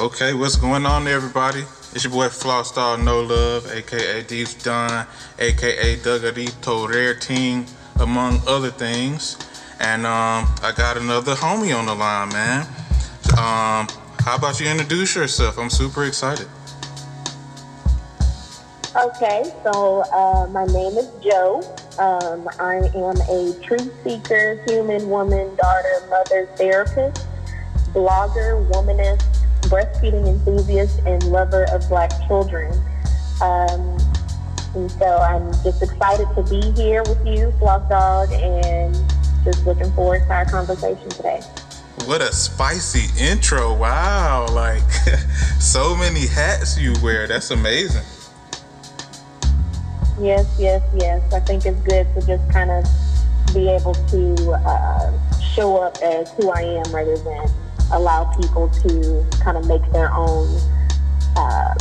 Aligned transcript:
Okay, 0.00 0.32
what's 0.32 0.56
going 0.56 0.86
on, 0.86 1.06
everybody? 1.06 1.60
It's 1.92 2.04
your 2.04 2.12
boy 2.14 2.28
Flostar 2.28 2.98
No 3.04 3.20
Love, 3.20 3.70
aka 3.70 4.22
Deep 4.22 4.48
Don, 4.62 5.06
aka 5.38 5.96
Dougadito 5.96 6.88
Rare 6.88 7.14
Team, 7.14 7.66
among 7.96 8.40
other 8.46 8.70
things. 8.70 9.36
And 9.78 10.06
um, 10.06 10.48
I 10.62 10.72
got 10.74 10.96
another 10.96 11.34
homie 11.34 11.78
on 11.78 11.84
the 11.84 11.94
line, 11.94 12.30
man. 12.30 12.60
Um, 13.32 13.86
how 14.24 14.36
about 14.38 14.58
you 14.58 14.68
introduce 14.68 15.14
yourself? 15.14 15.58
I'm 15.58 15.68
super 15.68 16.06
excited. 16.06 16.48
Okay, 18.96 19.52
so 19.62 20.02
uh, 20.14 20.46
my 20.50 20.64
name 20.64 20.96
is 20.96 21.10
Jo. 21.22 21.60
Um, 21.98 22.48
I 22.58 22.76
am 22.96 23.20
a 23.28 23.54
truth 23.62 23.92
seeker, 24.02 24.64
human, 24.66 25.10
woman, 25.10 25.54
daughter, 25.56 26.06
mother, 26.08 26.46
therapist, 26.56 27.26
blogger, 27.92 28.66
womanist, 28.70 29.29
breastfeeding 29.70 30.26
enthusiast, 30.26 31.00
and 31.06 31.22
lover 31.30 31.64
of 31.72 31.88
black 31.88 32.10
children. 32.26 32.72
Um, 33.40 33.96
and 34.74 34.90
so 34.92 35.18
I'm 35.18 35.50
just 35.64 35.82
excited 35.82 36.28
to 36.34 36.42
be 36.42 36.60
here 36.72 37.02
with 37.04 37.24
you, 37.26 37.52
FlossDawg, 37.60 38.30
and 38.32 38.94
just 39.44 39.64
looking 39.64 39.90
forward 39.92 40.20
to 40.26 40.32
our 40.32 40.44
conversation 40.44 41.08
today. 41.08 41.40
What 42.04 42.20
a 42.20 42.32
spicy 42.32 43.08
intro. 43.22 43.74
Wow. 43.74 44.46
Like, 44.50 44.82
so 45.60 45.96
many 45.96 46.26
hats 46.26 46.78
you 46.78 46.94
wear. 47.02 47.26
That's 47.26 47.50
amazing. 47.50 48.04
Yes, 50.20 50.54
yes, 50.58 50.82
yes. 50.94 51.32
I 51.32 51.40
think 51.40 51.64
it's 51.64 51.80
good 51.80 52.06
to 52.14 52.26
just 52.26 52.50
kind 52.52 52.70
of 52.70 52.84
be 53.54 53.68
able 53.68 53.94
to 53.94 54.52
uh, 54.52 55.40
show 55.40 55.78
up 55.78 55.96
as 56.02 56.30
who 56.32 56.50
I 56.50 56.60
am 56.60 56.94
rather 56.94 57.16
than 57.16 57.50
allow 57.92 58.24
people 58.40 58.68
to 58.68 59.24
kind 59.42 59.56
of 59.56 59.66
make 59.66 59.82
their 59.92 60.12
own 60.12 60.48
uh, 61.36 61.74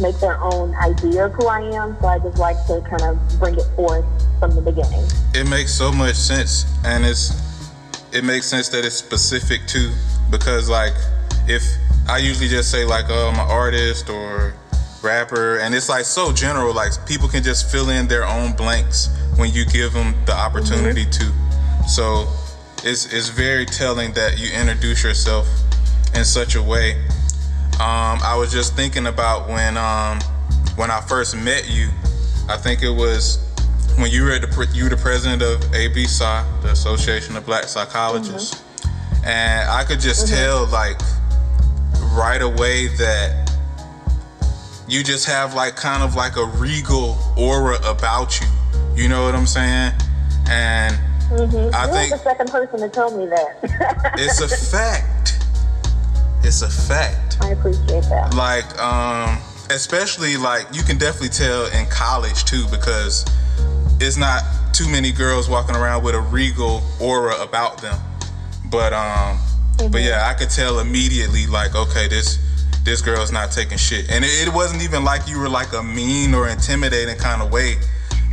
make 0.00 0.18
their 0.18 0.40
own 0.40 0.74
idea 0.76 1.26
of 1.26 1.32
who 1.32 1.46
I 1.46 1.60
am. 1.60 1.96
So 2.00 2.06
I 2.08 2.18
just 2.18 2.38
like 2.38 2.56
to 2.66 2.80
kind 2.88 3.02
of 3.02 3.38
bring 3.38 3.54
it 3.54 3.66
forth 3.76 4.04
from 4.38 4.54
the 4.54 4.60
beginning. 4.60 5.04
It 5.34 5.48
makes 5.48 5.72
so 5.72 5.92
much 5.92 6.16
sense, 6.16 6.64
and 6.84 7.04
it's 7.04 7.32
it 8.12 8.24
makes 8.24 8.46
sense 8.46 8.68
that 8.70 8.84
it's 8.84 8.96
specific 8.96 9.66
too, 9.66 9.92
because 10.30 10.68
like 10.68 10.94
if 11.46 11.62
I 12.08 12.18
usually 12.18 12.48
just 12.48 12.70
say 12.70 12.84
like 12.84 13.06
oh 13.08 13.28
I'm 13.28 13.34
an 13.34 13.50
artist 13.50 14.08
or 14.10 14.54
rapper, 15.02 15.58
and 15.58 15.74
it's 15.74 15.88
like 15.88 16.04
so 16.04 16.32
general, 16.32 16.74
like 16.74 16.92
people 17.06 17.28
can 17.28 17.42
just 17.42 17.70
fill 17.70 17.90
in 17.90 18.08
their 18.08 18.26
own 18.26 18.52
blanks 18.52 19.08
when 19.36 19.52
you 19.52 19.64
give 19.66 19.92
them 19.92 20.14
the 20.26 20.32
opportunity 20.34 21.04
mm-hmm. 21.04 21.82
to. 21.82 21.88
So 21.88 22.26
it's 22.84 23.12
it's 23.12 23.30
very 23.30 23.64
telling 23.64 24.12
that 24.12 24.38
you 24.38 24.52
introduce 24.52 25.02
yourself 25.02 25.48
in 26.14 26.24
such 26.24 26.54
a 26.54 26.62
way. 26.62 26.92
Um, 27.74 28.20
I 28.22 28.36
was 28.38 28.52
just 28.52 28.76
thinking 28.76 29.06
about 29.06 29.48
when 29.48 29.76
um, 29.76 30.20
when 30.76 30.90
I 30.90 31.00
first 31.00 31.36
met 31.36 31.68
you. 31.68 31.88
I 32.48 32.58
think 32.58 32.82
it 32.82 32.90
was 32.90 33.38
when 33.96 34.10
you 34.10 34.24
were 34.24 34.38
the 34.38 34.68
you 34.74 34.84
were 34.84 34.90
the 34.90 34.98
president 34.98 35.42
of 35.42 35.60
ABPsi, 35.72 36.62
the 36.62 36.70
Association 36.70 37.36
of 37.36 37.46
Black 37.46 37.64
Psychologists, 37.64 38.54
mm-hmm. 38.54 39.26
and 39.26 39.70
I 39.70 39.84
could 39.84 40.00
just 40.00 40.26
mm-hmm. 40.26 40.36
tell 40.36 40.66
like 40.66 41.00
right 42.12 42.42
away 42.42 42.88
that 42.98 43.50
you 44.86 45.02
just 45.02 45.26
have 45.26 45.54
like 45.54 45.74
kind 45.74 46.02
of 46.02 46.14
like 46.14 46.36
a 46.36 46.44
regal 46.44 47.16
aura 47.38 47.78
about 47.88 48.38
you. 48.40 48.46
You 48.94 49.08
know 49.08 49.24
what 49.24 49.34
I'm 49.34 49.46
saying? 49.46 49.92
And 50.50 51.00
mm-hmm. 51.30 51.74
I 51.74 51.84
You're 51.84 51.94
think 51.94 52.10
the 52.10 52.18
second 52.18 52.50
person 52.50 52.80
to 52.80 52.88
tell 52.88 53.16
me 53.16 53.26
that. 53.26 54.14
it's 54.18 54.40
a 54.40 54.48
fact. 54.48 55.38
It's 56.42 56.62
a 56.62 56.70
fact. 56.70 57.38
I 57.40 57.50
appreciate 57.50 58.04
that. 58.04 58.34
Like, 58.34 58.78
um, 58.78 59.38
especially 59.70 60.36
like 60.36 60.66
you 60.72 60.82
can 60.82 60.98
definitely 60.98 61.30
tell 61.30 61.66
in 61.66 61.86
college 61.86 62.44
too 62.44 62.66
because 62.70 63.24
it's 64.00 64.16
not 64.16 64.42
too 64.72 64.88
many 64.88 65.12
girls 65.12 65.48
walking 65.48 65.76
around 65.76 66.04
with 66.04 66.14
a 66.14 66.20
regal 66.20 66.82
aura 67.00 67.40
about 67.40 67.80
them. 67.80 67.98
But 68.70 68.92
um, 68.92 69.38
mm-hmm. 69.76 69.90
but 69.90 70.02
yeah, 70.02 70.28
I 70.28 70.34
could 70.34 70.50
tell 70.50 70.80
immediately 70.80 71.46
like, 71.46 71.74
okay, 71.74 72.08
this 72.08 72.38
this 72.84 73.00
girl's 73.00 73.32
not 73.32 73.50
taking 73.50 73.78
shit. 73.78 74.10
And 74.10 74.24
it, 74.24 74.48
it 74.48 74.52
wasn't 74.52 74.82
even 74.82 75.04
like 75.04 75.26
you 75.26 75.38
were 75.38 75.48
like 75.48 75.72
a 75.72 75.82
mean 75.82 76.34
or 76.34 76.48
intimidating 76.48 77.16
kind 77.16 77.40
of 77.40 77.50
way, 77.50 77.76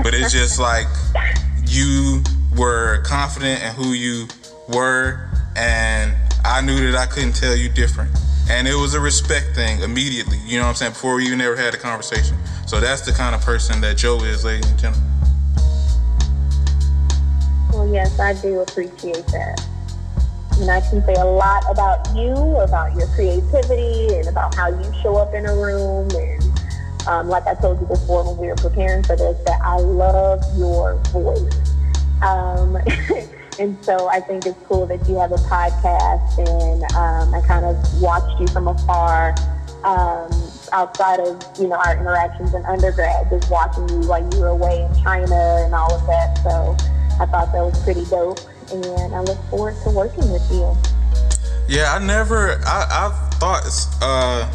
but 0.03 0.13
it's 0.13 0.34
just 0.34 0.59
like 0.59 0.88
you 1.66 2.22
were 2.57 3.01
confident 3.03 3.63
in 3.63 3.73
who 3.73 3.94
you 3.94 4.28
were, 4.67 5.29
and 5.56 6.13
I 6.44 6.62
knew 6.62 6.91
that 6.91 6.95
I 6.97 7.06
couldn't 7.06 7.34
tell 7.34 7.56
you 7.56 7.69
different. 7.69 8.12
And 8.50 8.67
it 8.67 8.75
was 8.75 8.94
a 8.94 9.00
respect 9.00 9.56
thing 9.56 9.81
immediately, 9.81 10.38
you 10.45 10.57
know 10.57 10.63
what 10.63 10.69
I'm 10.69 10.75
saying, 10.75 10.91
before 10.94 11.16
we 11.16 11.25
even 11.25 11.39
ever 11.41 11.56
had 11.56 11.73
a 11.73 11.78
conversation. 11.78 12.38
So 12.67 12.79
that's 12.79 13.01
the 13.01 13.12
kind 13.12 13.35
of 13.35 13.41
person 13.41 13.79
that 13.81 13.97
Jo 13.97 14.17
is, 14.23 14.44
ladies 14.44 14.69
and 14.69 14.79
gentlemen. 14.79 15.09
Well, 17.72 17.88
yes, 17.94 18.19
I 18.19 18.34
do 18.41 18.59
appreciate 18.59 19.25
that. 19.28 19.66
And 20.59 20.69
I 20.69 20.81
can 20.81 21.03
say 21.06 21.13
a 21.13 21.25
lot 21.25 21.63
about 21.69 22.13
you, 22.16 22.33
about 22.57 22.94
your 22.95 23.07
creativity, 23.07 24.16
and 24.16 24.28
about 24.28 24.53
how 24.56 24.68
you 24.68 24.94
show 25.01 25.16
up 25.16 25.33
in 25.33 25.45
a 25.45 25.56
room. 25.56 26.09
And 26.12 27.07
um, 27.07 27.29
like 27.29 27.47
I 27.47 27.56
told 27.56 27.79
you 27.79 27.88
before 27.88 28.25
when 28.25 28.38
we 28.38 28.47
were 28.47 28.56
preparing 28.56 29.03
for 29.03 29.16
this, 29.16 29.38
that 29.45 29.62
I 29.62 29.78
love 29.78 30.44
your 30.57 30.95
voice. 31.06 31.72
Um, 32.21 32.77
and 33.59 33.77
so 33.83 34.07
I 34.07 34.19
think 34.19 34.45
it's 34.45 34.57
cool 34.67 34.85
that 34.87 35.07
you 35.07 35.15
have 35.15 35.31
a 35.31 35.41
podcast, 35.49 36.37
and 36.37 36.83
um, 36.95 37.33
I 37.33 37.45
kind 37.45 37.65
of 37.65 38.01
watched 38.01 38.39
you 38.39 38.47
from 38.47 38.67
afar. 38.67 39.35
Um, 39.83 40.29
outside 40.73 41.19
of 41.19 41.41
you 41.59 41.67
know 41.67 41.75
our 41.75 41.97
interactions 41.97 42.53
in 42.53 42.63
undergrad, 42.65 43.29
just 43.29 43.49
watching 43.49 43.89
you 43.89 44.07
while 44.07 44.21
you 44.21 44.39
were 44.39 44.49
away 44.49 44.83
in 44.83 45.03
China 45.03 45.63
and 45.65 45.73
all 45.73 45.93
of 45.93 46.05
that. 46.07 46.37
So 46.43 46.77
I 47.19 47.25
thought 47.25 47.51
that 47.51 47.63
was 47.63 47.81
pretty 47.83 48.05
dope, 48.05 48.39
and 48.71 49.13
I 49.13 49.21
look 49.21 49.39
forward 49.49 49.75
to 49.83 49.89
working 49.89 50.31
with 50.31 50.45
you. 50.51 50.75
Yeah, 51.67 51.93
I 51.93 51.99
never, 52.05 52.59
I, 52.65 52.88
I've 52.91 53.33
thought 53.35 53.63
uh, 54.01 54.51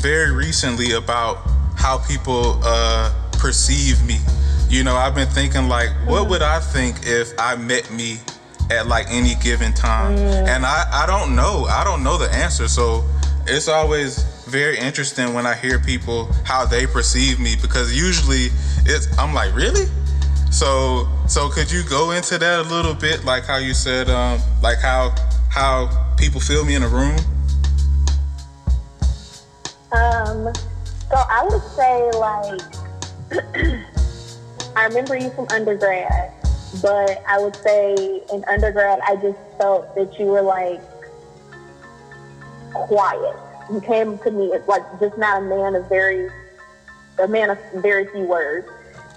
very 0.00 0.32
recently 0.32 0.92
about 0.92 1.38
how 1.76 1.98
people 1.98 2.60
uh, 2.62 3.12
perceive 3.32 4.04
me. 4.04 4.18
You 4.68 4.84
know, 4.84 4.96
I've 4.96 5.14
been 5.14 5.28
thinking 5.28 5.66
like, 5.66 5.88
what 6.06 6.28
would 6.28 6.42
I 6.42 6.60
think 6.60 6.98
if 7.04 7.32
I 7.38 7.56
met 7.56 7.90
me 7.90 8.18
at 8.70 8.86
like 8.86 9.06
any 9.08 9.34
given 9.36 9.72
time? 9.72 10.16
Mm. 10.16 10.46
And 10.46 10.66
I, 10.66 10.86
I 10.92 11.06
don't 11.06 11.34
know. 11.34 11.64
I 11.70 11.84
don't 11.84 12.04
know 12.04 12.18
the 12.18 12.30
answer. 12.34 12.68
So 12.68 13.02
it's 13.46 13.66
always 13.66 14.24
very 14.46 14.78
interesting 14.78 15.32
when 15.32 15.46
I 15.46 15.54
hear 15.54 15.78
people 15.78 16.30
how 16.44 16.66
they 16.66 16.86
perceive 16.86 17.40
me 17.40 17.56
because 17.60 17.96
usually 17.96 18.48
it's 18.84 19.08
I'm 19.18 19.32
like, 19.32 19.54
really? 19.54 19.86
So 20.50 21.08
so 21.26 21.48
could 21.48 21.72
you 21.72 21.82
go 21.88 22.10
into 22.10 22.36
that 22.36 22.60
a 22.60 22.68
little 22.68 22.94
bit, 22.94 23.24
like 23.24 23.44
how 23.46 23.56
you 23.56 23.72
said, 23.72 24.10
um, 24.10 24.38
like 24.62 24.78
how 24.78 25.14
how 25.48 26.14
people 26.18 26.40
feel 26.40 26.64
me 26.66 26.74
in 26.74 26.82
a 26.82 26.88
room? 26.88 27.16
Um, 29.92 30.52
so 31.10 31.16
I 31.16 31.48
would 31.48 31.62
say 31.62 32.10
like 32.12 33.84
I 34.78 34.84
remember 34.84 35.16
you 35.16 35.30
from 35.30 35.48
undergrad, 35.50 36.30
but 36.80 37.20
I 37.26 37.40
would 37.40 37.56
say 37.56 38.22
in 38.32 38.44
undergrad 38.44 39.00
I 39.00 39.16
just 39.16 39.36
felt 39.58 39.92
that 39.96 40.16
you 40.20 40.26
were 40.26 40.40
like 40.40 40.80
quiet. 42.74 43.34
You 43.72 43.80
came 43.80 44.18
to 44.18 44.30
me 44.30 44.52
as 44.52 44.62
like 44.68 44.84
just 45.00 45.18
not 45.18 45.42
a 45.42 45.44
man 45.44 45.74
of 45.74 45.88
very 45.88 46.30
a 47.18 47.26
man 47.26 47.50
of 47.50 47.58
very 47.74 48.06
few 48.06 48.22
words 48.22 48.68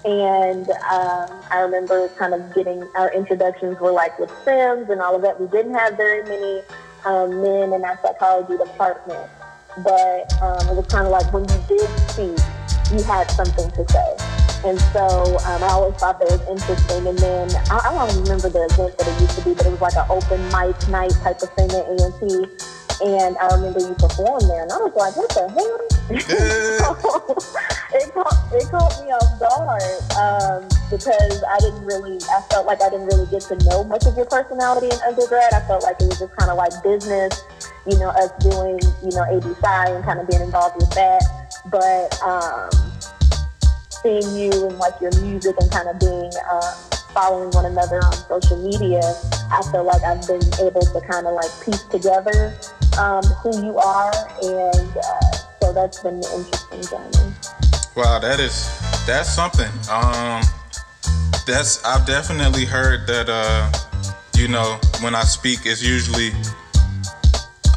and 0.03 0.67
um, 0.89 1.29
I 1.51 1.59
remember 1.59 2.09
kind 2.17 2.33
of 2.33 2.55
getting 2.55 2.81
our 2.95 3.13
introductions 3.13 3.79
were 3.79 3.91
like 3.91 4.17
with 4.17 4.31
Sims 4.44 4.89
and 4.89 5.00
all 5.00 5.16
of 5.16 5.21
that. 5.21 5.39
We 5.39 5.45
didn't 5.45 5.75
have 5.75 5.95
very 5.95 6.23
many 6.23 6.63
um, 7.05 7.39
men 7.39 7.71
in 7.71 7.85
our 7.85 8.00
psychology 8.01 8.57
department, 8.57 9.30
but 9.83 10.41
um, 10.41 10.69
it 10.69 10.75
was 10.75 10.88
kind 10.88 11.06
of 11.06 11.12
like 11.12 11.31
when 11.31 11.44
you 11.44 11.63
did 11.68 11.88
speak, 12.09 12.39
you 12.91 13.03
had 13.03 13.30
something 13.30 13.69
to 13.69 13.88
say. 13.88 14.20
And 14.63 14.80
so 14.94 15.38
um, 15.46 15.63
I 15.63 15.69
always 15.69 15.96
thought 15.98 16.19
that 16.19 16.30
was 16.30 16.42
interesting. 16.48 17.08
And 17.08 17.18
then 17.18 17.50
I, 17.69 17.80
I 17.80 18.08
don't 18.08 18.22
remember 18.24 18.50
the 18.50 18.68
event 18.72 18.98
that 18.98 19.08
it 19.08 19.22
used 19.22 19.38
to 19.40 19.46
be, 19.46 19.54
but 19.54 19.66
it 19.66 19.72
was 19.72 19.81
like 19.81 19.96
an 19.96 20.06
open 20.10 20.42
mic 20.54 20.78
night 20.90 21.13
type 21.24 21.42
of 21.42 21.50
thing 21.54 21.69
at 21.72 21.86
A&T 21.86 22.46
and 23.02 23.36
I 23.38 23.56
remember 23.56 23.80
you 23.80 23.96
performed 23.98 24.46
there, 24.46 24.62
and 24.62 24.72
I 24.72 24.78
was 24.78 24.94
like, 24.94 25.18
"What 25.18 25.30
the 25.34 25.50
hell?" 25.50 25.81
it 27.98 28.13
caught 28.13 28.38
it 28.54 28.69
caught 28.69 28.94
me 29.02 29.10
off 29.10 29.40
guard 29.42 29.81
um, 30.22 30.69
because 30.90 31.44
I 31.44 31.58
didn't 31.60 31.84
really. 31.86 32.22
I 32.30 32.42
felt 32.50 32.68
like 32.68 32.81
I 32.81 32.90
didn't 32.90 33.08
really 33.08 33.25
get 33.31 33.42
to 33.50 33.58
know 33.66 33.84
much 33.84 34.06
of 34.06 34.16
your 34.16 34.25
personality 34.25 34.88
in 34.88 35.00
undergrad. 35.08 35.54
I 35.54 35.66
felt 35.66 35.84
like 35.84 35.98
it 36.00 36.08
was 36.08 36.19
just 36.19 36.36
kind 36.38 36.52
of 36.52 36.58
like 36.58 36.72
business, 36.84 37.42
you 37.88 37.98
know, 37.98 38.10
us 38.10 38.30
doing 38.38 38.78
you 39.02 39.18
know 39.18 39.25
ABPsi 39.25 39.96
and 39.96 40.06
kind 40.06 40.19
of 40.19 40.30
being 40.30 40.44
involved 40.44 40.75
with 40.78 40.92
that. 40.92 41.25
But 41.74 42.13
um, 42.22 42.69
seeing 44.03 44.36
you 44.36 44.51
and 44.68 44.77
like 44.77 45.00
your 45.01 45.12
music 45.21 45.56
and 45.59 45.71
kind 45.71 45.88
of 45.88 46.00
being 46.00 46.31
um, 46.51 46.74
following 47.13 47.50
one 47.51 47.65
another 47.65 47.98
on 47.98 48.13
social 48.13 48.57
media, 48.57 49.01
I 49.51 49.62
feel 49.71 49.83
like 49.83 50.01
I've 50.03 50.25
been 50.27 50.42
able 50.59 50.81
to 50.81 51.01
kind 51.09 51.27
of 51.27 51.33
like 51.33 51.51
piece 51.63 51.83
together 51.83 52.56
um, 52.98 53.24
who 53.44 53.65
you 53.65 53.77
are, 53.77 54.13
and 54.42 54.98
uh, 54.98 55.31
so 55.62 55.74
that's 55.74 56.01
been 56.01 56.15
an 56.15 56.24
interesting 56.24 56.81
journey. 56.83 57.33
Wow, 57.95 58.19
that 58.19 58.39
is 58.39 58.69
that's 59.06 59.30
something. 59.30 59.71
Um, 59.89 60.42
that's 61.45 61.83
I've 61.83 62.06
definitely 62.06 62.65
heard 62.65 63.07
that. 63.07 63.30
Uh, 63.30 63.71
you 64.38 64.48
know, 64.48 64.80
when 65.01 65.13
I 65.13 65.21
speak, 65.21 65.59
it's 65.65 65.83
usually 65.83 66.31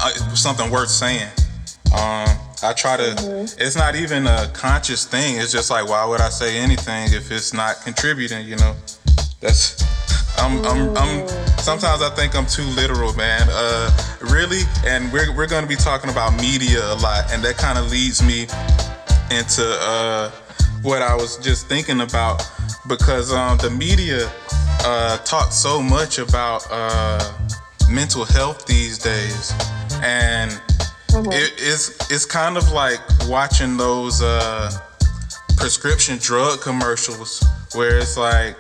uh, 0.01 0.11
something 0.35 0.71
worth 0.71 0.89
saying. 0.89 1.29
Um, 1.95 2.29
I 2.63 2.73
try 2.73 2.97
to. 2.97 3.03
Mm-hmm. 3.03 3.61
It's 3.61 3.77
not 3.77 3.97
even 3.97 4.27
a 4.27 4.49
conscious 4.53 5.05
thing. 5.05 5.39
It's 5.39 5.53
just 5.53 5.71
like, 5.71 5.89
why 5.89 6.05
would 6.05 6.21
I 6.21 6.29
say 6.29 6.59
anything 6.59 7.13
if 7.13 7.31
it's 7.31 7.53
not 7.53 7.83
contributing? 7.83 8.47
You 8.47 8.57
know, 8.57 8.75
that's. 9.41 9.83
I'm, 10.37 10.65
I'm, 10.65 10.97
I'm, 10.97 11.29
sometimes 11.59 12.03
I 12.03 12.11
think 12.11 12.35
I'm 12.35 12.47
too 12.47 12.65
literal, 12.75 13.15
man. 13.15 13.47
Uh, 13.49 13.91
really, 14.21 14.63
and 14.85 15.13
we're, 15.13 15.35
we're 15.35 15.47
going 15.47 15.63
to 15.63 15.69
be 15.69 15.77
talking 15.77 16.11
about 16.11 16.35
media 16.41 16.85
a 16.93 16.97
lot, 16.97 17.33
and 17.33 17.43
that 17.45 17.57
kind 17.57 17.79
of 17.79 17.89
leads 17.89 18.21
me 18.21 18.43
into 19.31 19.65
uh, 19.65 20.31
what 20.83 21.03
I 21.03 21.15
was 21.15 21.39
just 21.39 21.69
thinking 21.69 22.01
about 22.01 22.43
because 22.89 23.33
um, 23.33 23.59
the 23.59 23.71
media 23.71 24.31
uh, 24.81 25.19
talks 25.19 25.55
so 25.55 25.81
much 25.81 26.19
about 26.19 26.67
uh, 26.71 27.33
mental 27.89 28.25
health 28.25 28.67
these 28.67 28.99
days, 28.99 29.53
and 30.03 30.61
mm-hmm. 31.15 31.33
it, 31.33 31.53
it's 31.59 32.11
it's 32.11 32.25
kind 32.25 32.57
of 32.57 32.71
like 32.73 33.01
watching 33.29 33.77
those 33.77 34.23
uh, 34.23 34.71
prescription 35.57 36.19
drug 36.19 36.61
commercials 36.61 37.45
where 37.75 37.99
it's 37.99 38.17
like, 38.17 38.59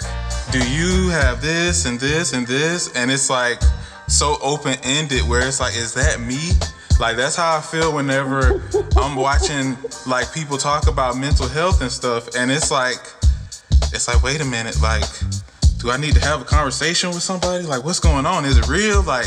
do 0.50 0.58
you 0.70 1.10
have 1.10 1.42
this 1.42 1.86
and 1.86 1.98
this 1.98 2.32
and 2.32 2.46
this, 2.46 2.94
and 2.96 3.10
it's 3.10 3.30
like 3.30 3.60
so 4.08 4.36
open 4.42 4.76
ended 4.82 5.22
where 5.22 5.46
it's 5.46 5.60
like, 5.60 5.76
is 5.76 5.94
that 5.94 6.20
me? 6.20 6.52
Like 7.00 7.16
that's 7.16 7.36
how 7.36 7.56
I 7.56 7.60
feel 7.60 7.94
whenever 7.94 8.62
I'm 8.96 9.16
watching 9.16 9.76
like 10.06 10.32
people 10.32 10.56
talk 10.56 10.86
about 10.86 11.16
mental 11.16 11.48
health 11.48 11.82
and 11.82 11.90
stuff, 11.90 12.34
and 12.36 12.50
it's 12.50 12.70
like, 12.70 13.00
it's 13.92 14.08
like, 14.08 14.22
wait 14.22 14.40
a 14.40 14.44
minute, 14.44 14.80
like 14.80 15.04
do 15.84 15.90
I 15.90 15.98
need 15.98 16.14
to 16.14 16.20
have 16.20 16.40
a 16.40 16.44
conversation 16.44 17.10
with 17.10 17.22
somebody? 17.22 17.62
Like, 17.66 17.84
what's 17.84 18.00
going 18.00 18.24
on? 18.24 18.46
Is 18.46 18.56
it 18.56 18.66
real? 18.68 19.02
Like, 19.02 19.26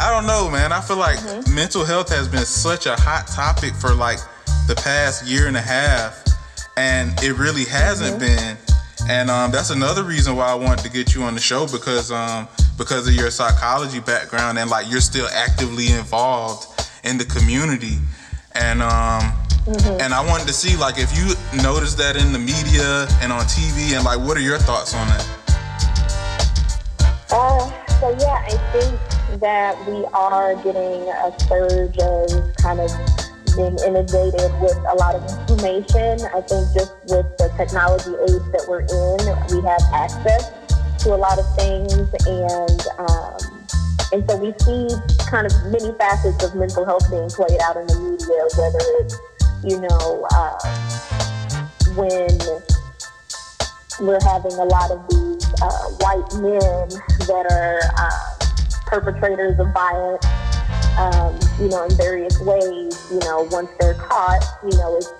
I 0.00 0.10
don't 0.10 0.26
know, 0.26 0.50
man. 0.50 0.72
I 0.72 0.80
feel 0.80 0.96
like 0.96 1.18
mm-hmm. 1.18 1.54
mental 1.54 1.84
health 1.84 2.08
has 2.10 2.28
been 2.28 2.44
such 2.44 2.86
a 2.86 2.94
hot 2.96 3.26
topic 3.26 3.74
for 3.74 3.94
like 3.94 4.18
the 4.66 4.74
past 4.76 5.26
year 5.26 5.48
and 5.48 5.56
a 5.56 5.60
half, 5.60 6.24
and 6.76 7.12
it 7.22 7.36
really 7.36 7.64
hasn't 7.64 8.20
mm-hmm. 8.20 8.36
been. 8.36 8.56
And 9.08 9.30
um, 9.30 9.50
that's 9.50 9.70
another 9.70 10.04
reason 10.04 10.36
why 10.36 10.46
I 10.46 10.54
wanted 10.54 10.84
to 10.84 10.90
get 10.90 11.14
you 11.14 11.22
on 11.22 11.34
the 11.34 11.40
show 11.40 11.66
because 11.66 12.12
um, 12.12 12.46
because 12.76 13.08
of 13.08 13.14
your 13.14 13.30
psychology 13.30 14.00
background 14.00 14.58
and 14.58 14.70
like 14.70 14.90
you're 14.90 15.00
still 15.00 15.28
actively 15.28 15.90
involved 15.92 16.90
in 17.04 17.18
the 17.18 17.24
community. 17.24 17.98
And 18.54 18.82
um, 18.82 19.32
Mm-hmm. 19.68 20.00
And 20.00 20.14
I 20.14 20.24
wanted 20.24 20.46
to 20.46 20.54
see 20.54 20.78
like 20.78 20.94
if 20.96 21.12
you 21.14 21.36
notice 21.62 21.92
that 21.96 22.16
in 22.16 22.32
the 22.32 22.38
media 22.38 23.04
and 23.20 23.30
on 23.30 23.44
TV 23.44 23.94
and 23.94 24.02
like 24.02 24.18
what 24.18 24.34
are 24.34 24.40
your 24.40 24.56
thoughts 24.56 24.94
on 24.94 25.06
that? 25.08 25.28
Uh, 27.30 27.68
so 28.00 28.16
yeah, 28.18 28.48
I 28.48 28.56
think 28.72 29.17
that 29.36 29.76
we 29.86 30.04
are 30.14 30.54
getting 30.62 31.08
a 31.08 31.32
surge 31.46 31.98
of 31.98 32.56
kind 32.56 32.80
of 32.80 32.90
being 33.56 33.76
inundated 33.86 34.50
with 34.60 34.76
a 34.88 34.96
lot 34.96 35.14
of 35.14 35.22
information. 35.42 36.20
I 36.32 36.40
think 36.46 36.72
just 36.72 36.94
with 37.08 37.26
the 37.36 37.52
technology 37.56 38.14
age 38.24 38.46
that 38.54 38.64
we're 38.68 38.86
in, 38.86 39.18
we 39.50 39.60
have 39.66 39.82
access 39.92 40.50
to 41.04 41.14
a 41.14 41.18
lot 41.18 41.38
of 41.38 41.46
things, 41.56 41.92
and 42.26 42.80
um, 42.98 43.38
and 44.12 44.22
so 44.28 44.36
we 44.36 44.54
see 44.62 44.88
kind 45.28 45.46
of 45.46 45.52
many 45.70 45.92
facets 45.98 46.42
of 46.44 46.54
mental 46.54 46.84
health 46.84 47.10
being 47.10 47.28
played 47.28 47.60
out 47.60 47.76
in 47.76 47.86
the 47.86 47.98
media, 47.98 48.42
whether 48.56 48.82
it's 49.02 49.16
you 49.62 49.80
know 49.80 50.26
uh, 50.32 50.58
when 51.94 52.30
we're 54.00 54.22
having 54.22 54.54
a 54.54 54.64
lot 54.64 54.90
of 54.90 55.02
these 55.10 55.44
uh, 55.62 55.88
white 55.98 56.30
men 56.38 56.88
that 57.26 57.46
are 57.50 57.80
uh, 57.98 58.37
perpetrators 58.88 59.58
of 59.58 59.72
violence, 59.72 60.24
um, 60.98 61.38
you 61.60 61.68
know, 61.68 61.84
in 61.84 61.96
various 61.96 62.38
ways. 62.40 62.96
You 63.12 63.20
know, 63.20 63.46
once 63.50 63.70
they're 63.78 63.94
caught, 63.94 64.42
you 64.64 64.76
know, 64.78 64.96
it's 64.96 65.12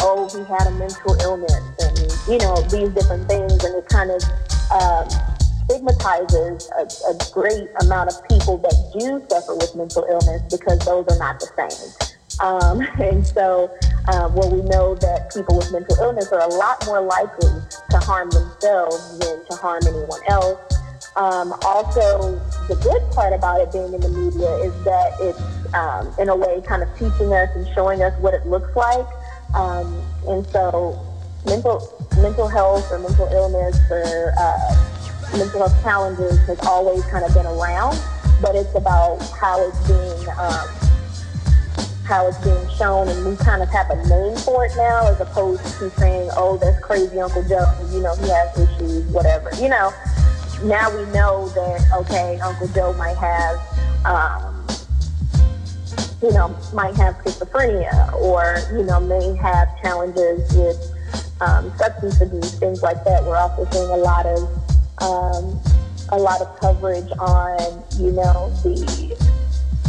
oh, 0.00 0.28
he 0.30 0.44
had 0.44 0.66
a 0.66 0.74
mental 0.78 1.14
illness, 1.20 1.62
and 1.82 1.98
you 2.28 2.38
know, 2.38 2.56
these 2.70 2.90
different 2.94 3.28
things, 3.28 3.52
and 3.64 3.74
it 3.74 3.88
kind 3.88 4.10
of 4.10 4.22
um, 4.70 5.08
stigmatizes 5.66 6.70
a, 6.78 6.82
a 7.10 7.18
great 7.32 7.68
amount 7.82 8.10
of 8.10 8.16
people 8.28 8.58
that 8.58 8.74
do 8.98 9.22
suffer 9.28 9.54
with 9.54 9.74
mental 9.74 10.06
illness 10.08 10.42
because 10.50 10.78
those 10.86 11.04
are 11.08 11.18
not 11.18 11.40
the 11.40 11.48
same. 11.58 12.10
Um, 12.40 12.80
and 13.02 13.26
so, 13.26 13.74
uh, 14.08 14.30
well, 14.32 14.50
we 14.50 14.62
know 14.68 14.94
that 14.96 15.32
people 15.34 15.56
with 15.56 15.72
mental 15.72 15.96
illness 16.00 16.30
are 16.32 16.40
a 16.40 16.54
lot 16.54 16.84
more 16.86 17.00
likely 17.00 17.50
to 17.90 17.98
harm 17.98 18.30
themselves 18.30 19.18
than 19.18 19.44
to 19.46 19.56
harm 19.56 19.82
anyone 19.86 20.20
else. 20.28 20.75
Um, 21.16 21.54
also, 21.64 22.38
the 22.68 22.76
good 22.82 23.00
part 23.12 23.32
about 23.32 23.62
it 23.62 23.72
being 23.72 23.94
in 23.94 24.00
the 24.00 24.08
media 24.10 24.52
is 24.56 24.84
that 24.84 25.12
it's, 25.18 25.40
um, 25.74 26.12
in 26.18 26.28
a 26.28 26.36
way, 26.36 26.60
kind 26.66 26.82
of 26.82 26.92
teaching 26.92 27.32
us 27.32 27.48
and 27.56 27.66
showing 27.74 28.02
us 28.02 28.12
what 28.20 28.34
it 28.34 28.46
looks 28.46 28.76
like. 28.76 29.06
Um, 29.54 30.02
and 30.28 30.46
so, 30.48 31.00
mental 31.46 31.92
mental 32.20 32.48
health 32.48 32.90
or 32.90 32.98
mental 32.98 33.28
illness 33.28 33.78
or 33.90 34.34
uh, 34.38 35.38
mental 35.38 35.66
health 35.66 35.82
challenges 35.82 36.38
has 36.46 36.58
always 36.66 37.04
kind 37.06 37.24
of 37.24 37.32
been 37.32 37.46
around, 37.46 37.98
but 38.42 38.54
it's 38.54 38.74
about 38.74 39.18
how 39.40 39.60
it's 39.66 39.78
being 39.88 40.28
um, 40.36 40.68
how 42.04 42.28
it's 42.28 42.38
being 42.44 42.68
shown, 42.76 43.08
and 43.08 43.26
we 43.26 43.36
kind 43.36 43.62
of 43.62 43.68
have 43.70 43.88
a 43.90 43.96
name 44.06 44.36
for 44.38 44.66
it 44.66 44.72
now, 44.76 45.08
as 45.08 45.18
opposed 45.20 45.64
to 45.78 45.88
saying, 45.92 46.28
"Oh, 46.36 46.58
that's 46.58 46.78
crazy 46.84 47.18
Uncle 47.20 47.42
Joe. 47.48 47.64
You 47.90 48.02
know, 48.02 48.14
he 48.16 48.28
has 48.28 48.58
issues, 48.58 49.04
whatever." 49.06 49.50
You 49.56 49.70
know, 49.70 49.92
now 50.62 50.90
we 50.96 51.04
know 51.12 51.48
that 51.50 51.86
okay, 52.00 52.38
Uncle 52.40 52.68
Joe 52.68 52.92
might 52.94 53.16
have, 53.16 53.58
um, 54.04 54.66
you 56.22 56.32
know, 56.32 56.56
might 56.72 56.94
have 56.96 57.14
schizophrenia, 57.16 58.12
or 58.14 58.56
you 58.72 58.84
know, 58.84 59.00
may 59.00 59.36
have 59.36 59.68
challenges 59.80 60.52
with 60.54 60.96
um, 61.40 61.72
substance 61.76 62.20
abuse, 62.20 62.58
things 62.58 62.82
like 62.82 63.04
that. 63.04 63.24
We're 63.24 63.36
also 63.36 63.66
seeing 63.70 63.90
a 63.90 63.96
lot 63.96 64.26
of 64.26 64.42
um, 65.02 65.60
a 66.10 66.18
lot 66.18 66.40
of 66.40 66.58
coverage 66.60 67.10
on, 67.18 67.82
you 67.98 68.12
know, 68.12 68.50
the 68.62 69.16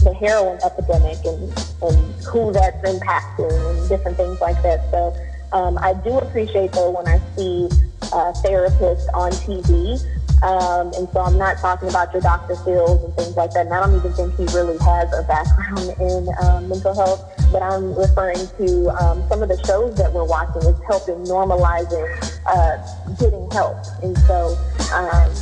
the 0.03 0.13
heroin 0.13 0.59
epidemic 0.63 1.17
and, 1.25 1.51
and 1.81 2.23
who 2.23 2.51
that's 2.51 2.77
impacting 2.87 3.51
and 3.51 3.89
different 3.89 4.17
things 4.17 4.39
like 4.39 4.61
that. 4.63 4.89
So 4.91 5.15
um, 5.53 5.77
I 5.79 5.93
do 5.93 6.17
appreciate 6.17 6.71
though 6.73 6.91
when 6.91 7.07
I 7.07 7.19
see 7.35 7.69
uh, 8.13 8.31
therapists 8.43 9.07
on 9.13 9.31
TV. 9.31 9.99
Um, 10.43 10.93
and 10.93 11.09
so 11.09 11.21
I'm 11.21 11.37
not 11.37 11.57
talking 11.57 11.89
about 11.89 12.13
your 12.13 12.21
Dr. 12.21 12.55
Phil's 12.57 13.03
and 13.03 13.13
things 13.15 13.35
like 13.35 13.51
that. 13.51 13.65
And 13.65 13.73
I 13.73 13.85
don't 13.85 13.95
even 13.95 14.13
think 14.13 14.35
he 14.35 14.45
really 14.55 14.77
has 14.79 15.11
a 15.13 15.23
background 15.23 15.95
in 15.99 16.29
um, 16.43 16.69
mental 16.69 16.93
health. 16.93 17.25
But 17.51 17.63
I'm 17.63 17.95
referring 17.95 18.47
to 18.57 18.89
um, 19.01 19.23
some 19.29 19.41
of 19.41 19.49
the 19.49 19.57
shows 19.65 19.95
that 19.97 20.13
we're 20.13 20.25
watching 20.25 20.61
is 20.63 20.79
helping 20.85 21.23
normalizing 21.25 22.05
uh, 22.45 22.77
getting 23.19 23.49
help. 23.51 23.77
And 24.03 24.17
so, 24.29 24.57
um, 24.93 25.33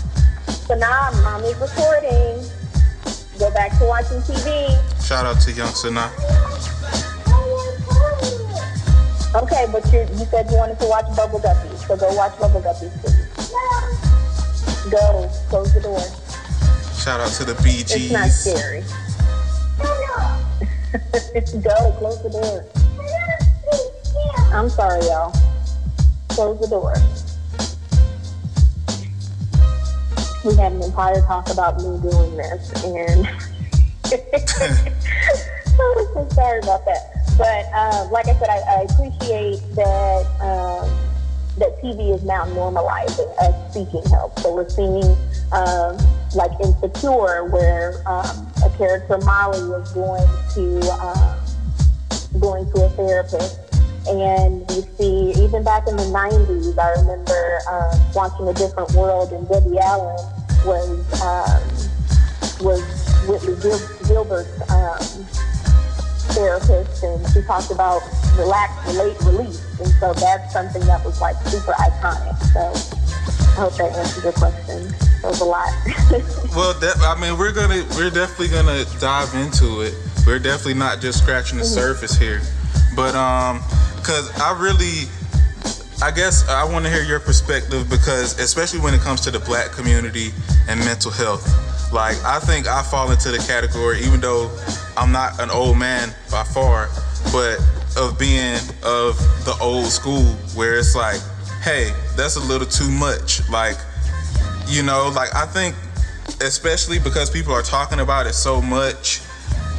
so 0.47 0.75
now 0.75 1.11
mom 1.23 1.43
is 1.43 1.57
recording 1.57 2.43
go 3.39 3.51
back 3.51 3.77
to 3.79 3.85
watching 3.85 4.19
TV. 4.21 4.71
Shout 5.03 5.25
out 5.25 5.41
to 5.41 5.51
Young 5.51 5.67
Sana. 5.67 6.11
Okay, 9.35 9.65
but 9.71 9.83
you, 9.91 9.99
you 10.17 10.25
said 10.31 10.49
you 10.49 10.57
wanted 10.57 10.79
to 10.79 10.85
watch 10.87 11.05
Bubble 11.15 11.39
Guppies, 11.39 11.85
so 11.87 11.97
go 11.97 12.13
watch 12.13 12.39
Bubble 12.39 12.61
Guppies, 12.61 12.91
please. 13.01 14.04
Go, 14.91 15.29
close 15.49 15.73
the 15.73 15.81
door. 15.81 15.99
Shout 16.95 17.19
out 17.19 17.31
to 17.33 17.43
the 17.43 17.53
BGs. 17.53 17.95
It's 17.95 18.11
not 18.11 18.29
scary. 18.29 18.83
go, 21.61 21.91
close 21.97 22.21
the 22.23 22.29
door. 22.29 22.65
I'm 24.53 24.69
sorry, 24.69 25.03
y'all. 25.05 25.33
Close 26.29 26.59
the 26.59 26.67
door. 26.67 26.93
we 30.45 30.55
had 30.55 30.71
an 30.73 30.83
entire 30.83 31.21
talk 31.21 31.49
about 31.49 31.77
me 31.77 31.99
doing 32.07 32.37
this, 32.37 32.83
and 32.83 33.25
I'm 34.05 34.13
so 36.13 36.27
sorry 36.33 36.59
about 36.59 36.85
that. 36.85 37.15
But 37.37 37.65
uh, 37.73 38.07
like 38.11 38.27
I 38.27 38.37
said, 38.37 38.49
I, 38.49 38.57
I 38.57 38.81
appreciate 38.87 39.61
that 39.75 40.25
um, 40.41 40.87
that 41.57 41.81
TV 41.81 42.13
is 42.13 42.23
now 42.23 42.45
normalizing 42.45 43.31
us 43.41 43.73
seeking 43.73 44.03
help. 44.09 44.37
So 44.39 44.53
we're 44.55 44.69
seeing 44.69 45.03
um, 45.51 45.97
like 46.35 46.51
Insecure, 46.61 47.45
where 47.45 48.01
um, 48.07 48.51
a 48.65 48.69
character 48.77 49.17
Molly 49.19 49.59
is 49.81 49.91
going 49.91 50.27
to 50.55 50.91
um, 51.01 52.39
going 52.39 52.69
to 52.71 52.85
a 52.85 52.89
therapist 52.89 53.59
and 54.07 54.59
we 54.69 54.81
see 54.97 55.31
even 55.41 55.63
back 55.63 55.87
in 55.87 55.95
the 55.95 56.03
90s 56.03 56.77
i 56.77 56.91
remember 56.99 57.59
uh, 57.71 57.97
watching 58.13 58.47
a 58.47 58.53
different 58.53 58.91
world 58.91 59.31
and 59.31 59.47
debbie 59.49 59.79
allen 59.79 60.15
was 60.65 61.21
um, 61.21 61.85
was 62.61 62.81
Whitley 63.27 63.55
Gil- 63.61 64.07
Gilbert's 64.07 64.69
um, 64.69 65.25
therapist, 66.33 67.03
and 67.03 67.27
she 67.31 67.41
talked 67.41 67.71
about 67.71 68.01
relax, 68.37 68.71
relate, 68.87 69.19
release, 69.21 69.63
and 69.79 69.87
so 69.99 70.13
that's 70.13 70.53
something 70.53 70.81
that 70.85 71.03
was 71.05 71.21
like 71.21 71.35
super 71.47 71.73
iconic. 71.73 72.37
So 72.53 72.71
I 73.55 73.61
hope 73.61 73.73
that 73.75 73.91
answers 73.95 74.23
your 74.23 74.33
question. 74.33 74.91
That 75.21 75.29
was 75.29 75.41
a 75.41 75.45
lot. 75.45 75.69
well, 76.55 76.77
de- 76.79 76.99
I 76.99 77.19
mean, 77.19 77.37
we're 77.37 77.53
gonna 77.53 77.85
we're 77.95 78.09
definitely 78.09 78.49
gonna 78.49 78.85
dive 78.99 79.33
into 79.35 79.81
it. 79.81 79.93
We're 80.25 80.39
definitely 80.39 80.75
not 80.75 81.01
just 81.01 81.21
scratching 81.21 81.57
the 81.57 81.63
mm-hmm. 81.63 81.73
surface 81.73 82.17
here, 82.17 82.41
but 82.95 83.15
um, 83.15 83.59
cause 84.03 84.31
I 84.39 84.57
really. 84.59 85.09
I 86.03 86.11
guess 86.11 86.45
I 86.49 86.65
want 86.65 86.83
to 86.83 86.91
hear 86.91 87.03
your 87.03 87.21
perspective 87.21 87.89
because, 87.89 88.37
especially 88.37 88.81
when 88.81 88.93
it 88.93 88.99
comes 88.99 89.21
to 89.21 89.31
the 89.31 89.39
black 89.39 89.71
community 89.71 90.31
and 90.67 90.77
mental 90.81 91.09
health, 91.09 91.47
like 91.93 92.21
I 92.25 92.39
think 92.39 92.67
I 92.67 92.83
fall 92.83 93.11
into 93.11 93.31
the 93.31 93.37
category, 93.37 94.01
even 94.01 94.19
though 94.19 94.51
I'm 94.97 95.11
not 95.11 95.39
an 95.41 95.49
old 95.51 95.77
man 95.77 96.13
by 96.31 96.43
far, 96.43 96.89
but 97.31 97.59
of 97.97 98.17
being 98.19 98.55
of 98.83 99.17
the 99.45 99.57
old 99.61 99.85
school 99.85 100.23
where 100.55 100.77
it's 100.77 100.95
like, 100.95 101.19
hey, 101.63 101.91
that's 102.15 102.35
a 102.35 102.39
little 102.39 102.67
too 102.67 102.89
much. 102.89 103.47
Like, 103.49 103.77
you 104.67 104.83
know, 104.83 105.11
like 105.13 105.33
I 105.35 105.45
think, 105.45 105.75
especially 106.41 106.99
because 106.99 107.29
people 107.29 107.53
are 107.53 107.61
talking 107.61 107.99
about 107.99 108.27
it 108.27 108.33
so 108.33 108.61
much, 108.61 109.21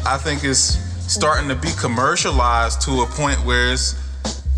I 0.05 0.19
think 0.19 0.45
it's 0.45 0.79
starting 1.13 1.49
to 1.49 1.55
be 1.55 1.71
commercialized 1.79 2.83
to 2.83 3.03
a 3.03 3.07
point 3.07 3.39
where 3.45 3.73
it's 3.73 3.95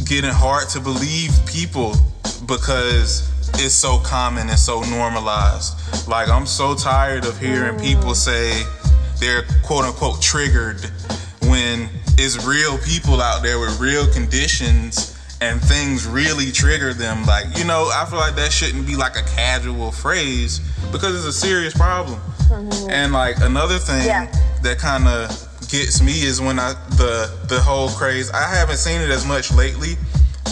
getting 0.05 0.31
hard 0.31 0.69
to 0.71 0.81
believe 0.81 1.31
people 1.47 1.95
because 2.47 3.29
it's 3.55 3.75
so 3.75 3.99
common 3.99 4.49
and 4.49 4.59
so 4.59 4.83
normalized. 4.83 5.75
Like 6.09 6.29
I'm 6.29 6.47
so 6.47 6.75
tired 6.75 7.25
of 7.27 7.39
hearing 7.39 7.77
mm. 7.77 7.83
people 7.83 8.15
say 8.15 8.63
they're 9.21 9.43
quote 9.63 9.85
unquote 9.85 10.21
triggered 10.23 10.81
when 11.43 11.89
it's 12.19 12.45
real 12.47 12.79
people 12.79 13.21
out 13.21 13.43
there 13.43 13.59
with 13.59 13.79
real 13.81 14.07
conditions 14.13 15.17
and 15.41 15.61
things 15.61 16.07
really 16.07 16.51
trigger 16.51 16.93
them. 16.93 17.25
Like, 17.25 17.57
you 17.57 17.65
know, 17.65 17.91
I 17.95 18.05
feel 18.07 18.19
like 18.19 18.35
that 18.37 18.53
shouldn't 18.53 18.87
be 18.87 18.97
like 18.97 19.17
a 19.17 19.23
casual 19.23 19.93
phrase 19.93 20.59
because 20.91 21.15
it's 21.15 21.37
a 21.37 21.39
serious 21.39 21.75
problem. 21.75 22.19
Mm-hmm. 22.49 22.91
And 22.91 23.13
like 23.13 23.37
another 23.41 23.79
thing 23.79 24.07
yeah. 24.07 24.27
that 24.63 24.79
kind 24.79 25.07
of 25.07 25.29
gets 25.69 26.03
me 26.03 26.23
is 26.23 26.41
when 26.41 26.59
I 26.59 26.73
the 26.97 27.31
the 27.49 27.61
whole 27.61 27.89
craze. 27.91 28.31
I 28.31 28.43
haven't 28.43 28.79
seen 28.79 29.01
it 29.01 29.11
as 29.11 29.27
much 29.27 29.53
lately, 29.53 29.97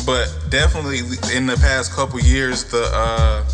but 0.05 0.33
definitely 0.51 1.01
in 1.35 1.47
the 1.47 1.57
past 1.57 1.93
couple 1.93 2.21
years, 2.21 2.65
the 2.65 2.89
uh, 2.93 3.45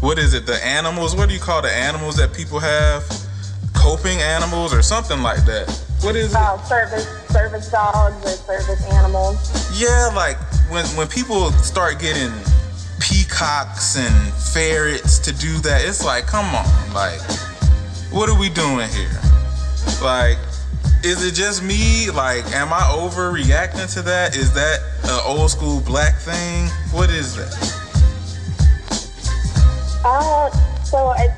what 0.00 0.18
is 0.18 0.34
it? 0.34 0.46
The 0.46 0.64
animals? 0.64 1.16
What 1.16 1.28
do 1.28 1.34
you 1.34 1.40
call 1.40 1.62
the 1.62 1.72
animals 1.72 2.16
that 2.16 2.34
people 2.34 2.58
have? 2.58 3.04
Coping 3.88 4.20
animals 4.20 4.74
or 4.74 4.82
something 4.82 5.22
like 5.22 5.46
that. 5.46 5.66
What 6.02 6.14
is 6.14 6.34
it? 6.34 6.38
Oh, 6.38 6.62
service 6.68 7.08
service 7.32 7.70
dogs 7.70 8.22
or 8.22 8.36
service 8.36 8.84
animals. 8.92 9.38
Yeah, 9.80 10.10
like 10.14 10.36
when 10.70 10.84
when 10.88 11.08
people 11.08 11.50
start 11.52 11.98
getting 11.98 12.30
peacocks 13.00 13.96
and 13.96 14.14
ferrets 14.52 15.18
to 15.20 15.32
do 15.32 15.56
that, 15.60 15.86
it's 15.86 16.04
like, 16.04 16.26
come 16.26 16.44
on, 16.54 16.92
like, 16.92 17.18
what 18.12 18.28
are 18.28 18.38
we 18.38 18.50
doing 18.50 18.90
here? 18.90 19.20
Like, 20.02 20.36
is 21.02 21.24
it 21.24 21.32
just 21.32 21.62
me? 21.62 22.10
Like, 22.10 22.44
am 22.52 22.74
I 22.74 22.82
overreacting 22.92 23.90
to 23.94 24.02
that? 24.02 24.36
Is 24.36 24.52
that 24.52 24.80
an 25.04 25.20
old 25.24 25.50
school 25.50 25.80
black 25.80 26.14
thing? 26.16 26.66
What 26.92 27.08
is 27.08 27.36
that? 27.36 27.56
Uh, 30.04 30.50
so 30.84 31.12
it, 31.12 31.30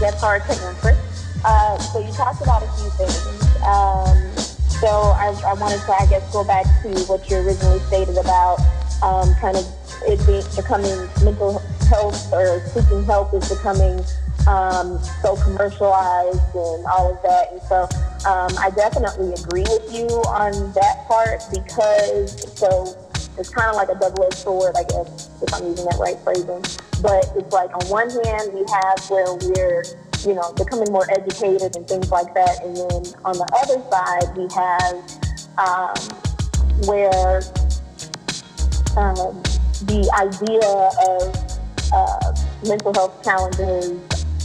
that's 0.00 0.22
hard 0.22 0.42
to 0.44 0.52
answer. 0.52 1.09
Uh, 1.44 1.78
so 1.78 2.00
you 2.00 2.12
talked 2.12 2.42
about 2.42 2.62
a 2.62 2.68
few 2.76 2.90
things. 2.90 3.40
Um, 3.64 4.16
so 4.80 4.88
I, 4.88 5.34
I, 5.46 5.54
wanted 5.54 5.80
to, 5.80 5.92
I 5.92 6.06
guess, 6.06 6.32
go 6.32 6.44
back 6.44 6.64
to 6.82 6.88
what 7.04 7.28
you 7.28 7.36
originally 7.36 7.80
stated 7.80 8.16
about 8.16 8.58
um, 9.02 9.34
kind 9.36 9.56
of 9.56 9.66
it 10.06 10.24
being 10.26 10.44
becoming 10.56 11.08
mental 11.22 11.58
health 11.88 12.32
or 12.32 12.60
seeking 12.68 13.04
help 13.04 13.34
is 13.34 13.48
becoming 13.48 14.00
um, 14.48 14.98
so 15.22 15.36
commercialized 15.36 16.40
and 16.54 16.86
all 16.86 17.12
of 17.12 17.22
that. 17.22 17.52
And 17.52 17.62
so 17.62 17.82
um, 18.28 18.52
I 18.58 18.70
definitely 18.74 19.32
agree 19.34 19.64
with 19.68 19.92
you 19.92 20.06
on 20.28 20.52
that 20.72 21.04
part 21.06 21.42
because 21.52 22.58
so 22.58 22.96
it's 23.38 23.50
kind 23.50 23.70
of 23.70 23.76
like 23.76 23.88
a 23.88 23.98
double-edged 23.98 24.34
sword, 24.34 24.74
I 24.76 24.84
guess, 24.84 25.30
if 25.42 25.52
I'm 25.54 25.66
using 25.66 25.84
that 25.86 25.98
right 25.98 26.18
phrasing. 26.24 26.62
But 27.02 27.32
it's 27.36 27.52
like 27.52 27.70
on 27.74 27.88
one 27.88 28.10
hand 28.10 28.52
we 28.52 28.64
have 28.70 28.98
where 29.08 29.34
we're 29.34 29.84
you 30.26 30.34
know, 30.34 30.52
becoming 30.52 30.90
more 30.92 31.10
educated 31.10 31.76
and 31.76 31.86
things 31.86 32.10
like 32.10 32.32
that. 32.34 32.62
And 32.62 32.76
then 32.76 33.14
on 33.24 33.36
the 33.38 33.48
other 33.60 33.80
side, 33.90 34.36
we 34.36 34.46
have 34.54 34.96
um, 35.58 35.94
where 36.86 37.42
um, 38.96 39.42
the 39.86 40.08
idea 40.20 40.68
of 41.08 41.50
uh, 41.92 42.32
mental 42.66 42.92
health 42.94 43.22
challenges 43.24 43.90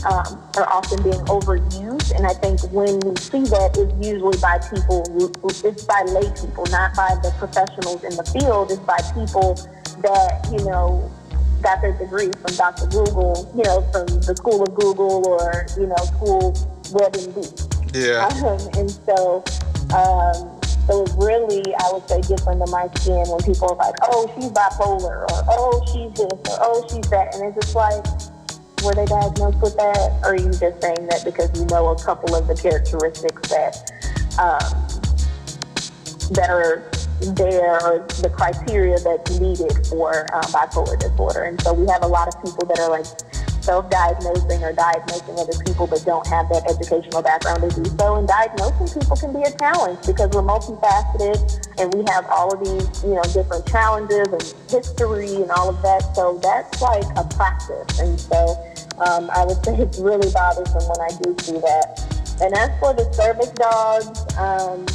um, 0.04 0.40
are 0.56 0.68
often 0.68 1.02
being 1.02 1.20
overused. 1.26 2.14
And 2.16 2.26
I 2.26 2.34
think 2.34 2.60
when 2.72 3.00
we 3.00 3.16
see 3.16 3.44
that, 3.50 3.76
it's 3.76 4.06
usually 4.06 4.38
by 4.38 4.58
people, 4.58 5.04
it's 5.64 5.84
by 5.84 6.02
lay 6.08 6.30
people, 6.40 6.64
not 6.70 6.94
by 6.94 7.16
the 7.22 7.34
professionals 7.38 8.04
in 8.04 8.14
the 8.16 8.24
field. 8.24 8.70
It's 8.70 8.80
by 8.80 8.98
people 9.14 9.54
that, 10.02 10.48
you 10.52 10.64
know, 10.64 11.10
got 11.66 11.82
their 11.82 11.98
degree 11.98 12.30
from 12.30 12.54
Dr. 12.54 12.86
Google, 12.86 13.50
you 13.56 13.64
know, 13.64 13.82
from 13.90 14.06
the 14.22 14.36
School 14.36 14.62
of 14.62 14.72
Google 14.76 15.26
or, 15.26 15.66
you 15.76 15.88
know, 15.88 15.98
School 16.14 16.52
WebMD. 16.94 17.42
Yeah. 17.92 18.30
Um, 18.46 18.60
and 18.78 18.90
so, 18.90 19.42
um, 19.96 20.60
so 20.86 21.02
it 21.02 21.10
really, 21.16 21.64
I 21.74 21.90
would 21.92 22.06
say, 22.08 22.20
gets 22.22 22.46
under 22.46 22.66
my 22.66 22.86
skin 22.94 23.24
when 23.26 23.42
people 23.42 23.72
are 23.72 23.76
like, 23.76 23.94
oh, 24.02 24.30
she's 24.34 24.50
bipolar, 24.50 25.26
or 25.26 25.42
oh, 25.48 25.82
she's 25.86 26.12
this, 26.14 26.30
or 26.30 26.58
oh, 26.60 26.86
she's 26.88 27.08
that. 27.10 27.34
And 27.34 27.46
it's 27.46 27.66
just 27.66 27.74
like, 27.74 28.04
were 28.84 28.94
they 28.94 29.06
diagnosed 29.06 29.58
with 29.60 29.74
that? 29.76 30.20
Or 30.22 30.34
are 30.34 30.36
you 30.36 30.50
just 30.50 30.80
saying 30.80 31.08
that 31.08 31.22
because 31.24 31.50
you 31.58 31.66
know 31.66 31.88
a 31.88 31.98
couple 31.98 32.36
of 32.36 32.46
the 32.46 32.54
characteristics 32.54 33.48
that 33.48 33.90
um, 34.38 34.70
that 36.34 36.50
are 36.50 36.84
there 37.20 37.74
or 37.82 38.06
the 38.22 38.30
criteria 38.30 38.98
that's 39.00 39.38
needed 39.38 39.72
for 39.88 40.26
um, 40.34 40.44
bipolar 40.52 40.98
disorder. 40.98 41.44
And 41.44 41.60
so 41.62 41.72
we 41.72 41.86
have 41.88 42.02
a 42.02 42.06
lot 42.06 42.28
of 42.28 42.34
people 42.42 42.66
that 42.66 42.78
are 42.80 42.90
like 42.90 43.06
self-diagnosing 43.66 44.62
or 44.62 44.72
diagnosing 44.72 45.34
other 45.38 45.58
people 45.66 45.88
but 45.88 46.04
don't 46.06 46.26
have 46.28 46.48
that 46.48 46.62
educational 46.70 47.20
background 47.20 47.68
to 47.68 47.82
do 47.82 47.90
so. 47.98 48.14
And 48.14 48.28
diagnosing 48.28 49.00
people 49.00 49.16
can 49.16 49.32
be 49.32 49.42
a 49.42 49.50
challenge 49.58 50.06
because 50.06 50.30
we're 50.30 50.46
multifaceted 50.46 51.42
and 51.78 51.92
we 51.92 52.04
have 52.06 52.26
all 52.30 52.54
of 52.54 52.62
these, 52.62 52.86
you 53.02 53.14
know, 53.14 53.26
different 53.34 53.66
challenges 53.66 54.28
and 54.30 54.70
history 54.70 55.34
and 55.42 55.50
all 55.50 55.68
of 55.68 55.82
that. 55.82 56.14
So 56.14 56.38
that's 56.38 56.80
like 56.80 57.06
a 57.16 57.24
practice. 57.34 57.98
And 57.98 58.20
so 58.20 58.54
um, 59.02 59.28
I 59.34 59.44
would 59.44 59.58
say 59.64 59.74
it's 59.76 59.98
really 59.98 60.30
bothersome 60.30 60.86
when 60.86 61.00
I 61.02 61.10
do 61.22 61.34
see 61.42 61.58
that. 61.58 62.06
And 62.40 62.54
as 62.54 62.70
for 62.78 62.94
the 62.94 63.10
service 63.12 63.50
dogs, 63.50 64.22
um, 64.38 64.86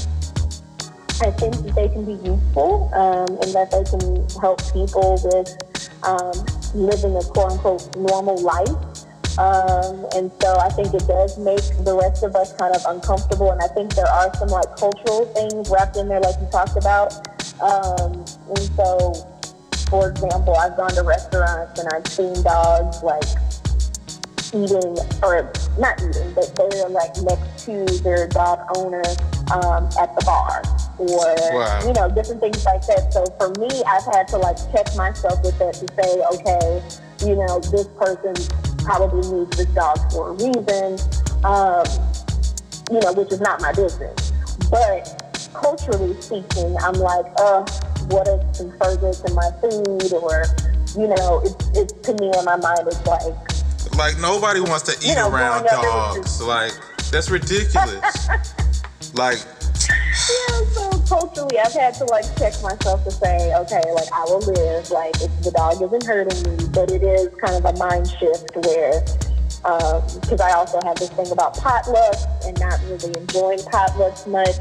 I 1.21 1.29
think 1.29 1.53
that 1.53 1.75
they 1.75 1.87
can 1.87 2.03
be 2.03 2.13
useful 2.13 2.89
um, 2.95 3.29
and 3.45 3.53
that 3.53 3.69
they 3.69 3.83
can 3.85 4.27
help 4.41 4.57
people 4.73 5.21
with 5.21 5.53
um, 6.01 6.33
living 6.73 7.15
a 7.15 7.21
quote 7.21 7.51
unquote 7.51 7.95
normal 7.95 8.41
life. 8.41 8.69
Um, 9.37 10.05
and 10.17 10.31
so 10.41 10.57
I 10.57 10.69
think 10.69 10.93
it 10.95 11.07
does 11.07 11.37
make 11.37 11.61
the 11.85 11.95
rest 11.95 12.23
of 12.23 12.35
us 12.35 12.53
kind 12.53 12.75
of 12.75 12.81
uncomfortable. 12.87 13.51
And 13.51 13.61
I 13.61 13.67
think 13.67 13.93
there 13.93 14.09
are 14.09 14.33
some 14.35 14.49
like 14.49 14.75
cultural 14.77 15.25
things 15.37 15.69
wrapped 15.69 15.95
in 15.95 16.09
there, 16.09 16.19
like 16.19 16.41
you 16.41 16.47
talked 16.51 16.75
about. 16.75 17.13
Um, 17.61 18.25
and 18.49 18.65
so, 18.75 19.13
for 19.89 20.09
example, 20.09 20.55
I've 20.57 20.75
gone 20.75 20.91
to 20.97 21.03
restaurants 21.03 21.79
and 21.79 21.87
I've 21.93 22.07
seen 22.07 22.41
dogs 22.41 23.03
like 23.03 23.29
eating, 24.53 24.97
or 25.23 25.51
not 25.79 26.01
eating, 26.01 26.33
but 26.33 26.53
they're 26.55 26.89
like 26.89 27.15
next 27.23 27.65
to 27.65 27.85
their 28.03 28.27
dog 28.27 28.59
owner 28.75 29.03
um, 29.51 29.89
at 29.99 30.13
the 30.15 30.23
bar 30.25 30.61
or 30.97 31.35
wow. 31.57 31.81
you 31.85 31.93
know 31.93 32.09
different 32.13 32.39
things 32.39 32.63
like 32.65 32.85
that. 32.87 33.11
So 33.11 33.25
for 33.39 33.49
me, 33.59 33.69
I've 33.83 34.05
had 34.13 34.27
to 34.29 34.37
like 34.37 34.57
check 34.71 34.87
myself 34.95 35.41
with 35.43 35.57
that 35.59 35.73
to 35.75 35.87
say, 35.97 36.11
okay, 36.35 36.81
you 37.25 37.35
know, 37.35 37.59
this 37.59 37.87
person 37.97 38.35
probably 38.83 39.25
needs 39.31 39.57
this 39.57 39.67
dog 39.67 39.97
for 40.11 40.29
a 40.29 40.33
reason, 40.33 40.99
um, 41.43 41.85
you 42.91 42.99
know, 42.99 43.13
which 43.13 43.31
is 43.31 43.41
not 43.41 43.61
my 43.61 43.71
business. 43.73 44.31
But 44.69 45.49
culturally 45.53 46.19
speaking, 46.21 46.77
I'm 46.81 46.95
like, 46.95 47.25
uh, 47.39 47.65
what 48.07 48.27
if 48.27 48.55
some 48.55 48.71
further 48.77 49.13
to 49.13 49.33
my 49.33 49.49
food 49.61 50.13
or 50.13 50.45
you 50.97 51.07
know, 51.07 51.41
it's, 51.43 51.55
it's 51.77 51.93
to 52.05 52.13
me 52.15 52.31
in 52.37 52.45
my 52.45 52.57
mind, 52.57 52.81
it's 52.85 53.05
like. 53.05 53.50
Like 53.97 54.19
nobody 54.19 54.61
wants 54.61 54.83
to 54.83 54.97
eat 55.05 55.09
you 55.09 55.15
know, 55.15 55.29
around 55.29 55.65
dogs. 55.65 56.37
Just... 56.37 56.41
Like 56.41 56.71
that's 57.11 57.29
ridiculous. 57.29 58.27
like 59.13 59.39
yeah, 59.89 60.63
so 60.73 60.89
culturally, 61.07 61.59
I've 61.59 61.73
had 61.73 61.93
to 61.95 62.05
like 62.05 62.25
check 62.37 62.53
myself 62.61 63.03
to 63.03 63.11
say, 63.11 63.53
okay, 63.55 63.81
like 63.93 64.11
I 64.13 64.23
will 64.25 64.39
live, 64.39 64.89
like 64.91 65.15
if 65.21 65.31
the 65.43 65.51
dog 65.51 65.81
isn't 65.81 66.05
hurting 66.05 66.43
me, 66.43 66.67
but 66.73 66.91
it 66.91 67.03
is 67.03 67.29
kind 67.41 67.55
of 67.55 67.65
a 67.65 67.77
mind 67.77 68.07
shift 68.19 68.51
where, 68.55 69.01
because 70.21 70.39
um, 70.39 70.47
I 70.47 70.53
also 70.53 70.79
have 70.83 70.97
this 70.97 71.09
thing 71.09 71.31
about 71.31 71.55
potlucks 71.55 72.23
and 72.45 72.59
not 72.59 72.79
really 72.85 73.19
enjoying 73.19 73.59
potlucks 73.59 74.27
much 74.27 74.57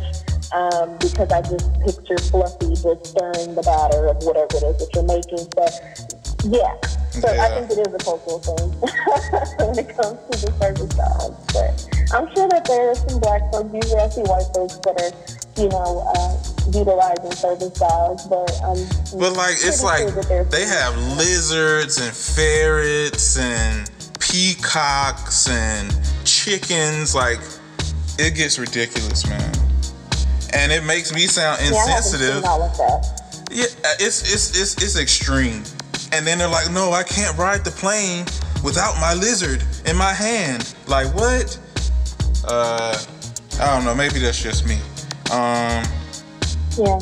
um, 0.53 0.97
because 0.99 1.31
I 1.31 1.43
just 1.43 1.73
picture 1.81 2.19
Fluffy 2.31 2.75
just 2.75 3.07
stirring 3.07 3.55
the 3.55 3.63
batter 3.63 4.09
of 4.09 4.17
whatever 4.25 4.57
it 4.57 4.65
is 4.67 4.77
that 4.81 4.91
you're 4.95 5.07
making. 5.07 5.47
So, 5.55 6.20
yeah. 6.45 6.75
So 7.11 7.33
yeah. 7.33 7.43
I 7.43 7.49
think 7.67 7.71
it 7.73 7.87
is 7.87 7.95
a 7.95 7.99
cultural 7.99 8.39
thing 8.39 8.71
when 9.67 9.79
it 9.79 9.89
comes 9.97 10.19
to 10.31 10.47
the 10.47 10.53
service 10.61 10.95
dogs. 10.95 11.37
But 11.53 11.75
I'm 12.15 12.33
sure 12.35 12.49
that 12.49 12.65
there 12.65 12.91
are 12.91 12.95
some 12.95 13.21
black 13.21 13.43
folks, 13.51 13.75
usually 13.75 14.01
I 14.01 14.09
see 14.09 14.23
white 14.23 14.47
folks 14.55 14.77
that 14.87 14.97
are, 15.01 15.61
you 15.61 15.69
know, 15.69 16.07
uh, 16.15 16.39
utilizing 16.73 17.33
service 17.33 17.79
dogs. 17.79 18.27
But 18.27 18.51
um, 18.63 18.79
but 19.19 19.37
like 19.37 19.57
it's 19.61 19.83
like 19.83 20.09
sure 20.09 20.45
they 20.45 20.65
have 20.67 20.97
lizards 21.19 21.99
and 21.99 22.15
ferrets 22.15 23.37
and 23.39 23.91
peacocks 24.21 25.49
and 25.49 25.93
chickens. 26.25 27.15
Like 27.15 27.41
it 28.19 28.35
gets 28.35 28.59
ridiculous, 28.59 29.27
man 29.29 29.53
and 30.53 30.73
it 30.73 30.85
makes 30.85 31.13
me 31.13 31.27
sound 31.27 31.61
insensitive. 31.61 32.43
Yeah, 33.51 33.65
uh, 33.85 33.95
it's 33.99 34.23
it's 34.33 34.61
it's 34.61 34.83
it's 34.83 34.99
extreme. 34.99 35.63
And 36.13 36.27
then 36.27 36.39
they're 36.39 36.49
like, 36.49 36.71
"No, 36.71 36.93
I 36.93 37.03
can't 37.03 37.37
ride 37.39 37.65
the 37.65 37.71
plane 37.71 38.27
without 38.63 38.99
my 39.01 39.15
lizard 39.15 39.63
in 39.87 39.97
my 39.97 40.13
hand." 40.13 40.75
Like 40.87 41.13
what? 41.15 41.59
Uh, 42.49 42.97
I 43.61 43.77
don't 43.77 43.85
know. 43.85 43.95
Maybe 43.95 44.19
that's 44.19 44.43
just 44.43 44.67
me. 44.67 44.77
Um, 45.31 45.85
yeah. 46.77 46.99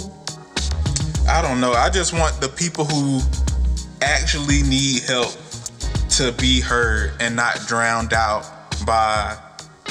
I 1.28 1.42
don't 1.42 1.60
know. 1.60 1.72
I 1.72 1.90
just 1.90 2.12
want 2.12 2.40
the 2.40 2.48
people 2.48 2.84
who 2.84 3.20
actually 4.02 4.62
need 4.62 5.02
help 5.02 5.36
to 6.10 6.32
be 6.32 6.60
heard 6.60 7.12
and 7.20 7.36
not 7.36 7.60
drowned 7.66 8.12
out 8.12 8.44
by 8.86 9.36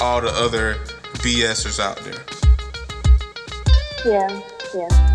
all 0.00 0.20
the 0.20 0.28
other 0.28 0.74
BSers 1.22 1.80
out 1.80 1.96
there. 1.98 2.24
Yeah, 4.04 4.42
yeah. 4.74 5.07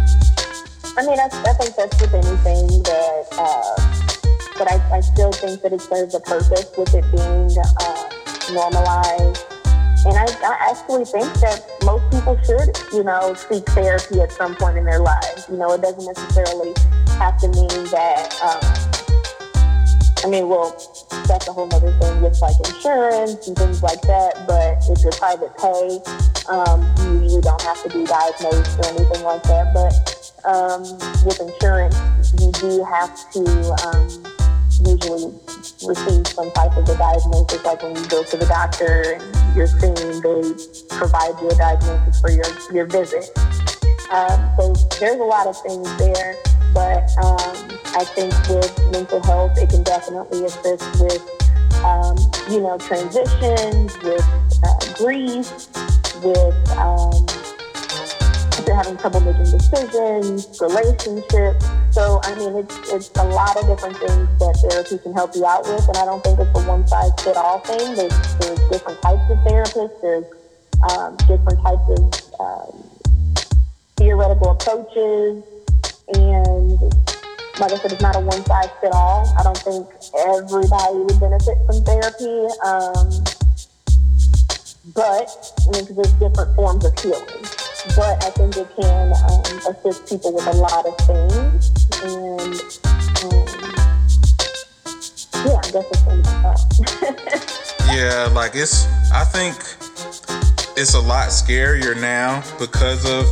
I 0.95 1.01
mean, 1.07 1.17
I, 1.17 1.25
I 1.25 1.53
think 1.53 1.75
that's 1.75 1.99
with 1.99 2.13
anything 2.13 2.83
that, 2.83 3.25
uh, 3.33 3.75
but 4.59 4.71
I, 4.71 4.77
I 4.93 4.99
still 5.01 5.31
think 5.31 5.63
that 5.63 5.73
it 5.73 5.81
serves 5.81 6.13
a 6.13 6.19
purpose 6.19 6.69
with 6.77 6.93
it 6.93 7.01
being 7.09 7.49
uh, 7.81 8.09
normalized. 8.53 9.41
And 10.05 10.13
I, 10.13 10.25
I 10.45 10.69
actually 10.69 11.05
think 11.05 11.33
that 11.41 11.65
most 11.83 12.05
people 12.13 12.37
should, 12.45 12.77
you 12.93 13.03
know, 13.03 13.33
seek 13.33 13.65
therapy 13.73 14.21
at 14.21 14.31
some 14.33 14.53
point 14.53 14.77
in 14.77 14.85
their 14.85 14.99
lives. 14.99 15.47
You 15.49 15.57
know, 15.57 15.73
it 15.73 15.81
doesn't 15.81 16.05
necessarily 16.05 16.73
have 17.17 17.39
to 17.39 17.47
mean 17.47 17.89
that, 17.89 18.29
um, 18.45 18.61
I 20.23 20.29
mean, 20.29 20.47
well, 20.47 20.77
that's 21.27 21.47
a 21.47 21.53
whole 21.53 21.73
other 21.73 21.91
thing 21.99 22.21
with 22.21 22.39
like 22.39 22.55
insurance 22.69 23.47
and 23.47 23.57
things 23.57 23.81
like 23.81 24.01
that. 24.03 24.45
But 24.45 24.77
if 24.95 25.01
you're 25.01 25.11
private 25.13 25.57
pay, 25.57 25.99
um, 26.53 26.85
you 27.01 27.23
usually 27.23 27.41
don't 27.41 27.61
have 27.63 27.81
to 27.81 27.89
be 27.89 28.05
diagnosed 28.05 28.77
or 28.77 28.85
anything 28.93 29.23
like 29.23 29.41
that. 29.43 29.73
But 29.73 30.12
um, 30.45 30.83
with 31.25 31.39
insurance, 31.39 31.95
you 32.39 32.51
do 32.51 32.83
have 32.83 33.31
to 33.31 33.41
um, 33.85 34.07
usually 34.85 35.31
receive 35.87 36.27
some 36.27 36.51
type 36.51 36.75
of 36.75 36.87
a 36.89 36.97
diagnosis, 36.97 37.63
like 37.63 37.81
when 37.83 37.95
you 37.95 38.07
go 38.07 38.23
to 38.23 38.37
the 38.37 38.45
doctor 38.45 39.19
and 39.19 39.55
you're 39.55 39.67
seen, 39.67 39.93
they 39.95 40.97
provide 40.97 41.33
you 41.41 41.49
a 41.49 41.55
diagnosis 41.55 42.19
for 42.19 42.31
your, 42.31 42.45
your 42.73 42.85
visit. 42.85 43.29
Um, 44.11 44.51
so 44.57 44.73
there's 44.99 45.19
a 45.19 45.23
lot 45.23 45.47
of 45.47 45.59
things 45.61 45.87
there, 45.97 46.35
but 46.73 47.09
um, 47.23 47.79
I 47.95 48.03
think 48.03 48.33
with 48.49 48.91
mental 48.91 49.21
health, 49.23 49.57
it 49.57 49.69
can 49.69 49.83
definitely 49.83 50.45
assist 50.45 50.83
with, 51.01 51.21
um, 51.83 52.17
you 52.49 52.59
know, 52.59 52.77
transitions, 52.77 53.97
with 54.03 54.25
uh, 54.63 54.93
grief, 54.97 55.51
with 56.23 56.69
you're 58.73 58.81
having 58.81 58.97
trouble 58.97 59.19
making 59.21 59.43
decisions, 59.43 60.59
relationships. 60.59 61.65
So, 61.91 62.19
I 62.23 62.33
mean, 62.35 62.55
it's, 62.55 62.75
it's 62.91 63.09
a 63.17 63.23
lot 63.23 63.55
of 63.55 63.67
different 63.67 63.97
things 63.97 64.27
that 64.39 64.57
therapy 64.65 64.97
can 64.97 65.13
help 65.13 65.35
you 65.35 65.45
out 65.45 65.63
with, 65.65 65.87
and 65.87 65.97
I 65.97 66.05
don't 66.05 66.23
think 66.23 66.39
it's 66.39 66.49
a 66.57 66.63
one 66.67 66.87
size 66.87 67.11
fit 67.21 67.37
all 67.37 67.59
thing. 67.59 67.93
There's, 67.95 68.35
there's 68.37 68.59
different 68.71 68.99
types 69.01 69.21
of 69.29 69.37
therapists, 69.45 70.01
there's 70.01 70.25
um, 70.89 71.15
different 71.29 71.61
types 71.61 71.85
of 71.85 72.01
um, 72.41 72.89
theoretical 73.95 74.51
approaches, 74.51 75.43
and 76.15 76.81
like 77.59 77.71
I 77.71 77.77
said, 77.77 77.91
it's 77.91 78.01
not 78.01 78.15
a 78.15 78.21
one 78.21 78.43
size 78.45 78.69
fit 78.81 78.91
all. 78.91 79.31
I 79.37 79.43
don't 79.43 79.57
think 79.57 79.85
everybody 80.25 80.97
would 80.97 81.19
benefit 81.19 81.57
from 81.67 81.83
therapy. 81.85 82.49
Um, 82.65 83.23
but 84.95 85.29
I 85.61 85.77
mean, 85.77 85.95
there's 85.95 86.13
different 86.13 86.55
forms 86.55 86.83
of 86.83 86.97
healing. 86.99 87.62
But 87.85 88.23
I 88.23 88.29
think 88.29 88.55
it 88.55 88.67
can 88.79 89.11
um, 89.11 89.43
assist 89.67 90.07
people 90.07 90.33
with 90.33 90.47
a 90.47 90.53
lot 90.53 90.85
of 90.85 90.97
things, 90.99 91.75
and 92.01 92.55
um, 93.19 93.73
yeah, 95.43 95.59
I 95.59 95.69
guess 95.69 95.87
it's 95.91 96.07
in 96.07 96.23
yeah, 97.93 98.29
like 98.31 98.55
it's. 98.55 98.87
I 99.11 99.25
think 99.25 99.55
it's 100.77 100.93
a 100.93 101.01
lot 101.01 101.27
scarier 101.27 101.99
now 101.99 102.41
because 102.57 103.03
of 103.05 103.25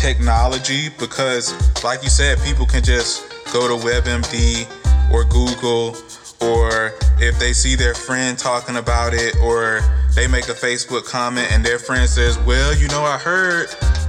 technology. 0.00 0.88
Because, 1.00 1.52
like 1.82 2.04
you 2.04 2.08
said, 2.08 2.38
people 2.44 2.64
can 2.64 2.84
just 2.84 3.24
go 3.52 3.66
to 3.66 3.74
WebMD 3.84 4.70
or 5.12 5.24
Google, 5.24 5.96
or 6.40 6.92
if 7.18 7.36
they 7.40 7.52
see 7.52 7.74
their 7.74 7.94
friend 7.94 8.38
talking 8.38 8.76
about 8.76 9.14
it, 9.14 9.34
or 9.42 9.80
they 10.16 10.26
make 10.26 10.48
a 10.48 10.54
Facebook 10.54 11.04
comment 11.04 11.46
and 11.52 11.62
their 11.62 11.78
friend 11.78 12.08
says, 12.08 12.38
Well, 12.38 12.74
you 12.74 12.88
know, 12.88 13.02
I 13.02 13.18
heard, 13.18 13.68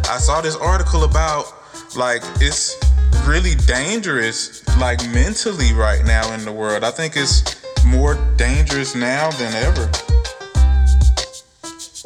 I 0.09 0.17
saw 0.17 0.39
this 0.39 0.55
article 0.55 1.03
about, 1.03 1.53
like, 1.97 2.21
it's 2.39 2.79
really 3.27 3.55
dangerous, 3.55 4.65
like, 4.77 5.05
mentally 5.09 5.73
right 5.73 6.03
now 6.05 6.33
in 6.33 6.45
the 6.45 6.51
world. 6.51 6.85
I 6.85 6.91
think 6.91 7.17
it's 7.17 7.43
more 7.85 8.15
dangerous 8.37 8.95
now 8.95 9.29
than 9.31 9.53
ever. 9.53 9.85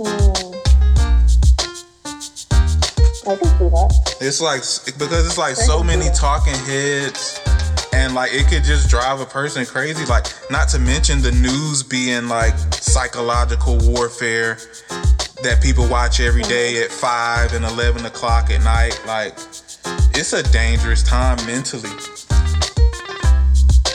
Mm. 0.02 0.58
I 3.28 3.36
can 3.36 3.46
see 3.46 3.70
that. 3.70 4.18
It's 4.20 4.42
like, 4.42 4.62
because 4.98 5.28
it's 5.28 5.38
like 5.38 5.56
so 5.56 5.84
many 5.84 6.10
talking 6.16 6.56
heads 6.66 7.40
and 7.94 8.14
like 8.14 8.34
it 8.34 8.48
could 8.48 8.64
just 8.64 8.90
drive 8.90 9.20
a 9.20 9.26
person 9.26 9.66
crazy. 9.66 10.06
Like 10.06 10.26
not 10.50 10.70
to 10.70 10.80
mention 10.80 11.22
the 11.22 11.32
news 11.32 11.84
being 11.84 12.28
like 12.28 12.58
psychological 12.74 13.78
warfare 13.82 14.58
that 15.44 15.60
people 15.62 15.88
watch 15.88 16.20
every 16.20 16.44
day 16.44 16.84
at 16.84 16.92
5 16.92 17.54
and 17.54 17.66
11 17.66 18.06
o'clock 18.06 18.52
at 18.52 18.64
night. 18.64 19.00
Like 19.08 19.34
it's 20.14 20.34
a 20.34 20.44
dangerous 20.52 21.04
time 21.04 21.38
mentally. 21.46 21.90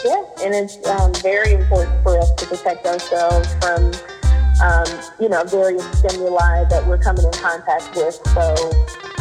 Yeah 0.05 0.27
and 0.47 0.55
it's 0.55 0.77
um, 0.87 1.13
very 1.15 1.53
important 1.53 2.03
for 2.03 2.19
us 2.19 2.33
to 2.35 2.47
protect 2.47 2.87
ourselves 2.87 3.53
from 3.55 3.93
um, 4.63 4.87
you 5.21 5.29
know 5.29 5.45
various 5.45 5.85
stimuli 5.99 6.65
that 6.71 6.87
we're 6.87 6.99
coming 6.99 7.25
in 7.25 7.33
contact 7.33 7.95
with. 7.97 8.15
So 8.31 8.55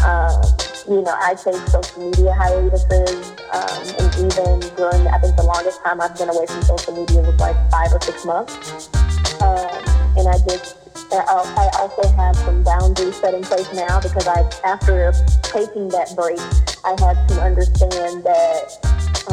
um, 0.05 0.41
you 0.88 1.02
know, 1.02 1.15
I 1.17 1.34
take 1.34 1.56
social 1.67 2.10
media 2.10 2.34
hiatuses, 2.34 3.34
um, 3.50 3.84
and 3.98 4.10
even 4.21 4.60
during, 4.78 5.08
I 5.08 5.17
think 5.17 5.36
the 5.36 5.43
longest 5.43 5.82
time 5.84 6.00
I've 6.00 6.15
been 6.17 6.30
away 6.30 6.45
from 6.45 6.62
social 6.62 6.93
media 6.93 7.21
was 7.21 7.39
like 7.39 7.58
five 7.71 7.91
or 7.91 8.02
six 8.02 8.24
months. 8.26 8.89
Um, 9.41 9.82
and 10.17 10.28
I 10.30 10.38
just, 10.48 10.78
I 11.12 11.69
also 11.80 12.08
have 12.13 12.36
some 12.38 12.63
boundaries 12.63 13.15
set 13.17 13.34
in 13.34 13.41
place 13.43 13.71
now 13.74 14.00
because 14.00 14.28
I, 14.28 14.45
after 14.63 15.12
taking 15.41 15.89
that 15.89 16.13
break, 16.15 16.39
I 16.86 16.93
had 17.02 17.17
to 17.30 17.41
understand 17.41 18.24
that 18.24 18.78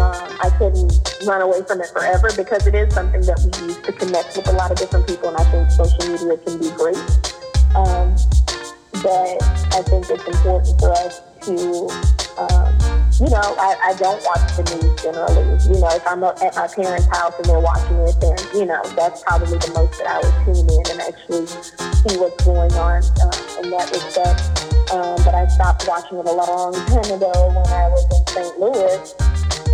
um, 0.00 0.38
I 0.40 0.48
couldn't 0.56 0.92
run 1.26 1.42
away 1.42 1.62
from 1.68 1.80
it 1.82 1.88
forever 1.92 2.30
because 2.34 2.66
it 2.66 2.74
is 2.74 2.94
something 2.94 3.20
that 3.22 3.38
we 3.44 3.68
use 3.68 3.78
to 3.82 3.92
connect 3.92 4.36
with 4.36 4.48
a 4.48 4.52
lot 4.52 4.70
of 4.70 4.78
different 4.78 5.06
people, 5.06 5.28
and 5.28 5.36
I 5.36 5.44
think 5.52 5.70
social 5.70 6.00
media 6.08 6.38
can 6.38 6.58
be 6.58 6.70
great. 6.80 6.96
Um, 7.76 8.16
but 9.04 9.36
I 9.76 9.82
think 9.82 10.08
it's 10.08 10.24
important 10.24 10.78
for 10.80 10.92
us 10.92 11.20
to, 11.42 11.90
um, 12.38 12.70
you 13.18 13.28
know, 13.30 13.42
I, 13.58 13.90
I 13.90 13.94
don't 13.98 14.22
watch 14.22 14.46
the 14.54 14.62
news 14.62 15.02
generally. 15.02 15.42
You 15.66 15.80
know, 15.80 15.90
if 15.90 16.06
I'm 16.06 16.22
at 16.22 16.38
my 16.54 16.68
parents' 16.68 17.06
house 17.06 17.34
and 17.38 17.46
they're 17.46 17.58
watching 17.58 17.98
it, 17.98 18.14
then, 18.20 18.38
you 18.54 18.66
know, 18.66 18.82
that's 18.94 19.22
probably 19.22 19.58
the 19.58 19.72
most 19.74 19.98
that 19.98 20.06
I 20.06 20.18
would 20.22 20.36
tune 20.46 20.66
in 20.70 20.84
and 20.90 21.00
actually 21.02 21.46
see 21.46 22.14
what's 22.18 22.38
going 22.44 22.72
on 22.78 23.02
uh, 23.02 23.62
in 23.62 23.70
that 23.70 23.90
respect. 23.90 24.42
Um, 24.92 25.18
but 25.24 25.34
I 25.34 25.46
stopped 25.48 25.86
watching 25.88 26.18
it 26.18 26.26
a 26.26 26.32
long 26.32 26.74
time 26.86 27.10
ago 27.10 27.32
when 27.50 27.66
I 27.74 27.88
was 27.90 28.06
in 28.06 28.26
St. 28.30 28.54
Louis 28.60 29.02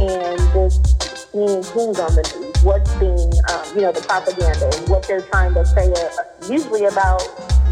and 0.01 0.39
just 0.57 1.33
seeing 1.33 1.63
who's 1.75 1.99
on 2.01 2.15
the 2.17 2.25
news, 2.33 2.65
what's 2.65 2.93
being, 2.97 3.29
um, 3.53 3.65
you 3.77 3.83
know, 3.83 3.93
the 3.93 4.01
propaganda 4.09 4.71
and 4.73 4.89
what 4.89 5.07
they're 5.07 5.23
trying 5.23 5.53
to 5.53 5.67
say, 5.67 5.93
uh, 5.93 6.49
usually 6.49 6.87
about 6.87 7.21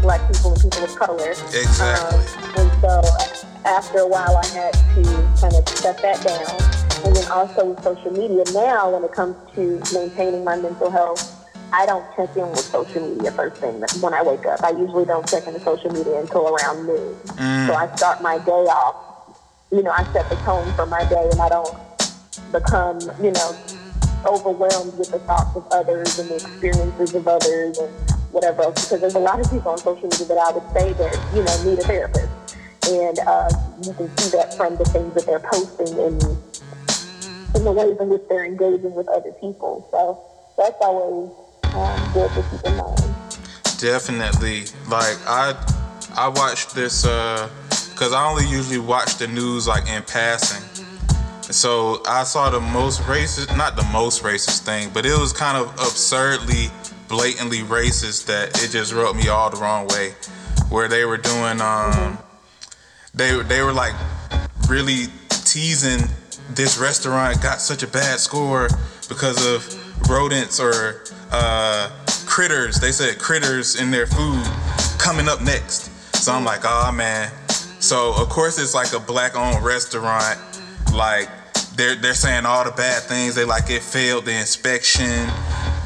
black 0.01 0.21
people 0.31 0.53
and 0.53 0.61
people 0.61 0.83
of 0.83 0.95
color. 0.95 1.31
Exactly. 1.31 2.19
Um, 2.19 2.69
and 2.69 2.81
so 2.81 3.01
after 3.67 3.99
a 3.99 4.07
while, 4.07 4.35
I 4.37 4.47
had 4.47 4.73
to 4.73 5.03
kind 5.39 5.53
of 5.53 5.67
shut 5.77 6.01
that 6.01 6.23
down. 6.23 7.05
And 7.05 7.15
then 7.15 7.31
also 7.31 7.65
with 7.65 7.83
social 7.83 8.11
media 8.11 8.43
now, 8.53 8.89
when 8.89 9.03
it 9.03 9.11
comes 9.11 9.35
to 9.55 9.81
maintaining 9.93 10.43
my 10.43 10.55
mental 10.55 10.89
health, 10.89 11.33
I 11.71 11.85
don't 11.85 12.05
check 12.15 12.35
in 12.37 12.49
with 12.49 12.61
social 12.61 13.07
media 13.07 13.31
first 13.31 13.59
thing 13.59 13.83
when 14.01 14.13
I 14.13 14.23
wake 14.23 14.45
up. 14.45 14.63
I 14.63 14.71
usually 14.71 15.05
don't 15.05 15.27
check 15.27 15.45
into 15.47 15.59
social 15.59 15.91
media 15.91 16.19
until 16.19 16.47
around 16.47 16.87
noon. 16.87 17.15
Mm. 17.35 17.67
So 17.67 17.73
I 17.75 17.93
start 17.95 18.21
my 18.21 18.37
day 18.39 18.65
off, 18.71 18.95
you 19.71 19.83
know, 19.83 19.91
I 19.91 20.03
set 20.13 20.29
the 20.29 20.35
tone 20.37 20.71
for 20.73 20.85
my 20.85 21.03
day 21.09 21.27
and 21.29 21.41
I 21.41 21.49
don't 21.49 21.75
become, 22.51 22.99
you 23.21 23.31
know, 23.31 23.57
overwhelmed 24.25 24.97
with 24.97 25.11
the 25.11 25.19
thoughts 25.19 25.55
of 25.55 25.67
others 25.71 26.17
and 26.19 26.29
the 26.29 26.35
experiences 26.35 27.13
of 27.15 27.27
others 27.27 27.77
and 27.77 27.91
whatever 28.31 28.63
else. 28.63 28.85
Because 28.85 29.01
there's 29.01 29.15
a 29.15 29.19
lot 29.19 29.39
of 29.39 29.51
people 29.51 29.71
on 29.71 29.77
social 29.77 30.07
media 30.07 30.25
that 30.25 30.37
I 30.37 30.51
would 30.51 30.73
say 30.73 30.93
that, 30.93 31.35
you 31.35 31.43
know, 31.43 31.63
need 31.69 31.79
a 31.79 31.83
therapist. 31.83 32.31
And 32.87 33.19
uh, 33.19 33.49
you 33.83 33.93
can 33.93 34.17
see 34.17 34.37
that 34.37 34.53
from 34.55 34.77
the 34.77 34.85
things 34.85 35.13
that 35.15 35.25
they're 35.25 35.39
posting 35.39 35.99
and 35.99 36.23
in 37.55 37.63
the 37.63 37.71
ways 37.71 37.97
in 37.99 38.09
which 38.09 38.21
they're 38.29 38.45
engaging 38.45 38.93
with 38.93 39.07
other 39.09 39.31
people. 39.41 39.87
So 39.91 40.23
that's 40.57 40.77
always 40.81 41.31
um, 41.73 42.13
good 42.13 42.31
to 42.31 42.45
keep 42.49 42.65
in 42.65 42.77
mind. 42.77 43.01
Definitely. 43.79 44.65
Like 44.87 45.17
I, 45.27 45.53
I 46.15 46.29
watched 46.29 46.75
this 46.75 47.03
because 47.03 48.13
uh, 48.13 48.17
I 48.17 48.29
only 48.29 48.47
usually 48.47 48.79
watch 48.79 49.17
the 49.17 49.27
news 49.27 49.67
like 49.67 49.87
in 49.89 50.03
passing. 50.03 50.63
So 51.41 52.01
I 52.05 52.23
saw 52.23 52.49
the 52.49 52.59
most 52.59 53.01
racist, 53.01 53.55
not 53.55 53.75
the 53.75 53.87
most 53.93 54.23
racist 54.23 54.65
thing, 54.65 54.89
but 54.93 55.05
it 55.05 55.17
was 55.17 55.31
kind 55.31 55.57
of 55.57 55.73
absurdly, 55.75 56.69
blatantly 57.07 57.59
racist 57.59 58.25
that 58.25 58.61
it 58.61 58.71
just 58.71 58.93
rubbed 58.93 59.17
me 59.17 59.29
all 59.29 59.49
the 59.49 59.57
wrong 59.57 59.87
way. 59.87 60.13
Where 60.69 60.89
they 60.89 61.05
were 61.05 61.17
doing, 61.17 61.61
um, 61.61 62.17
they 63.17 63.41
they 63.43 63.61
were 63.61 63.73
like 63.73 63.95
really 64.69 65.07
teasing 65.29 66.07
this 66.51 66.77
restaurant 66.77 67.41
got 67.41 67.59
such 67.59 67.83
a 67.83 67.87
bad 67.87 68.19
score 68.19 68.69
because 69.09 69.45
of 69.45 70.09
rodents 70.09 70.59
or 70.59 71.03
uh, 71.31 71.89
critters. 72.25 72.79
They 72.79 72.91
said 72.91 73.19
critters 73.19 73.79
in 73.79 73.91
their 73.91 74.05
food 74.05 74.43
coming 74.97 75.27
up 75.27 75.41
next. 75.41 75.91
So 76.15 76.31
I'm 76.31 76.45
like, 76.45 76.61
oh 76.63 76.91
man. 76.91 77.31
So 77.79 78.13
of 78.15 78.29
course 78.29 78.59
it's 78.59 78.73
like 78.73 78.93
a 78.93 78.99
black-owned 78.99 79.63
restaurant. 79.63 80.39
Like 80.93 81.29
they're 81.75 81.95
they're 81.95 82.13
saying 82.13 82.45
all 82.45 82.63
the 82.63 82.71
bad 82.71 83.03
things. 83.03 83.35
They 83.35 83.45
like 83.45 83.69
it 83.69 83.81
failed 83.81 84.25
the 84.25 84.37
inspection. 84.37 85.27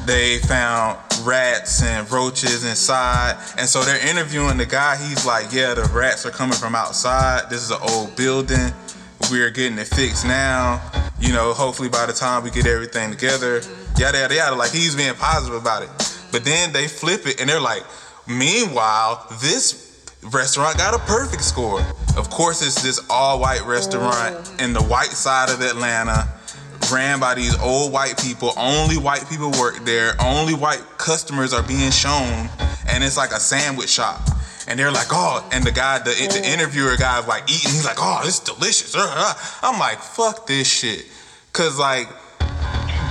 They 0.06 0.40
found 0.40 1.00
rats 1.26 1.84
and 1.84 2.10
roaches 2.12 2.66
inside, 2.66 3.38
and 3.58 3.68
so 3.68 3.84
they're 3.84 4.08
interviewing 4.08 4.58
the 4.58 4.66
guy. 4.66 4.98
He's 4.98 5.26
like, 5.26 5.54
yeah, 5.54 5.74
the 5.74 5.90
rats 5.94 6.26
are 6.26 6.32
coming 6.32 6.58
from 6.58 6.76
outside. 6.76 7.50
This 7.50 7.62
is 7.64 7.72
an 7.72 7.80
old 7.82 8.16
building. 8.16 8.74
We're 9.30 9.52
getting 9.52 9.78
it 9.78 9.88
fixed 9.88 10.26
now. 10.26 10.82
You 11.20 11.34
know, 11.34 11.54
hopefully 11.54 11.90
by 11.90 12.06
the 12.06 12.14
time 12.14 12.44
we 12.44 12.50
get 12.50 12.66
everything 12.66 13.12
together, 13.12 13.62
yada 13.98 14.20
yada 14.20 14.36
yada. 14.36 14.56
Like 14.56 14.72
he's 14.72 14.96
being 14.96 15.14
positive 15.14 15.60
about 15.62 15.84
it. 15.84 15.90
But 16.32 16.44
then 16.46 16.74
they 16.74 16.88
flip 16.88 17.28
it 17.28 17.40
and 17.40 17.50
they're 17.50 17.60
like, 17.62 17.84
meanwhile, 18.28 19.28
this 19.42 19.92
restaurant 20.24 20.78
got 20.78 20.94
a 20.94 21.00
perfect 21.00 21.44
score. 21.44 21.82
Of 22.18 22.30
course, 22.30 22.62
it's 22.62 22.82
this 22.82 23.00
all 23.10 23.40
white 23.40 23.66
restaurant 23.66 24.36
mm. 24.36 24.64
in 24.64 24.74
the 24.74 24.82
white 24.82 25.12
side 25.12 25.50
of 25.50 25.62
Atlanta, 25.62 26.28
ran 26.92 27.20
by 27.20 27.36
these 27.36 27.58
old 27.60 27.92
white 27.92 28.18
people. 28.22 28.54
Only 28.58 28.98
white 28.98 29.28
people 29.30 29.52
work 29.52 29.84
there. 29.86 30.14
Only 30.20 30.54
white 30.54 30.84
customers 30.98 31.54
are 31.54 31.64
being 31.64 31.92
shown. 31.92 32.50
And 32.90 33.04
it's 33.04 33.18
like 33.18 33.32
a 33.32 33.40
sandwich 33.40 33.90
shop. 33.90 34.22
And 34.68 34.80
they're 34.80 34.92
like, 34.92 35.08
oh, 35.12 35.48
and 35.52 35.64
the 35.64 35.72
guy, 35.72 36.00
the, 36.00 36.12
the 36.12 36.40
mm. 36.40 36.54
interviewer 36.54 36.96
guy, 36.98 37.20
is 37.20 37.28
like 37.28 37.44
eating. 37.44 37.72
He's 37.72 37.86
like, 37.86 37.98
oh, 38.00 38.22
this 38.24 38.36
is 38.36 38.40
delicious. 38.42 38.96
I'm 39.62 39.80
like, 39.80 40.00
fuck 40.00 40.48
this 40.48 40.68
shit. 40.68 41.06
Cause 41.54 41.78
like, 41.78 42.08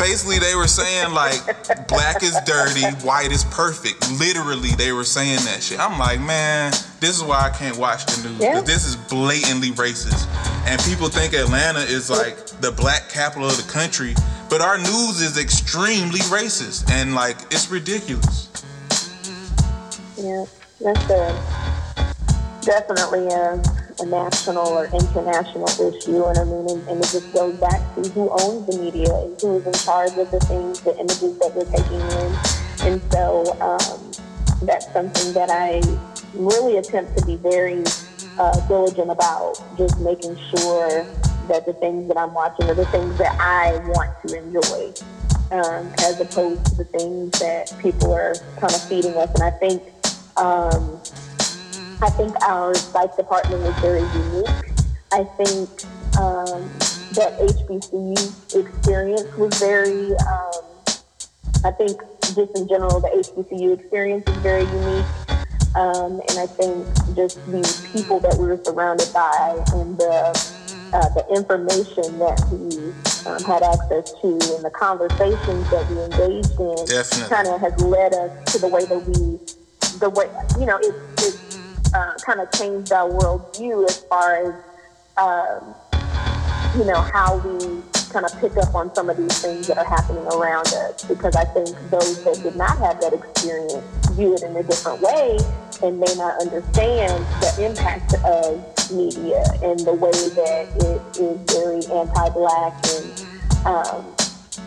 basically 0.00 0.38
they 0.38 0.54
were 0.54 0.66
saying 0.66 1.12
like 1.12 1.38
black 1.86 2.22
is 2.22 2.36
dirty, 2.46 2.82
white 3.04 3.30
is 3.30 3.44
perfect. 3.44 4.10
Literally, 4.18 4.70
they 4.70 4.92
were 4.92 5.04
saying 5.04 5.44
that 5.44 5.62
shit. 5.62 5.78
I'm 5.78 5.98
like, 5.98 6.20
man, 6.20 6.72
this 6.98 7.16
is 7.16 7.22
why 7.22 7.40
I 7.40 7.50
can't 7.50 7.76
watch 7.76 8.06
the 8.06 8.28
news. 8.28 8.40
Yeah. 8.40 8.60
This 8.62 8.86
is 8.86 8.96
blatantly 8.96 9.70
racist. 9.70 10.26
And 10.66 10.80
people 10.82 11.08
think 11.08 11.34
Atlanta 11.34 11.80
is 11.80 12.10
like 12.10 12.36
the 12.60 12.72
black 12.72 13.10
capital 13.10 13.46
of 13.46 13.56
the 13.56 13.70
country, 13.70 14.14
but 14.48 14.60
our 14.60 14.78
news 14.78 15.20
is 15.20 15.38
extremely 15.38 16.20
racist 16.20 16.90
and 16.90 17.14
like 17.14 17.36
it's 17.50 17.70
ridiculous. 17.70 18.48
Yeah, 20.16 20.44
that's 20.80 21.10
a, 21.10 22.14
definitely 22.62 23.26
a 23.28 23.62
a 24.00 24.06
national 24.06 24.66
or 24.66 24.86
international 24.86 25.68
issue. 25.68 26.24
And 26.24 26.38
I 26.38 26.44
mean, 26.44 26.70
and, 26.70 26.88
and, 26.88 26.98
it 26.98 27.08
just 27.10 27.32
goes 27.32 27.54
back 27.60 27.80
to 27.94 28.08
who 28.10 28.30
owns 28.30 28.66
the 28.66 28.78
media 28.82 29.12
and 29.14 29.40
who 29.40 29.58
is 29.58 29.66
in 29.66 29.72
charge 29.74 30.16
of 30.16 30.30
the 30.30 30.40
things, 30.40 30.80
the 30.80 30.96
images 30.98 31.38
that 31.38 31.54
we're 31.54 31.68
taking 31.68 32.00
in. 32.00 32.30
And 32.86 33.02
so 33.12 33.44
um, 33.60 34.12
that's 34.66 34.90
something 34.92 35.32
that 35.34 35.50
I 35.50 35.82
really 36.34 36.78
attempt 36.78 37.16
to 37.18 37.26
be 37.26 37.36
very 37.36 37.84
uh, 38.38 38.68
diligent 38.68 39.10
about, 39.10 39.56
just 39.76 39.98
making 40.00 40.36
sure 40.56 41.04
that 41.48 41.66
the 41.66 41.74
things 41.74 42.08
that 42.08 42.16
I'm 42.16 42.32
watching 42.32 42.70
are 42.70 42.74
the 42.74 42.86
things 42.86 43.18
that 43.18 43.36
I 43.40 43.78
want 43.88 44.10
to 44.26 44.38
enjoy. 44.38 44.92
Um, 45.52 45.92
as 45.98 46.20
opposed 46.20 46.64
to 46.66 46.74
the 46.76 46.84
things 46.84 47.32
that 47.40 47.74
people 47.80 48.12
are 48.12 48.36
kind 48.60 48.72
of 48.72 48.88
feeding 48.88 49.16
us. 49.16 49.34
And 49.34 49.42
I 49.42 49.50
think 49.50 49.82
um, 50.36 51.00
I 52.02 52.08
think 52.08 52.34
our 52.42 52.74
psych 52.74 53.14
department 53.14 53.62
is 53.62 53.78
very 53.80 54.00
unique. 54.00 54.48
I 55.12 55.24
think 55.36 55.68
um, 56.16 56.70
that 57.12 57.36
HBCU 57.38 58.56
experience 58.56 59.36
was 59.36 59.58
very, 59.58 60.12
um, 60.16 60.52
I 61.62 61.70
think 61.72 62.00
just 62.22 62.56
in 62.56 62.68
general, 62.68 63.00
the 63.00 63.08
HBCU 63.08 63.78
experience 63.78 64.26
is 64.28 64.36
very 64.38 64.64
unique. 64.64 65.04
Um, 65.76 66.22
and 66.26 66.38
I 66.38 66.46
think 66.46 66.86
just 67.14 67.36
the 67.52 67.90
people 67.92 68.18
that 68.20 68.34
we 68.38 68.46
were 68.46 68.60
surrounded 68.64 69.12
by 69.12 69.62
and 69.74 69.98
the, 69.98 70.32
uh, 70.94 71.08
the 71.10 71.26
information 71.36 72.18
that 72.18 72.40
we 72.50 72.96
um, 73.28 73.44
had 73.44 73.62
access 73.62 74.10
to 74.22 74.28
and 74.56 74.64
the 74.64 74.72
conversations 74.72 75.68
that 75.68 75.84
we 75.90 76.00
engaged 76.00 76.58
in 76.58 77.28
kind 77.28 77.46
of 77.46 77.60
has 77.60 77.78
led 77.82 78.14
us 78.14 78.52
to 78.54 78.58
the 78.58 78.68
way 78.68 78.86
that 78.86 79.04
we, 79.04 79.38
the 80.00 80.08
way, 80.08 80.26
you 80.58 80.64
know, 80.64 80.78
it, 80.78 80.94
it 81.20 81.49
uh, 81.94 82.14
kind 82.24 82.40
of 82.40 82.50
changed 82.53 82.92
our 82.92 83.09
worldview 83.09 83.88
as 83.88 83.98
far 84.05 84.37
as, 84.37 84.55
um, 85.16 85.74
you 86.79 86.85
know, 86.85 87.00
how 87.00 87.37
we 87.38 87.83
kind 88.11 88.26
of 88.26 88.40
pick 88.40 88.57
up 88.57 88.74
on 88.74 88.94
some 88.94 89.09
of 89.09 89.16
these 89.16 89.38
things 89.40 89.66
that 89.68 89.79
are 89.79 89.85
happening 89.85 90.24
around 90.26 90.66
us. 90.66 91.05
Because 91.05 91.37
I 91.37 91.44
think 91.44 91.68
those 91.90 92.22
that 92.24 92.40
did 92.42 92.57
not 92.57 92.79
have 92.79 93.00
that 93.00 93.12
experience 93.12 93.85
view 94.12 94.35
it 94.35 94.42
in 94.42 94.57
a 94.57 94.62
different 94.62 95.00
way 95.00 95.38
and 95.83 95.98
may 95.98 96.14
not 96.16 96.40
understand 96.40 97.24
the 97.40 97.66
impact 97.66 98.14
of 98.24 98.61
media 98.92 99.42
and 99.62 99.79
the 99.81 99.94
way 99.94 100.11
that 100.11 100.66
it 100.76 101.20
is 101.20 101.38
very 101.53 101.83
anti-black 101.96 102.74
and, 102.94 103.26
um, 103.66 104.05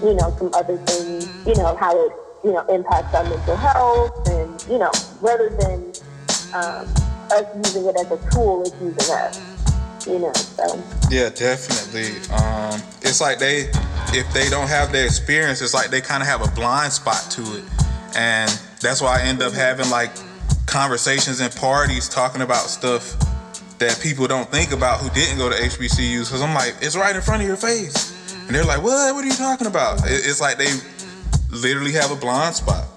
you 0.01 0.13
know, 0.15 0.33
some 0.37 0.51
other 0.53 0.77
things, 0.77 1.29
you 1.45 1.55
know, 1.55 1.75
how 1.75 1.95
it, 1.95 2.11
you 2.43 2.51
know, 2.51 2.65
impacts 2.67 3.13
our 3.13 3.23
mental 3.23 3.55
health 3.55 4.27
and, 4.29 4.65
you 4.69 4.77
know, 4.77 4.91
rather 5.21 5.49
than 5.49 5.93
um, 6.53 6.87
us 7.33 7.45
using 7.55 7.85
it 7.85 7.95
as 7.99 8.11
a 8.11 8.31
tool 8.31 8.61
is 8.63 8.73
using 8.81 9.15
us. 9.15 10.07
You 10.07 10.19
know, 10.19 10.33
so. 10.33 10.83
Yeah, 11.09 11.29
definitely. 11.29 12.17
Um, 12.33 12.81
it's 13.01 13.21
like 13.21 13.39
they, 13.39 13.71
if 14.11 14.31
they 14.33 14.49
don't 14.49 14.67
have 14.67 14.91
the 14.91 15.03
experience, 15.03 15.61
it's 15.61 15.73
like 15.73 15.89
they 15.91 16.01
kind 16.01 16.21
of 16.21 16.27
have 16.27 16.41
a 16.45 16.51
blind 16.51 16.91
spot 16.91 17.25
to 17.31 17.41
it, 17.41 17.63
and 18.15 18.51
that's 18.81 19.01
why 19.01 19.21
I 19.21 19.23
end 19.23 19.41
up 19.41 19.53
having 19.53 19.89
like 19.89 20.11
conversations 20.65 21.39
and 21.39 21.55
parties 21.55 22.09
talking 22.09 22.41
about 22.41 22.65
stuff 22.67 23.15
that 23.79 23.99
people 24.01 24.27
don't 24.27 24.49
think 24.49 24.71
about 24.73 24.99
who 24.99 25.09
didn't 25.11 25.37
go 25.37 25.49
to 25.49 25.55
HBCUs. 25.55 26.25
Because 26.25 26.41
I'm 26.41 26.53
like, 26.53 26.75
it's 26.81 26.97
right 26.97 27.15
in 27.15 27.21
front 27.21 27.41
of 27.41 27.47
your 27.47 27.57
face, 27.57 28.11
and 28.45 28.53
they're 28.53 28.65
like, 28.65 28.83
what? 28.83 29.15
What 29.15 29.23
are 29.23 29.27
you 29.27 29.35
talking 29.35 29.67
about? 29.67 30.01
It's 30.03 30.41
like 30.41 30.57
they 30.57 30.71
literally 31.49 31.93
have 31.93 32.11
a 32.11 32.15
blind 32.15 32.55
spot. 32.55 32.92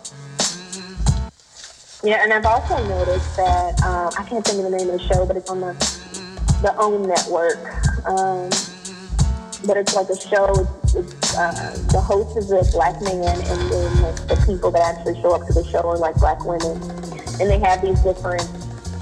Yeah, 2.07 2.23
and 2.23 2.33
I've 2.33 2.47
also 2.47 2.79
noticed 2.87 3.37
that 3.37 3.83
um, 3.83 4.12
I 4.16 4.23
can't 4.29 4.45
think 4.47 4.64
of 4.64 4.71
the 4.71 4.79
name 4.79 4.88
of 4.88 5.01
the 5.01 5.12
show, 5.12 5.27
but 5.27 5.37
it's 5.37 5.51
on 5.51 5.59
the 5.59 5.73
the 6.62 6.73
OWN 6.79 7.09
network. 7.09 7.59
Um, 8.07 8.47
but 9.66 9.77
it's 9.77 9.97
like 9.97 10.09
a 10.09 10.14
show. 10.14 10.55
It's, 10.55 10.95
it's, 10.95 11.37
uh, 11.37 11.75
the 11.90 12.01
host 12.01 12.38
is 12.38 12.53
a 12.53 12.62
black 12.71 13.03
man, 13.03 13.27
and 13.27 13.61
then 13.73 14.03
like, 14.03 14.14
the 14.29 14.38
people 14.47 14.71
that 14.71 14.83
actually 14.83 15.21
show 15.21 15.35
up 15.35 15.49
to 15.49 15.53
the 15.53 15.64
show 15.64 15.83
are 15.83 15.99
like 15.99 16.14
black 16.23 16.45
women, 16.47 16.79
and 17.42 17.51
they 17.51 17.59
have 17.59 17.83
these 17.83 17.99
different 18.07 18.47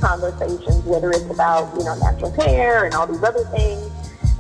conversations, 0.01 0.83
whether 0.89 1.11
it's 1.11 1.29
about 1.29 1.77
you 1.77 1.85
know 1.85 1.95
natural 1.97 2.33
hair 2.33 2.87
and 2.87 2.95
all 2.95 3.07
these 3.07 3.23
other 3.23 3.45
things. 3.53 3.85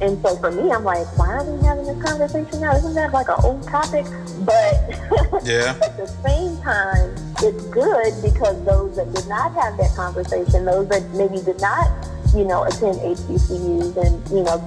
And 0.01 0.17
so 0.25 0.37
for 0.37 0.51
me, 0.51 0.73
I'm 0.73 0.85
like, 0.85 1.05
why 1.19 1.37
are 1.37 1.45
we 1.45 1.63
having 1.67 1.85
this 1.85 2.03
conversation 2.03 2.63
now? 2.63 2.75
Isn't 2.77 2.95
that 2.95 3.13
like 3.13 3.29
an 3.29 3.45
old 3.45 3.63
topic? 3.63 4.07
But 4.41 4.89
yeah. 5.43 5.79
at 5.83 5.97
the 5.97 6.07
same 6.07 6.61
time, 6.63 7.15
it's 7.43 7.65
good 7.67 8.13
because 8.23 8.63
those 8.65 8.97
that 8.97 9.13
did 9.15 9.27
not 9.29 9.53
have 9.55 9.77
that 9.79 9.95
conversation, 9.97 10.65
those 10.65 10.89
that 10.89 11.03
maybe 11.11 11.43
did 11.43 11.61
not, 11.61 11.89
you 12.35 12.45
know, 12.45 12.65
attend 12.65 12.97
HBCUs 13.01 13.97
and, 13.97 14.29
you 14.31 14.43
know, 14.43 14.63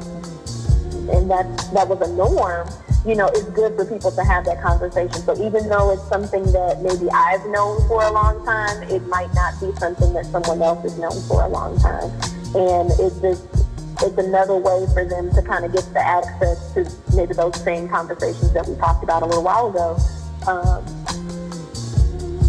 and 1.12 1.30
that 1.32 1.48
that 1.74 1.88
was 1.88 2.02
a 2.02 2.12
norm, 2.14 2.68
you 3.06 3.16
know, 3.16 3.28
it's 3.28 3.50
good 3.52 3.76
for 3.76 3.86
people 3.86 4.12
to 4.12 4.24
have 4.24 4.44
that 4.46 4.62
conversation. 4.62 5.22
So 5.24 5.34
even 5.42 5.70
though 5.70 5.92
it's 5.92 6.04
something 6.10 6.44
that 6.52 6.82
maybe 6.82 7.10
I've 7.10 7.46
known 7.48 7.80
for 7.88 8.04
a 8.04 8.12
long 8.12 8.44
time, 8.46 8.84
it 8.84 9.06
might 9.08 9.34
not 9.34 9.60
be 9.62 9.72
something 9.80 10.14
that 10.14 10.26
someone 10.26 10.62
else 10.62 10.84
has 10.84 10.98
known 10.98 11.20
for 11.28 11.44
a 11.44 11.48
long 11.48 11.80
time. 11.80 12.12
And 12.56 12.92
it 13.00 13.14
just, 13.22 13.48
it's 14.04 14.18
another 14.18 14.58
way 14.58 14.86
for 14.94 15.06
them 15.06 15.32
to 15.34 15.42
kind 15.42 15.64
of 15.64 15.74
get 15.74 15.86
the 15.94 16.00
access 16.00 16.74
to 16.74 16.86
maybe 17.16 17.34
those 17.34 17.56
same 17.64 17.88
conversations 17.88 18.52
that 18.54 18.68
we 18.68 18.76
talked 18.76 19.04
about 19.04 19.24
a 19.24 19.26
little 19.26 19.44
while 19.44 19.70
ago. 19.70 19.98
Um, 20.48 20.86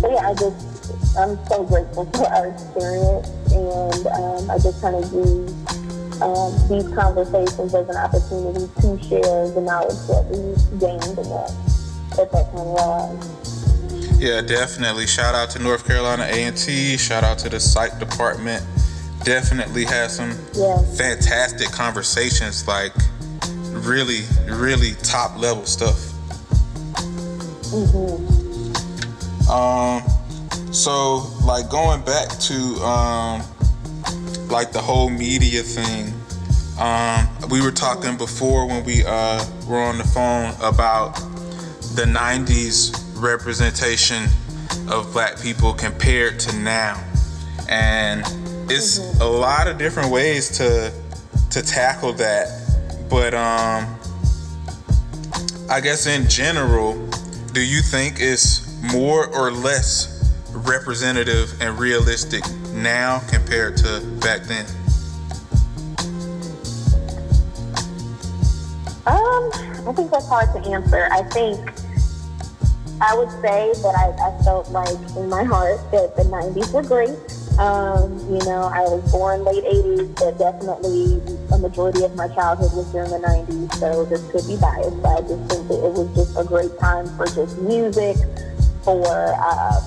so 0.00 0.08
yeah, 0.11 0.28
I 0.28 0.34
just, 0.34 1.16
I'm 1.18 1.37
so 1.46 1.64
grateful 1.64 2.06
for 2.06 2.26
our 2.28 2.46
experience 2.48 3.28
and 3.52 4.06
um, 4.06 4.50
I 4.50 4.58
just 4.58 4.80
kind 4.80 4.94
of 4.94 5.12
use 5.12 5.50
um, 6.22 6.52
these 6.68 6.88
conversations 6.94 7.74
as 7.74 7.88
an 7.88 7.96
opportunity 7.96 8.66
to 8.80 9.02
share 9.02 9.50
the 9.50 9.61
knowledge 9.61 9.98
that 10.06 10.24
we 10.30 10.78
gained 10.78 11.02
in 11.18 11.28
that 11.30 11.52
at 12.18 12.32
that 12.32 12.50
time 12.52 12.76
of 12.78 14.20
Yeah, 14.20 14.40
definitely. 14.42 15.06
Shout 15.06 15.34
out 15.34 15.50
to 15.50 15.58
North 15.58 15.87
Carolina 15.87 16.24
A&T. 16.30 16.96
Shout 16.96 17.24
out 17.24 17.38
to 17.38 17.48
the 17.48 17.61
psych 17.61 17.98
department. 17.98 18.64
Definitely 19.24 19.84
had 19.84 20.11
some 20.11 20.32
fantastic 20.96 21.70
conversations, 21.70 22.66
like 22.66 22.92
really, 23.70 24.22
really 24.46 24.92
top 25.02 25.37
level 25.38 25.66
stuff. 25.66 26.12
Mm-hmm. 27.70 29.50
Um, 29.50 30.02
so 30.72 31.26
like 31.44 31.70
going 31.70 32.02
back 32.02 32.28
to 32.28 32.54
um, 32.85 33.42
like 34.48 34.72
the 34.72 34.81
whole 34.81 35.11
media 35.11 35.62
thing. 35.62 36.12
Um, 36.78 37.28
we 37.50 37.61
were 37.61 37.72
talking 37.72 38.16
before 38.16 38.66
when 38.66 38.85
we 38.85 39.04
uh, 39.04 39.44
were 39.66 39.81
on 39.81 39.98
the 39.98 40.04
phone 40.04 40.54
about 40.62 41.14
the 41.94 42.04
90s 42.07 42.96
representation 43.20 44.28
of 44.88 45.12
black 45.12 45.40
people 45.40 45.74
compared 45.74 46.38
to 46.40 46.57
now. 46.59 47.02
And 47.68 48.20
it's 48.70 48.98
mm-hmm. 48.98 49.22
a 49.22 49.26
lot 49.26 49.66
of 49.66 49.78
different 49.78 50.11
ways 50.11 50.57
to 50.59 50.92
to 51.50 51.62
tackle 51.62 52.12
that. 52.14 52.46
But 53.09 53.35
um 53.35 53.98
I 55.70 55.81
guess 55.81 56.07
in 56.07 56.28
general, 56.28 56.94
do 57.58 57.64
you 57.64 57.82
think 57.82 58.20
it's 58.20 58.72
more 58.94 59.26
or 59.34 59.50
less 59.50 60.32
representative 60.52 61.60
and 61.60 61.76
realistic 61.76 62.40
now 62.72 63.18
compared 63.28 63.76
to 63.76 64.00
back 64.20 64.42
then? 64.42 64.64
Um, 69.06 69.50
I 69.88 69.92
think 69.92 70.12
that's 70.12 70.28
hard 70.28 70.52
to 70.54 70.70
answer. 70.70 71.08
I 71.10 71.24
think 71.30 71.58
I 73.00 73.16
would 73.16 73.30
say 73.42 73.72
that 73.82 73.94
I, 73.98 74.28
I 74.28 74.44
felt 74.44 74.70
like 74.70 75.16
in 75.16 75.28
my 75.28 75.42
heart 75.42 75.80
that 75.90 76.14
the 76.14 76.22
90s 76.22 76.72
were 76.72 76.84
great. 76.84 77.18
Um, 77.58 78.18
you 78.30 78.38
know, 78.46 78.70
I 78.72 78.82
was 78.82 79.10
born 79.10 79.42
late 79.44 79.64
80s, 79.64 80.14
but 80.14 80.38
definitely 80.38 81.20
a 81.50 81.58
majority 81.58 82.04
of 82.04 82.14
my 82.14 82.28
childhood 82.28 82.72
was 82.72 82.86
during 82.92 83.10
the 83.10 83.18
90s, 83.18 83.74
so 83.74 84.04
this 84.04 84.22
could 84.30 84.46
be 84.46 84.56
biased, 84.56 85.02
but 85.02 85.18
I 85.18 85.20
just 85.26 85.42
think 85.50 85.66
that 85.66 85.82
it 85.82 85.92
was 85.92 86.14
just 86.14 86.38
a 86.38 86.44
great 86.44 86.70
time 86.78 87.08
for 87.16 87.26
just 87.26 87.58
music, 87.58 88.16
for 88.84 89.34
uh, 89.34 89.80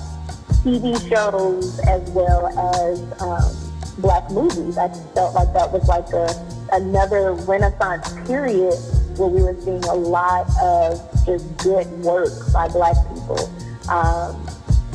TV 0.60 1.00
shows 1.08 1.80
as 1.88 2.08
well 2.10 2.46
as 2.76 3.00
um, 3.22 3.72
black 4.02 4.30
movies. 4.30 4.76
I 4.76 4.88
just 4.88 5.08
felt 5.14 5.34
like 5.34 5.52
that 5.54 5.72
was 5.72 5.88
like 5.88 6.12
a 6.12 6.28
another 6.72 7.32
renaissance 7.32 8.12
period 8.26 8.74
where 9.16 9.28
we 9.28 9.42
were 9.42 9.56
seeing 9.60 9.82
a 9.84 9.94
lot 9.94 10.46
of 10.62 11.00
just 11.26 11.56
good 11.58 11.86
work 12.00 12.32
by 12.52 12.68
black 12.68 12.96
people. 13.08 13.50
Um, 13.88 14.46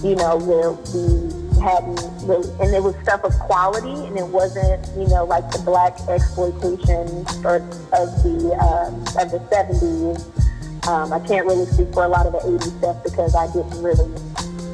you 0.04 0.16
know, 0.16 0.38
where 0.38 0.72
we 0.94 1.47
hadn't 1.60 2.00
really, 2.28 2.50
and 2.60 2.74
it 2.74 2.82
was 2.82 2.96
stuff 3.04 3.24
of 3.24 3.34
quality, 3.40 4.08
and 4.08 4.18
it 4.18 4.28
wasn't, 4.28 4.86
you 4.98 5.08
know, 5.08 5.26
like 5.26 5.50
the 5.52 5.60
black 5.60 6.00
exploitation 6.08 7.26
or 7.44 7.58
of 7.94 8.10
the 8.24 8.56
um, 8.62 9.02
of 9.18 9.32
the 9.32 9.40
'70s. 9.52 10.88
Um, 10.88 11.12
I 11.12 11.20
can't 11.28 11.46
really 11.46 11.66
speak 11.66 11.94
for 11.94 12.06
a 12.06 12.08
lot 12.08 12.26
of 12.26 12.34
the 12.34 12.40
'80s 12.40 12.78
stuff 12.80 13.04
because 13.04 13.36
I 13.36 13.48
didn't 13.52 13.82
really 13.82 14.08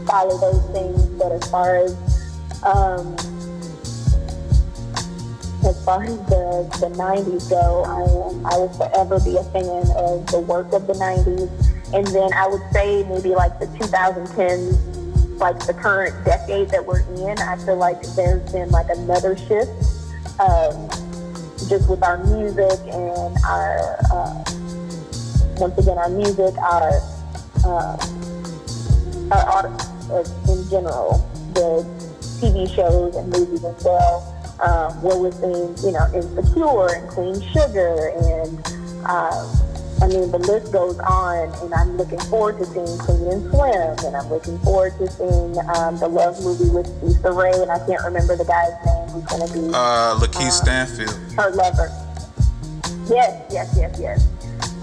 follow 0.05 0.37
those 0.37 0.63
things. 0.71 1.05
But 1.17 1.31
as 1.31 1.49
far 1.49 1.77
as 1.77 1.95
um, 2.63 3.15
as 5.65 5.83
far 5.85 6.03
as 6.03 6.17
the, 6.27 6.67
the 6.81 6.89
90s 6.95 7.49
go, 7.49 7.83
I, 7.87 8.53
I 8.53 8.57
will 8.57 8.73
forever 8.73 9.19
be 9.19 9.37
a 9.37 9.43
fan 9.51 9.87
of 9.95 10.27
the 10.27 10.39
work 10.39 10.73
of 10.73 10.87
the 10.87 10.93
90s. 10.93 11.49
And 11.93 12.07
then 12.07 12.33
I 12.33 12.47
would 12.47 12.61
say 12.73 13.03
maybe 13.07 13.29
like 13.29 13.59
the 13.59 13.67
2010s, 13.67 14.75
like 15.37 15.59
the 15.65 15.73
current 15.73 16.13
decade 16.25 16.69
that 16.69 16.85
we're 16.85 17.01
in, 17.01 17.37
I 17.39 17.57
feel 17.57 17.75
like 17.75 18.01
there's 18.15 18.51
been 18.51 18.69
like 18.69 18.89
another 18.89 19.35
shift 19.37 19.71
um, 20.39 20.89
just 21.69 21.89
with 21.89 22.03
our 22.03 22.17
music 22.23 22.79
and 22.91 23.37
our, 23.45 23.97
uh, 24.11 24.43
once 25.57 25.77
again, 25.77 25.97
our 25.97 26.09
music, 26.09 26.55
our, 26.57 26.99
uh, 27.65 27.97
our 29.31 29.49
art, 29.49 29.81
in 30.49 30.69
general, 30.69 31.29
the 31.53 31.83
TV 32.39 32.73
shows 32.75 33.15
and 33.15 33.29
movies 33.29 33.63
as 33.63 33.83
well, 33.83 34.29
um, 34.59 35.01
where 35.01 35.17
we're 35.17 35.31
seeing, 35.31 35.75
you 35.85 35.91
know, 35.91 36.05
Insecure 36.13 36.95
and 36.95 37.09
Queen 37.09 37.41
Sugar 37.53 38.09
and, 38.09 38.67
um, 39.05 39.72
I 40.01 40.07
mean, 40.07 40.31
the 40.31 40.39
list 40.39 40.73
goes 40.73 40.99
on, 40.99 41.49
and 41.63 41.73
I'm 41.73 41.97
looking 41.97 42.19
forward 42.31 42.57
to 42.59 42.65
seeing 42.65 42.97
Queen 42.97 43.27
and 43.27 43.49
Slim, 43.51 44.05
and 44.05 44.15
I'm 44.15 44.29
looking 44.29 44.57
forward 44.59 44.97
to 44.97 45.07
seeing 45.09 45.57
um, 45.75 45.97
the 45.99 46.07
Love 46.07 46.41
movie 46.43 46.69
with 46.69 46.87
Issa 47.03 47.31
Rae, 47.31 47.53
and 47.53 47.71
I 47.71 47.79
can't 47.85 48.03
remember 48.03 48.35
the 48.35 48.45
guy's 48.45 48.73
name 48.85 49.09
who's 49.09 49.25
going 49.25 49.47
to 49.47 49.53
be. 49.53 49.73
Uh, 49.73 50.19
Lakeith 50.19 50.47
uh, 50.47 50.51
Stanfield. 50.51 51.15
Her 51.35 51.51
lover. 51.51 51.91
Yes, 53.07 53.45
yes, 53.51 53.73
yes, 53.77 53.99
yes. 53.99 54.27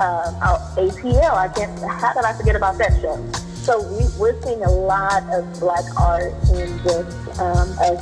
Um, 0.01 0.37
oh, 0.43 0.75
ATL. 0.77 1.35
I 1.35 1.49
can't. 1.49 1.79
How 1.81 2.15
did 2.15 2.25
I 2.25 2.33
forget 2.37 2.57
about 2.57 2.79
that 2.79 2.93
show? 3.01 3.17
So 3.61 3.83
we, 3.93 4.07
we're 4.19 4.41
seeing 4.43 4.63
a 4.65 4.71
lot 4.71 5.23
of 5.35 5.61
black 5.61 5.85
art 5.99 6.33
in 6.55 6.79
just 6.83 7.41
um, 7.41 7.69
as 7.81 8.01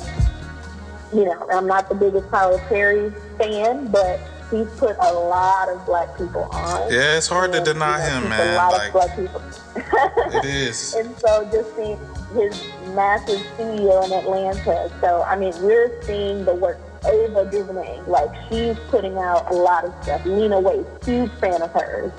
you 1.13 1.25
know, 1.25 1.47
I'm 1.51 1.67
not 1.67 1.89
the 1.89 1.95
biggest 1.95 2.29
Tyler 2.31 2.59
Perry 2.69 3.11
fan, 3.39 3.89
but 3.91 4.21
he's 4.51 4.69
put 4.79 4.97
a 5.01 5.13
lot 5.13 5.69
of 5.69 5.85
black 5.85 6.17
people 6.17 6.45
on. 6.53 6.93
Yeah, 6.93 7.17
it's 7.17 7.27
hard 7.27 7.53
to 7.53 7.63
deny 7.63 8.01
him, 8.01 8.29
man. 8.29 8.55
A 8.55 8.57
lot 8.57 8.73
like, 8.73 8.87
of 8.89 8.93
black 8.93 9.17
people. 9.17 9.43
it 10.39 10.45
is. 10.45 10.95
And 10.99 11.17
so 11.19 11.49
just 11.53 11.75
seeing 11.77 11.99
his 12.35 12.63
massive 12.95 13.41
studio 13.55 14.05
in 14.05 14.13
Atlanta. 14.13 14.91
So 15.01 15.23
I 15.23 15.37
mean, 15.37 15.53
we're 15.63 16.03
seeing 16.03 16.45
the 16.45 16.55
work. 16.55 16.79
Ava 17.07 17.49
DuVernay, 17.49 18.01
like 18.09 18.29
she's 18.49 18.77
putting 18.89 19.17
out 19.19 19.49
a 19.53 19.55
lot 19.55 19.85
of 19.85 19.95
stuff. 20.03 20.25
Lena 20.27 20.57
Waithe, 20.57 21.05
huge 21.05 21.31
fan 21.39 21.63
of 21.63 21.71
hers. 21.71 22.13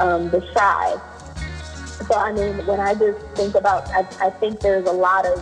Um, 0.00 0.30
the 0.30 0.40
Chi. 0.54 0.96
so 2.06 2.14
I 2.14 2.32
mean, 2.32 2.64
when 2.66 2.80
I 2.80 2.94
just 2.94 3.20
think 3.36 3.54
about, 3.54 3.88
I, 3.90 4.06
I 4.20 4.30
think 4.30 4.60
there's 4.60 4.88
a 4.88 4.92
lot 4.92 5.26
of 5.26 5.38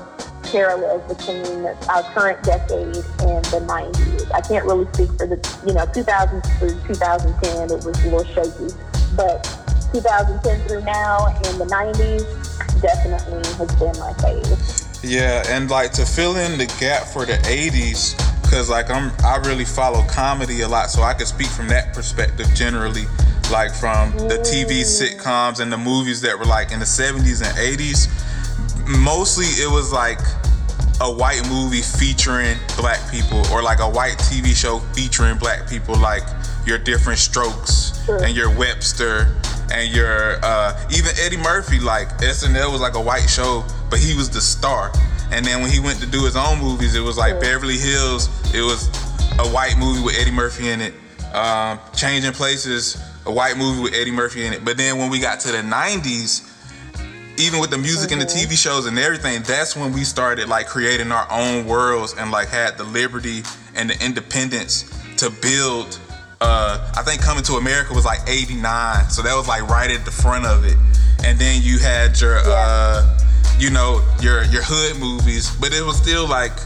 parallels 0.50 1.02
between 1.08 1.66
our 1.88 2.02
current 2.14 2.42
decade 2.42 2.96
and 3.26 3.44
the 3.46 3.62
90s. 3.66 4.32
I 4.32 4.40
can't 4.40 4.64
really 4.64 4.86
speak 4.92 5.10
for 5.18 5.26
the, 5.26 5.38
you 5.66 5.72
know, 5.72 5.86
2000 5.92 6.42
through 6.58 6.80
2010, 6.86 7.70
it 7.70 7.84
was 7.84 7.86
a 7.86 8.10
little 8.10 8.24
shaky. 8.24 8.74
But 9.16 9.44
2010 9.92 10.68
through 10.68 10.82
now 10.82 11.26
and 11.26 11.60
the 11.60 11.66
90s 11.66 12.80
definitely 12.80 13.46
has 13.58 13.74
been 13.76 13.98
my 13.98 14.12
favorite. 14.22 14.86
Yeah, 15.02 15.42
and 15.48 15.70
like 15.70 15.92
to 15.92 16.04
fill 16.04 16.36
in 16.36 16.58
the 16.58 16.66
gap 16.78 17.06
for 17.06 17.24
the 17.24 17.38
80s, 17.48 18.16
because 18.42 18.68
like 18.68 18.90
I'm, 18.90 19.12
I 19.24 19.36
really 19.36 19.64
follow 19.64 20.02
comedy 20.08 20.60
a 20.60 20.68
lot, 20.68 20.90
so 20.90 21.02
I 21.02 21.14
can 21.14 21.26
speak 21.26 21.48
from 21.48 21.68
that 21.68 21.94
perspective 21.94 22.46
generally 22.54 23.06
like 23.50 23.74
from 23.74 24.12
the 24.28 24.38
TV 24.46 24.82
mm. 24.82 24.86
sitcoms 24.86 25.60
and 25.60 25.72
the 25.72 25.76
movies 25.76 26.20
that 26.20 26.38
were 26.38 26.44
like 26.44 26.70
in 26.70 26.78
the 26.78 26.84
70s 26.84 27.42
and 27.42 27.56
80s. 27.58 28.06
Mostly 28.86 29.46
it 29.46 29.70
was 29.70 29.92
like 29.92 30.20
a 31.00 31.10
white 31.10 31.42
movie 31.48 31.82
featuring 31.82 32.56
black 32.76 33.10
people 33.10 33.38
or 33.52 33.62
like 33.62 33.80
a 33.80 33.88
white 33.88 34.18
TV 34.18 34.54
show 34.54 34.78
featuring 34.94 35.38
black 35.38 35.68
people 35.68 35.96
like 35.96 36.22
your 36.66 36.78
different 36.78 37.18
strokes 37.18 38.04
sure. 38.04 38.22
and 38.22 38.36
your 38.36 38.54
Webster 38.56 39.34
and 39.72 39.94
your 39.94 40.38
uh, 40.42 40.78
even 40.90 41.10
Eddie 41.18 41.38
Murphy 41.38 41.80
like 41.80 42.08
SNL 42.18 42.70
was 42.70 42.80
like 42.80 42.94
a 42.94 43.00
white 43.00 43.26
show 43.28 43.64
but 43.88 43.98
he 43.98 44.14
was 44.14 44.28
the 44.28 44.40
star 44.40 44.92
and 45.32 45.44
then 45.44 45.62
when 45.62 45.70
he 45.70 45.80
went 45.80 46.00
to 46.00 46.06
do 46.06 46.24
his 46.24 46.36
own 46.36 46.58
movies 46.58 46.94
it 46.94 47.00
was 47.00 47.16
like 47.16 47.32
sure. 47.32 47.40
Beverly 47.40 47.78
Hills 47.78 48.28
it 48.54 48.62
was 48.62 48.88
a 49.38 49.48
white 49.48 49.76
movie 49.78 50.02
with 50.02 50.16
Eddie 50.18 50.32
Murphy 50.32 50.68
in 50.68 50.80
it 50.80 50.94
um, 51.34 51.78
Changing 51.94 52.32
Places 52.32 53.02
a 53.26 53.32
white 53.32 53.56
movie 53.56 53.82
with 53.82 53.94
Eddie 53.94 54.10
Murphy 54.10 54.46
in 54.46 54.52
it. 54.52 54.64
But 54.64 54.76
then 54.76 54.98
when 54.98 55.10
we 55.10 55.20
got 55.20 55.40
to 55.40 55.52
the 55.52 55.58
90s, 55.58 56.49
even 57.40 57.60
with 57.60 57.70
the 57.70 57.78
music 57.78 58.10
mm-hmm. 58.10 58.20
and 58.20 58.28
the 58.28 58.32
TV 58.32 58.56
shows 58.56 58.86
and 58.86 58.98
everything, 58.98 59.42
that's 59.42 59.74
when 59.76 59.92
we 59.92 60.04
started 60.04 60.48
like 60.48 60.66
creating 60.66 61.10
our 61.10 61.26
own 61.30 61.66
worlds 61.66 62.14
and 62.18 62.30
like 62.30 62.48
had 62.48 62.76
the 62.76 62.84
liberty 62.84 63.42
and 63.74 63.90
the 63.90 64.04
independence 64.04 64.84
to 65.16 65.30
build 65.30 65.98
Uh, 66.40 66.80
I 66.96 67.02
think 67.02 67.20
Coming 67.20 67.44
to 67.44 67.54
America 67.60 67.92
was 67.92 68.06
like 68.06 68.20
'89, 68.26 69.10
so 69.10 69.20
that 69.20 69.36
was 69.36 69.46
like 69.46 69.62
right 69.68 69.90
at 69.90 70.06
the 70.06 70.10
front 70.10 70.46
of 70.46 70.64
it. 70.64 70.76
And 71.22 71.38
then 71.38 71.60
you 71.62 71.78
had 71.78 72.18
your, 72.18 72.36
yeah. 72.36 72.48
uh, 72.48 73.18
you 73.58 73.68
know, 73.68 74.00
your 74.22 74.44
your 74.44 74.62
hood 74.64 74.96
movies, 74.98 75.50
but 75.60 75.74
it 75.74 75.84
was 75.84 75.98
still 75.98 76.26
like 76.26 76.56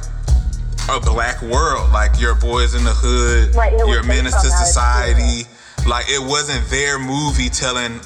a 0.89 1.01
black 1.01 1.43
world. 1.43 1.91
Like 1.91 2.21
your 2.21 2.37
boys 2.37 2.75
in 2.79 2.85
the 2.85 2.95
hood, 2.95 3.55
right, 3.57 3.73
your 3.73 4.05
menace 4.05 4.41
to 4.43 4.49
society. 4.49 5.43
Like 5.89 6.07
it 6.09 6.23
wasn't 6.23 6.65
their 6.71 7.01
movie 7.01 7.49
telling 7.51 7.99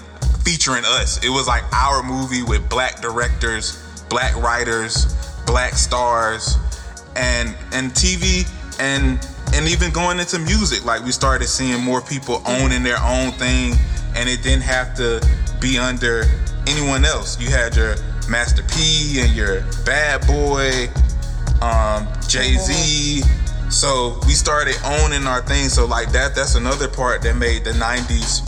featuring 0.48 0.84
us. 0.86 1.22
It 1.22 1.28
was 1.28 1.46
like 1.46 1.62
our 1.74 2.02
movie 2.02 2.42
with 2.42 2.66
black 2.70 3.02
directors, 3.02 3.76
black 4.08 4.34
writers, 4.36 5.14
black 5.44 5.74
stars, 5.74 6.56
and 7.16 7.54
and 7.72 7.92
TV 7.92 8.48
and 8.80 9.18
and 9.52 9.68
even 9.68 9.90
going 9.90 10.18
into 10.18 10.38
music. 10.38 10.86
Like 10.86 11.04
we 11.04 11.12
started 11.12 11.48
seeing 11.48 11.82
more 11.84 12.00
people 12.00 12.42
owning 12.46 12.82
their 12.82 12.98
own 13.02 13.32
thing, 13.32 13.74
and 14.16 14.26
it 14.26 14.42
didn't 14.42 14.62
have 14.62 14.94
to 14.96 15.20
be 15.60 15.78
under 15.78 16.24
anyone 16.66 17.04
else. 17.04 17.38
You 17.38 17.50
had 17.50 17.76
your 17.76 17.96
Master 18.30 18.62
P 18.74 19.20
and 19.20 19.34
your 19.36 19.60
Bad 19.84 20.26
Boy, 20.26 20.88
um, 21.60 22.08
Jay 22.26 22.54
Z. 22.54 23.22
So 23.70 24.18
we 24.26 24.32
started 24.32 24.76
owning 24.84 25.26
our 25.26 25.42
thing. 25.42 25.68
So 25.68 25.86
like 25.86 26.10
that, 26.12 26.34
that's 26.34 26.54
another 26.54 26.88
part 26.88 27.22
that 27.22 27.36
made 27.36 27.64
the 27.64 27.72
'90s 27.72 28.42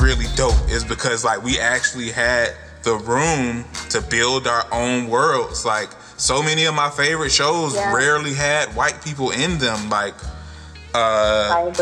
really 0.00 0.26
dope. 0.36 0.54
Is 0.70 0.84
because 0.84 1.24
like 1.24 1.42
we 1.42 1.58
actually 1.58 2.10
had 2.10 2.54
the 2.82 2.96
room 2.96 3.64
to 3.90 4.00
build 4.00 4.46
our 4.46 4.64
own 4.72 5.08
worlds. 5.08 5.64
Like 5.64 5.90
so 6.16 6.42
many 6.42 6.64
of 6.66 6.74
my 6.74 6.90
favorite 6.90 7.32
shows 7.32 7.74
yeah. 7.74 7.94
rarely 7.94 8.34
had 8.34 8.68
white 8.76 9.02
people 9.04 9.30
in 9.30 9.58
them. 9.58 9.90
Like 9.90 10.14
uh, 10.94 11.72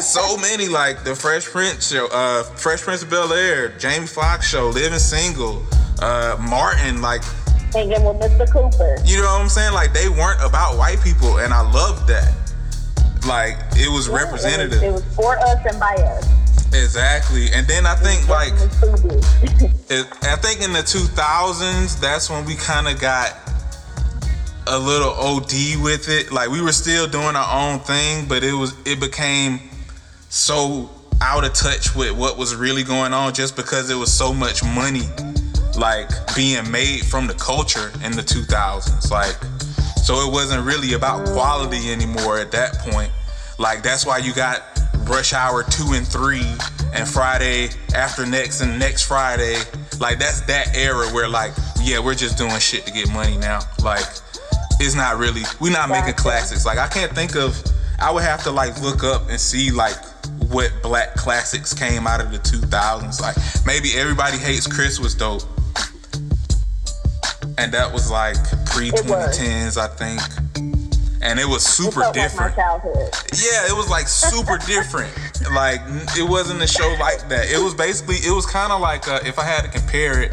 so 0.00 0.36
many 0.40 0.68
like 0.68 1.04
the 1.04 1.14
Fresh 1.14 1.46
Prince 1.46 1.90
show, 1.90 2.08
uh, 2.12 2.42
Fresh 2.42 2.82
Prince 2.82 3.02
of 3.02 3.10
Bel 3.10 3.32
Air, 3.32 3.68
Jamie 3.78 4.06
Foxx 4.06 4.48
show, 4.48 4.68
Living 4.68 4.98
Single, 4.98 5.62
uh, 6.00 6.36
Martin, 6.40 7.00
like 7.00 7.22
hanging 7.72 8.04
with 8.04 8.16
Mr. 8.20 8.50
Cooper. 8.50 8.96
You 9.04 9.18
know 9.18 9.24
what 9.24 9.42
I'm 9.42 9.48
saying? 9.48 9.72
Like 9.74 9.92
they 9.92 10.08
weren't 10.08 10.40
about 10.42 10.76
white 10.78 11.00
people, 11.02 11.38
and 11.38 11.52
I 11.52 11.62
loved 11.70 12.08
that. 12.08 12.32
Like 13.26 13.56
it 13.76 13.90
was 13.90 14.08
yeah, 14.08 14.16
representative. 14.16 14.82
It 14.82 14.92
was, 14.92 15.02
it 15.02 15.06
was, 15.06 15.14
for 15.14 15.38
us 15.38 15.64
and 15.66 15.80
by 15.80 15.94
us. 15.94 16.26
Exactly, 16.74 17.48
and 17.52 17.66
then 17.66 17.86
I 17.86 17.94
think 17.94 18.28
like, 18.28 18.52
it, 19.90 20.06
I 20.22 20.36
think 20.36 20.62
in 20.62 20.72
the 20.72 20.84
2000s, 20.84 22.00
that's 22.00 22.28
when 22.28 22.44
we 22.44 22.56
kind 22.56 22.88
of 22.88 23.00
got 23.00 23.34
a 24.66 24.78
little 24.78 25.10
OD 25.10 25.82
with 25.82 26.08
it. 26.08 26.30
Like 26.30 26.50
we 26.50 26.60
were 26.60 26.72
still 26.72 27.06
doing 27.06 27.36
our 27.36 27.70
own 27.70 27.80
thing, 27.80 28.26
but 28.28 28.44
it 28.44 28.52
was 28.52 28.74
it 28.84 29.00
became 29.00 29.60
so 30.28 30.90
out 31.20 31.44
of 31.44 31.52
touch 31.52 31.96
with 31.96 32.12
what 32.12 32.38
was 32.38 32.54
really 32.54 32.84
going 32.84 33.12
on 33.12 33.34
just 33.34 33.56
because 33.56 33.90
it 33.90 33.96
was 33.96 34.12
so 34.12 34.32
much 34.32 34.62
money 34.62 35.02
like 35.78 36.10
being 36.34 36.70
made 36.70 37.04
from 37.04 37.26
the 37.26 37.34
culture 37.34 37.90
in 38.04 38.12
the 38.12 38.22
2000s. 38.22 39.10
Like 39.10 39.36
so 40.02 40.26
it 40.26 40.32
wasn't 40.32 40.64
really 40.64 40.94
about 40.94 41.26
quality 41.28 41.90
anymore 41.90 42.38
at 42.38 42.50
that 42.52 42.78
point. 42.78 43.10
Like 43.58 43.82
that's 43.82 44.06
why 44.06 44.18
you 44.18 44.32
got 44.34 44.62
Rush 45.04 45.32
Hour 45.32 45.64
2 45.64 45.92
and 45.92 46.06
3 46.06 46.40
and 46.94 47.06
Friday 47.06 47.68
after 47.94 48.24
next 48.24 48.60
and 48.60 48.78
next 48.78 49.02
Friday. 49.04 49.56
Like 50.00 50.18
that's 50.18 50.40
that 50.42 50.76
era 50.76 51.08
where 51.08 51.28
like 51.28 51.52
yeah, 51.82 51.98
we're 51.98 52.14
just 52.14 52.38
doing 52.38 52.58
shit 52.58 52.86
to 52.86 52.92
get 52.92 53.10
money 53.12 53.36
now. 53.36 53.60
Like 53.82 54.06
it's 54.80 54.94
not 54.94 55.18
really 55.18 55.42
we're 55.60 55.72
not 55.72 55.88
making 55.88 56.14
classics. 56.14 56.64
Like 56.64 56.78
I 56.78 56.88
can't 56.88 57.12
think 57.12 57.36
of 57.36 57.60
I 58.00 58.10
would 58.10 58.22
have 58.22 58.42
to 58.44 58.50
like 58.50 58.80
look 58.80 59.04
up 59.04 59.28
and 59.28 59.40
see 59.40 59.70
like 59.70 59.96
what 60.48 60.72
black 60.82 61.14
classics 61.16 61.74
came 61.74 62.06
out 62.06 62.20
of 62.20 62.30
the 62.30 62.38
2000s. 62.38 63.20
Like 63.20 63.36
maybe 63.66 63.90
Everybody 63.96 64.38
Hates 64.38 64.66
Chris 64.66 64.98
was 65.00 65.14
dope. 65.14 65.42
And 67.58 67.72
that 67.72 67.92
was 67.92 68.10
like 68.10 68.36
pre 68.66 68.90
2010s, 68.90 69.76
I 69.76 69.88
think. 69.88 70.22
And 71.20 71.40
it 71.40 71.46
was 71.46 71.64
super 71.64 72.04
it 72.04 72.14
different. 72.14 72.56
Like 72.56 72.78
yeah, 73.34 73.66
it 73.66 73.76
was 73.76 73.90
like 73.90 74.06
super 74.06 74.58
different. 74.66 75.12
Like 75.52 75.80
it 76.16 76.28
wasn't 76.28 76.62
a 76.62 76.68
show 76.68 76.88
like 77.00 77.28
that. 77.28 77.50
It 77.50 77.62
was 77.62 77.74
basically 77.74 78.16
it 78.16 78.32
was 78.32 78.46
kind 78.46 78.72
of 78.72 78.80
like 78.80 79.08
uh, 79.08 79.20
if 79.24 79.38
I 79.38 79.44
had 79.44 79.62
to 79.62 79.70
compare 79.70 80.22
it, 80.22 80.32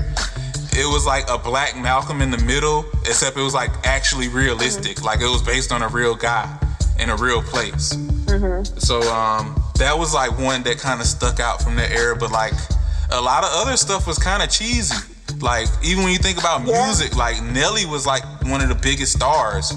it 0.78 0.86
was 0.86 1.08
like 1.08 1.28
a 1.28 1.38
black 1.40 1.76
Malcolm 1.76 2.22
in 2.22 2.30
the 2.30 2.38
middle, 2.46 2.86
except 3.02 3.36
it 3.38 3.42
was 3.42 3.56
like 3.56 3.72
actually 3.84 4.28
realistic. 4.28 4.98
Mm-hmm. 4.98 5.06
Like 5.06 5.22
it 5.22 5.28
was 5.28 5.42
based 5.42 5.72
on 5.72 5.82
a 5.82 5.88
real 5.88 6.16
guy 6.16 6.46
in 7.00 7.10
a 7.10 7.16
real 7.16 7.42
place. 7.42 7.96
Mm-hmm. 7.96 8.78
So 8.78 9.02
um, 9.12 9.56
that 9.80 9.98
was 9.98 10.14
like 10.14 10.38
one 10.38 10.62
that 10.64 10.78
kind 10.78 11.02
of 11.02 11.08
stuck 11.08 11.40
out 11.40 11.62
from 11.62 11.76
that 11.78 11.90
era. 11.90 12.16
But 12.16 12.32
like 12.32 12.54
a 13.12 13.20
lot 13.20 13.44
of 13.44 13.50
other 13.54 13.78
stuff 13.78 14.06
was 14.06 14.20
kind 14.20 14.44
of 14.44 14.52
cheesy. 14.52 15.15
Like 15.42 15.68
even 15.84 16.04
when 16.04 16.14
you 16.14 16.20
think 16.20 16.40
about 16.40 16.64
music, 16.64 17.16
like 17.16 17.42
Nelly 17.44 17.86
was 17.86 18.06
like 18.06 18.24
one 18.44 18.62
of 18.62 18.70
the 18.70 18.76
biggest 18.76 19.14
stars, 19.14 19.74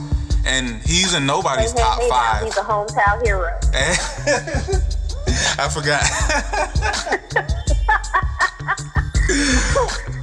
and 0.47 0.81
he's 0.83 1.15
in 1.15 1.27
nobody's 1.27 1.73
hey, 1.73 1.79
top 1.79 2.01
hey, 2.01 2.09
five. 2.09 2.45
He's 2.45 2.57
a 2.57 2.63
hometown 2.63 3.25
hero. 3.25 3.51
I 5.59 5.69
forgot. 5.69 6.03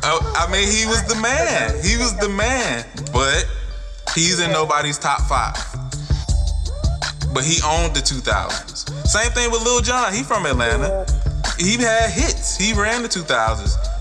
Oh, 0.08 0.34
I 0.38 0.52
mean, 0.52 0.70
he 0.70 0.86
was 0.86 1.04
the 1.08 1.16
man. 1.16 1.74
He 1.84 1.98
was 1.98 2.16
the 2.18 2.30
man. 2.30 2.86
But 3.12 3.50
he's 4.14 4.40
in 4.40 4.52
nobody's 4.52 5.00
top 5.00 5.22
five. 5.22 5.56
But 7.34 7.44
he 7.44 7.60
owned 7.66 7.96
the 7.96 8.02
2000s. 8.02 9.08
Same 9.08 9.32
thing 9.32 9.50
with 9.50 9.64
Lil 9.64 9.82
Jon. 9.82 10.14
He 10.14 10.22
from 10.22 10.46
Atlanta. 10.46 11.06
He 11.58 11.78
had 11.78 12.12
hits. 12.12 12.56
He 12.56 12.74
ran 12.74 13.02
the 13.02 13.10
2000s. 13.10 13.95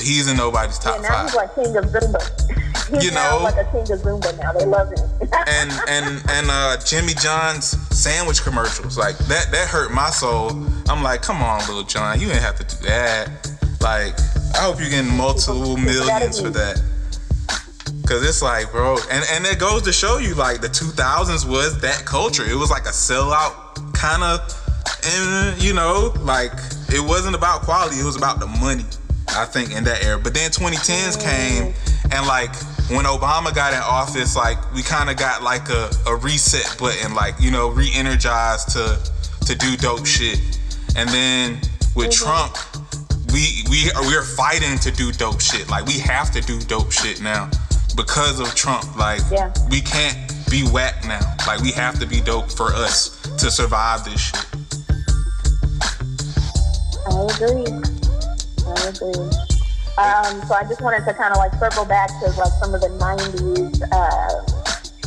He's 0.00 0.28
in 0.28 0.36
nobody's 0.36 0.78
top 0.78 0.96
yeah, 0.96 1.08
now 1.08 1.08
five. 1.08 1.26
He's 1.26 1.34
like 1.36 1.54
king 1.54 1.76
of 1.76 1.84
Zumba. 1.86 2.62
He's 2.90 3.04
you 3.04 3.10
know, 3.10 3.40
like 3.42 3.56
a 3.56 3.64
king 3.72 3.82
of 3.82 4.00
Zumba 4.00 4.38
now. 4.38 4.52
They 4.52 4.64
love 4.64 4.88
him. 4.88 5.08
and 5.48 5.72
and 5.88 6.22
and 6.30 6.46
uh, 6.50 6.76
Jimmy 6.84 7.14
John's 7.14 7.66
sandwich 7.96 8.42
commercials, 8.42 8.96
like 8.96 9.16
that 9.26 9.50
that 9.50 9.68
hurt 9.68 9.92
my 9.92 10.10
soul. 10.10 10.50
I'm 10.88 11.02
like, 11.02 11.22
come 11.22 11.42
on, 11.42 11.66
Lil 11.68 11.82
Jon, 11.84 12.20
you 12.20 12.28
ain't 12.28 12.40
have 12.40 12.56
to 12.56 12.76
do 12.76 12.86
that. 12.86 13.28
Like, 13.80 14.18
I 14.54 14.62
hope 14.62 14.78
you're 14.78 14.90
getting 14.90 15.16
multiple 15.16 15.76
millions 15.76 16.40
for 16.40 16.50
that. 16.50 16.82
Cause 18.06 18.24
it's 18.24 18.40
like, 18.40 18.70
bro, 18.70 18.96
and 19.10 19.24
and 19.32 19.44
it 19.46 19.58
goes 19.58 19.82
to 19.82 19.92
show 19.92 20.18
you 20.18 20.34
like 20.34 20.60
the 20.60 20.68
2000s 20.68 21.48
was 21.48 21.80
that 21.80 22.04
culture. 22.04 22.44
It 22.44 22.54
was 22.54 22.70
like 22.70 22.84
a 22.84 22.94
sellout 22.94 23.92
kind 23.94 24.22
of, 24.22 24.38
and 25.04 25.60
you 25.60 25.72
know, 25.72 26.14
like 26.20 26.52
it 26.88 27.00
wasn't 27.00 27.34
about 27.34 27.62
quality. 27.62 27.98
It 27.98 28.04
was 28.04 28.16
about 28.16 28.38
the 28.38 28.46
money. 28.46 28.84
I 29.28 29.44
think 29.44 29.74
in 29.74 29.84
that 29.84 30.04
era. 30.04 30.18
But 30.18 30.34
then 30.34 30.50
2010s 30.50 31.20
came, 31.22 31.74
and 32.12 32.26
like 32.26 32.54
when 32.90 33.04
Obama 33.04 33.54
got 33.54 33.72
in 33.72 33.80
office, 33.80 34.36
like 34.36 34.58
we 34.74 34.82
kind 34.82 35.10
of 35.10 35.16
got 35.16 35.42
like 35.42 35.68
a, 35.68 35.90
a 36.06 36.16
reset 36.16 36.76
button, 36.78 37.14
like 37.14 37.34
you 37.40 37.50
know, 37.50 37.68
re-energized 37.68 38.70
to 38.70 38.98
to 39.46 39.54
do 39.54 39.76
dope 39.76 40.06
shit. 40.06 40.38
And 40.96 41.08
then 41.10 41.60
with 41.94 42.10
mm-hmm. 42.10 42.24
Trump, 42.24 42.56
we 43.32 43.64
we 43.70 43.90
are, 43.92 44.02
we're 44.02 44.24
fighting 44.24 44.78
to 44.78 44.90
do 44.90 45.12
dope 45.12 45.40
shit. 45.40 45.68
Like 45.68 45.86
we 45.86 45.98
have 46.00 46.30
to 46.32 46.40
do 46.40 46.60
dope 46.60 46.92
shit 46.92 47.20
now 47.20 47.50
because 47.96 48.40
of 48.40 48.54
Trump. 48.54 48.96
Like 48.96 49.22
yeah. 49.30 49.52
we 49.70 49.80
can't 49.80 50.32
be 50.50 50.62
whack 50.62 51.04
now. 51.06 51.20
Like 51.46 51.60
we 51.60 51.72
have 51.72 51.98
to 51.98 52.06
be 52.06 52.20
dope 52.20 52.50
for 52.50 52.72
us 52.72 53.20
to 53.38 53.50
survive 53.50 54.04
this 54.04 54.20
shit. 54.20 54.46
I 57.08 57.26
agree. 57.34 57.95
I. 58.66 59.30
Um, 59.96 60.46
so 60.46 60.54
I 60.54 60.64
just 60.68 60.82
wanted 60.82 61.04
to 61.06 61.14
kind 61.14 61.32
of 61.32 61.38
like 61.38 61.54
circle 61.54 61.84
back 61.84 62.08
to 62.20 62.26
like 62.38 62.52
some 62.60 62.74
of 62.74 62.80
the 62.80 62.88
'90s 63.00 63.82
uh, 63.92 64.44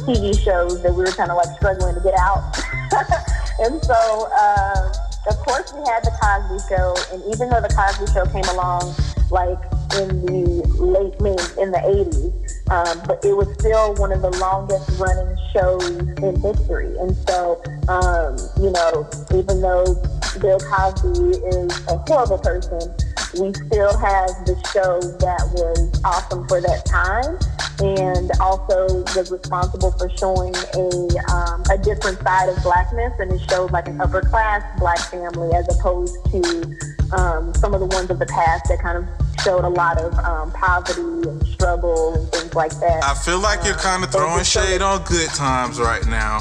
TV 0.05 0.37
shows 0.39 0.81
that 0.81 0.93
we 0.93 1.03
were 1.03 1.11
kind 1.11 1.29
of 1.29 1.37
like 1.37 1.55
struggling 1.57 1.95
to 1.95 2.01
get 2.01 2.15
out, 2.17 2.43
and 3.59 3.83
so. 3.83 4.29
Uh, 4.33 4.93
of 5.27 5.37
course 5.39 5.73
we 5.73 5.81
had 5.81 6.03
the 6.03 6.11
Cosby 6.21 6.57
Show, 6.69 6.95
and 7.13 7.21
even 7.33 7.49
though 7.49 7.61
the 7.61 7.69
Cosby 7.69 8.07
Show 8.13 8.25
came 8.31 8.47
along 8.55 8.95
like 9.29 9.59
in 9.99 10.25
the 10.25 10.65
late 10.79 11.13
in 11.59 11.71
the 11.71 11.77
80s, 11.77 12.48
um, 12.69 13.01
but 13.07 13.23
it 13.23 13.35
was 13.35 13.51
still 13.59 13.95
one 13.95 14.11
of 14.11 14.21
the 14.21 14.29
longest 14.37 14.89
running 14.99 15.37
shows 15.53 15.89
in 15.89 16.39
history. 16.41 16.95
And 16.99 17.15
so, 17.27 17.61
um, 17.87 18.37
you 18.61 18.71
know, 18.71 19.09
even 19.33 19.61
though 19.61 19.97
Bill 20.39 20.59
Cosby 20.59 21.37
is 21.49 21.87
a 21.87 21.97
horrible 22.05 22.37
person, 22.37 22.93
we 23.41 23.53
still 23.53 23.97
have 23.97 24.29
the 24.45 24.57
show 24.73 25.01
that 25.01 25.41
was 25.53 26.01
awesome 26.03 26.47
for 26.47 26.61
that 26.61 26.85
time 26.85 27.37
and 27.81 28.31
also 28.41 29.03
was 29.15 29.31
responsible 29.31 29.91
for 29.93 30.09
showing 30.17 30.53
a, 30.55 31.31
um, 31.31 31.63
a 31.71 31.77
different 31.77 32.19
side 32.21 32.49
of 32.49 32.61
blackness 32.61 33.13
and 33.19 33.31
it 33.31 33.41
showed 33.49 33.71
like 33.71 33.87
an 33.87 34.01
upper 34.01 34.21
class 34.21 34.63
black 34.79 34.99
family 35.09 35.53
as 35.53 35.65
opposed 35.77 36.13
to 36.31 36.77
um, 37.13 37.53
some 37.55 37.73
of 37.73 37.79
the 37.79 37.85
ones 37.85 38.09
of 38.09 38.19
the 38.19 38.25
past 38.25 38.65
that 38.67 38.79
kind 38.81 38.97
of 38.97 39.28
showed 39.43 39.63
a 39.63 39.69
lot 39.69 39.97
of 39.99 40.13
um, 40.19 40.51
poverty 40.51 41.01
and 41.01 41.47
struggle 41.47 42.15
and 42.15 42.31
things 42.31 42.53
like 42.55 42.71
that. 42.79 43.03
I 43.03 43.13
feel 43.13 43.39
like 43.39 43.63
you're 43.63 43.73
um, 43.73 43.79
kind 43.79 44.03
of 44.03 44.11
throwing 44.11 44.43
shade 44.43 44.81
on 44.81 45.03
good 45.03 45.29
times 45.29 45.79
right 45.79 46.05
now. 46.07 46.39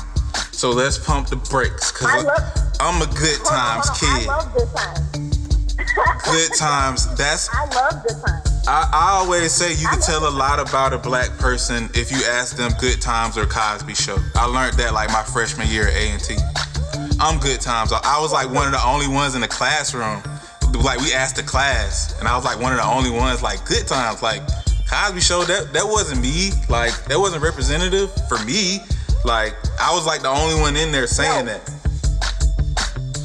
So 0.52 0.70
let's 0.70 0.98
pump 0.98 1.28
the 1.28 1.36
brakes, 1.36 1.92
cause 1.92 2.08
I 2.08 2.20
love, 2.22 2.42
I'm 2.80 3.02
a 3.02 3.06
good 3.06 3.38
times 3.44 3.88
on. 3.88 3.96
kid. 3.96 4.08
I 4.08 4.24
love 4.26 4.54
good 4.54 4.68
times. 4.74 5.38
Good 6.24 6.50
times. 6.56 7.16
That's 7.16 7.48
I 7.52 7.64
love 7.74 8.02
good 8.06 8.16
times. 8.24 8.66
I, 8.68 8.88
I 8.92 9.10
always 9.18 9.52
say 9.52 9.72
you 9.72 9.88
can 9.88 10.00
tell 10.00 10.28
a 10.28 10.30
lot 10.30 10.60
about 10.60 10.92
a 10.92 10.98
black 10.98 11.30
person 11.38 11.88
if 11.94 12.12
you 12.12 12.18
ask 12.28 12.56
them 12.56 12.70
Good 12.78 13.00
Times 13.00 13.38
or 13.38 13.46
Cosby 13.46 13.94
Show. 13.94 14.18
I 14.34 14.44
learned 14.44 14.74
that 14.74 14.92
like 14.92 15.08
my 15.10 15.22
freshman 15.22 15.68
year 15.68 15.88
at 15.88 15.94
A 15.94 16.10
and 16.10 16.22
T. 16.22 16.36
I'm 17.18 17.40
Good 17.40 17.60
Times. 17.60 17.92
I 17.92 18.00
I 18.04 18.20
was 18.20 18.32
like 18.32 18.50
one 18.50 18.66
of 18.66 18.72
the 18.72 18.84
only 18.84 19.08
ones 19.08 19.34
in 19.34 19.40
the 19.40 19.48
classroom. 19.48 20.22
Like 20.74 21.00
we 21.00 21.12
asked 21.12 21.36
the 21.36 21.42
class, 21.42 22.18
and 22.18 22.28
I 22.28 22.36
was 22.36 22.44
like 22.44 22.60
one 22.60 22.72
of 22.72 22.78
the 22.78 22.86
only 22.86 23.10
ones 23.10 23.42
like 23.42 23.64
Good 23.64 23.86
Times. 23.86 24.22
Like 24.22 24.42
Cosby 24.88 25.20
Show, 25.20 25.42
that 25.44 25.72
that 25.72 25.84
wasn't 25.84 26.20
me. 26.22 26.50
Like 26.68 26.94
that 27.06 27.18
wasn't 27.18 27.42
representative 27.42 28.10
for 28.28 28.38
me. 28.44 28.78
Like 29.24 29.54
I 29.80 29.92
was 29.94 30.06
like 30.06 30.22
the 30.22 30.28
only 30.28 30.58
one 30.60 30.76
in 30.76 30.92
there 30.92 31.06
saying 31.06 31.46
No. 31.46 31.52
that. 31.52 31.70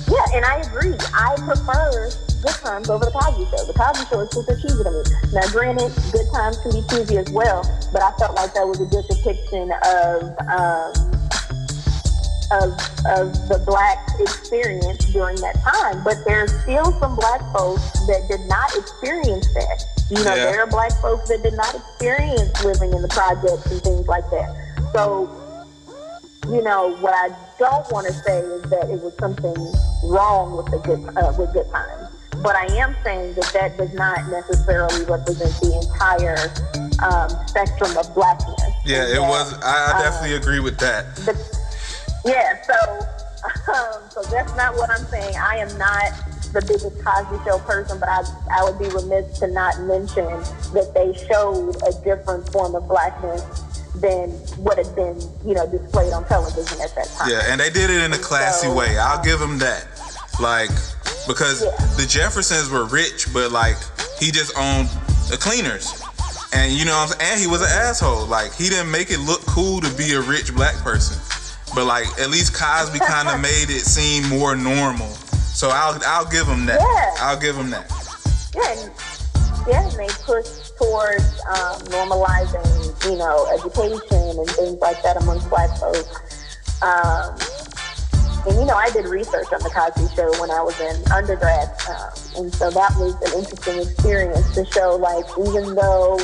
Yeah, 0.10 0.38
and 0.38 0.46
I 0.46 0.62
agree. 0.62 0.94
I 1.14 1.36
prefer 1.42 2.10
Good 2.44 2.60
Times 2.62 2.90
over 2.90 3.06
the 3.06 3.12
Cosby 3.12 3.46
Show. 3.50 3.66
The 3.66 3.74
Cosby 3.74 4.06
Show 4.10 4.20
is 4.22 4.30
super 4.32 4.56
cheesy 4.60 4.84
to 4.84 4.92
me. 4.92 5.02
Now, 5.34 5.48
granted, 5.50 5.90
Good 6.12 6.28
Times 6.34 6.58
can 6.58 6.72
be 6.72 6.84
cheesy 6.90 7.18
as 7.18 7.30
well, 7.32 7.64
but 7.94 8.04
I 8.04 8.12
felt 8.20 8.36
like 8.36 8.54
that 8.54 8.68
was 8.68 8.82
a 8.82 8.86
good 8.86 9.06
depiction 9.08 9.72
of 9.72 10.36
um, 10.52 10.92
of 12.62 12.72
of 13.18 13.34
the 13.50 13.62
black 13.66 13.98
experience 14.20 15.06
during 15.12 15.36
that 15.42 15.56
time. 15.64 16.04
But 16.04 16.18
there's 16.26 16.52
still 16.62 16.92
some 17.00 17.16
black 17.16 17.42
folks 17.54 17.92
that 18.08 18.28
did 18.30 18.42
not 18.48 18.70
experience 18.76 19.48
that. 19.54 19.84
You 20.10 20.24
know, 20.24 20.36
Yeah. 20.36 20.46
there 20.52 20.62
are 20.64 20.68
black 20.68 20.92
folks 21.02 21.30
that 21.30 21.42
did 21.44 21.54
not 21.54 21.74
experience 21.74 22.64
living 22.64 22.94
in 22.94 23.02
the 23.02 23.08
projects 23.08 23.66
and 23.72 23.82
things 23.82 24.08
like 24.08 24.30
that. 24.32 24.50
So 24.94 25.30
you 26.50 26.62
know, 26.62 26.96
what 26.98 27.14
I 27.14 27.34
don't 27.58 27.90
want 27.92 28.08
to 28.08 28.14
say 28.14 28.40
is 28.40 28.62
that 28.64 28.90
it 28.90 29.00
was 29.02 29.14
something 29.18 29.56
wrong 30.04 30.58
with 30.58 30.66
the 30.68 30.80
good 30.80 31.00
uh, 31.18 31.34
with 31.38 31.54
good 31.54 31.70
times. 31.72 32.10
But 32.42 32.56
I 32.56 32.66
am 32.76 32.96
saying 33.04 33.36
that 33.36 33.50
that 33.54 33.78
does 33.78 33.94
not 33.94 34.28
necessarily 34.28 35.06
represent 35.06 35.54
the 35.62 35.80
entire 35.80 36.36
um, 37.02 37.30
spectrum 37.48 37.96
of 37.96 38.14
blackness. 38.14 38.60
Yeah, 38.86 39.08
it 39.08 39.14
that, 39.14 39.30
was. 39.30 39.54
I, 39.64 39.94
I 39.96 40.02
definitely 40.04 40.36
agree 40.36 40.60
with 40.60 40.78
that. 40.80 41.16
the, 41.16 41.34
yeah, 42.26 42.62
so 42.64 42.74
um, 43.74 44.02
so 44.10 44.22
that's 44.32 44.56
not 44.56 44.76
what 44.76 44.90
I'm 44.90 45.06
saying. 45.08 45.36
I 45.36 45.58
am 45.58 45.78
not 45.78 46.12
the 46.54 46.62
biggest 46.62 47.04
Cosby 47.04 47.44
Show 47.44 47.60
person, 47.60 48.00
but 48.00 48.10
I 48.10 48.24
I 48.52 48.64
would 48.64 48.80
be 48.80 48.88
remiss 48.90 49.40
to 49.40 49.48
not 49.48 49.80
mention 49.82 50.26
that 50.74 50.92
they 50.94 51.14
showed 51.28 51.76
a 51.88 51.92
different 52.04 52.50
form 52.52 52.76
of 52.76 52.88
blackness 52.88 53.42
than 53.96 54.30
what 54.64 54.78
had 54.78 54.94
been 54.96 55.20
you 55.46 55.54
know 55.54 55.68
displayed 55.70 56.14
on 56.14 56.26
television 56.28 56.80
at 56.82 56.94
that 56.96 57.08
time. 57.18 57.30
Yeah, 57.30 57.42
and 57.52 57.60
they 57.60 57.70
did 57.70 57.90
it 57.90 58.04
in 58.04 58.14
a 58.14 58.18
classy 58.18 58.68
So, 58.68 58.76
way. 58.76 58.98
I'll 58.98 59.20
um, 59.20 59.26
give 59.26 59.40
them 59.40 59.60
that. 59.60 59.88
Like, 60.40 60.70
because 61.28 61.64
Yeah. 61.64 61.72
the 61.98 62.06
Jeffersons 62.08 62.70
were 62.70 62.86
rich, 62.86 63.32
but 63.34 63.52
like 63.52 63.78
he 64.20 64.32
just 64.32 64.58
owned 64.58 64.90
the 65.30 65.38
cleaners. 65.38 66.02
And 66.54 66.72
you 66.72 66.86
know 66.86 66.92
what 66.92 67.12
I'm 67.14 67.20
saying? 67.20 67.32
And 67.34 67.42
he 67.42 67.48
was 67.48 67.62
an 67.62 67.70
asshole. 67.70 68.26
Like 68.28 68.54
he 68.54 68.70
didn't 68.70 68.92
make 68.92 69.10
it 69.12 69.20
look 69.20 69.42
cool 69.42 69.82
to 69.82 69.90
be 69.96 70.14
a 70.14 70.22
rich 70.22 70.54
black 70.56 70.76
person. 70.78 71.18
But 71.76 71.86
like 71.86 72.08
at 72.20 72.30
least 72.30 72.54
Cosby 72.54 73.00
kind 73.00 73.30
of 73.30 73.40
made 73.50 73.70
it 73.70 73.82
seem 73.82 74.28
more 74.30 74.56
normal. 74.56 75.10
So 75.54 75.70
I'll 75.70 76.00
I'll 76.06 76.30
give 76.30 76.48
him 76.48 76.66
that. 76.66 76.82
Yeah. 76.82 77.26
I'll 77.26 77.40
give 77.40 77.56
him 77.56 77.70
that. 77.72 77.90
yeah, 78.56 78.72
and, 78.72 78.92
yeah, 79.68 79.88
and 79.88 79.94
they 79.94 80.14
push 80.24 80.50
towards 80.78 81.40
um, 81.48 81.80
normalizing, 81.94 83.10
you 83.10 83.18
know, 83.18 83.48
education 83.54 84.40
and 84.40 84.50
things 84.50 84.80
like 84.82 85.02
that 85.04 85.22
amongst 85.22 85.50
black 85.50 85.70
folks. 85.78 86.10
Um, 86.82 87.38
and 88.46 88.60
you 88.60 88.66
know, 88.66 88.76
I 88.76 88.90
did 88.92 89.06
research 89.06 89.48
on 89.54 89.62
the 89.64 89.70
Cosby 89.70 90.14
Show 90.16 90.30
when 90.42 90.52
I 90.52 90.62
was 90.62 90.78
in 90.82 91.12
undergrad, 91.14 91.70
um, 91.88 92.12
and 92.36 92.54
so 92.54 92.70
that 92.72 92.92
was 93.00 93.16
an 93.24 93.40
interesting 93.40 93.80
experience 93.80 94.54
to 94.56 94.66
show, 94.66 94.98
like, 94.98 95.26
even 95.40 95.76
though 95.76 96.20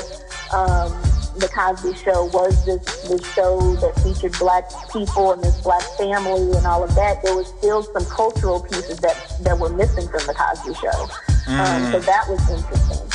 um, 0.51 0.91
the 1.39 1.47
Cosby 1.49 1.93
Show 1.95 2.25
was 2.25 2.65
this 2.65 2.83
this 3.07 3.33
show 3.33 3.59
that 3.81 3.95
featured 4.03 4.33
black 4.39 4.65
people 4.91 5.31
and 5.31 5.41
this 5.43 5.59
black 5.61 5.83
family 5.97 6.55
and 6.57 6.65
all 6.65 6.83
of 6.83 6.93
that, 6.95 7.23
there 7.23 7.35
was 7.35 7.47
still 7.59 7.83
some 7.83 8.05
cultural 8.05 8.61
pieces 8.61 8.97
that 8.99 9.15
that 9.41 9.57
were 9.57 9.69
missing 9.69 10.07
from 10.07 10.25
the 10.27 10.33
Cosby 10.33 10.73
Show. 10.75 11.07
Um, 11.49 11.91
so 11.91 11.99
that 11.99 12.25
was 12.29 12.39
interesting. 12.49 13.07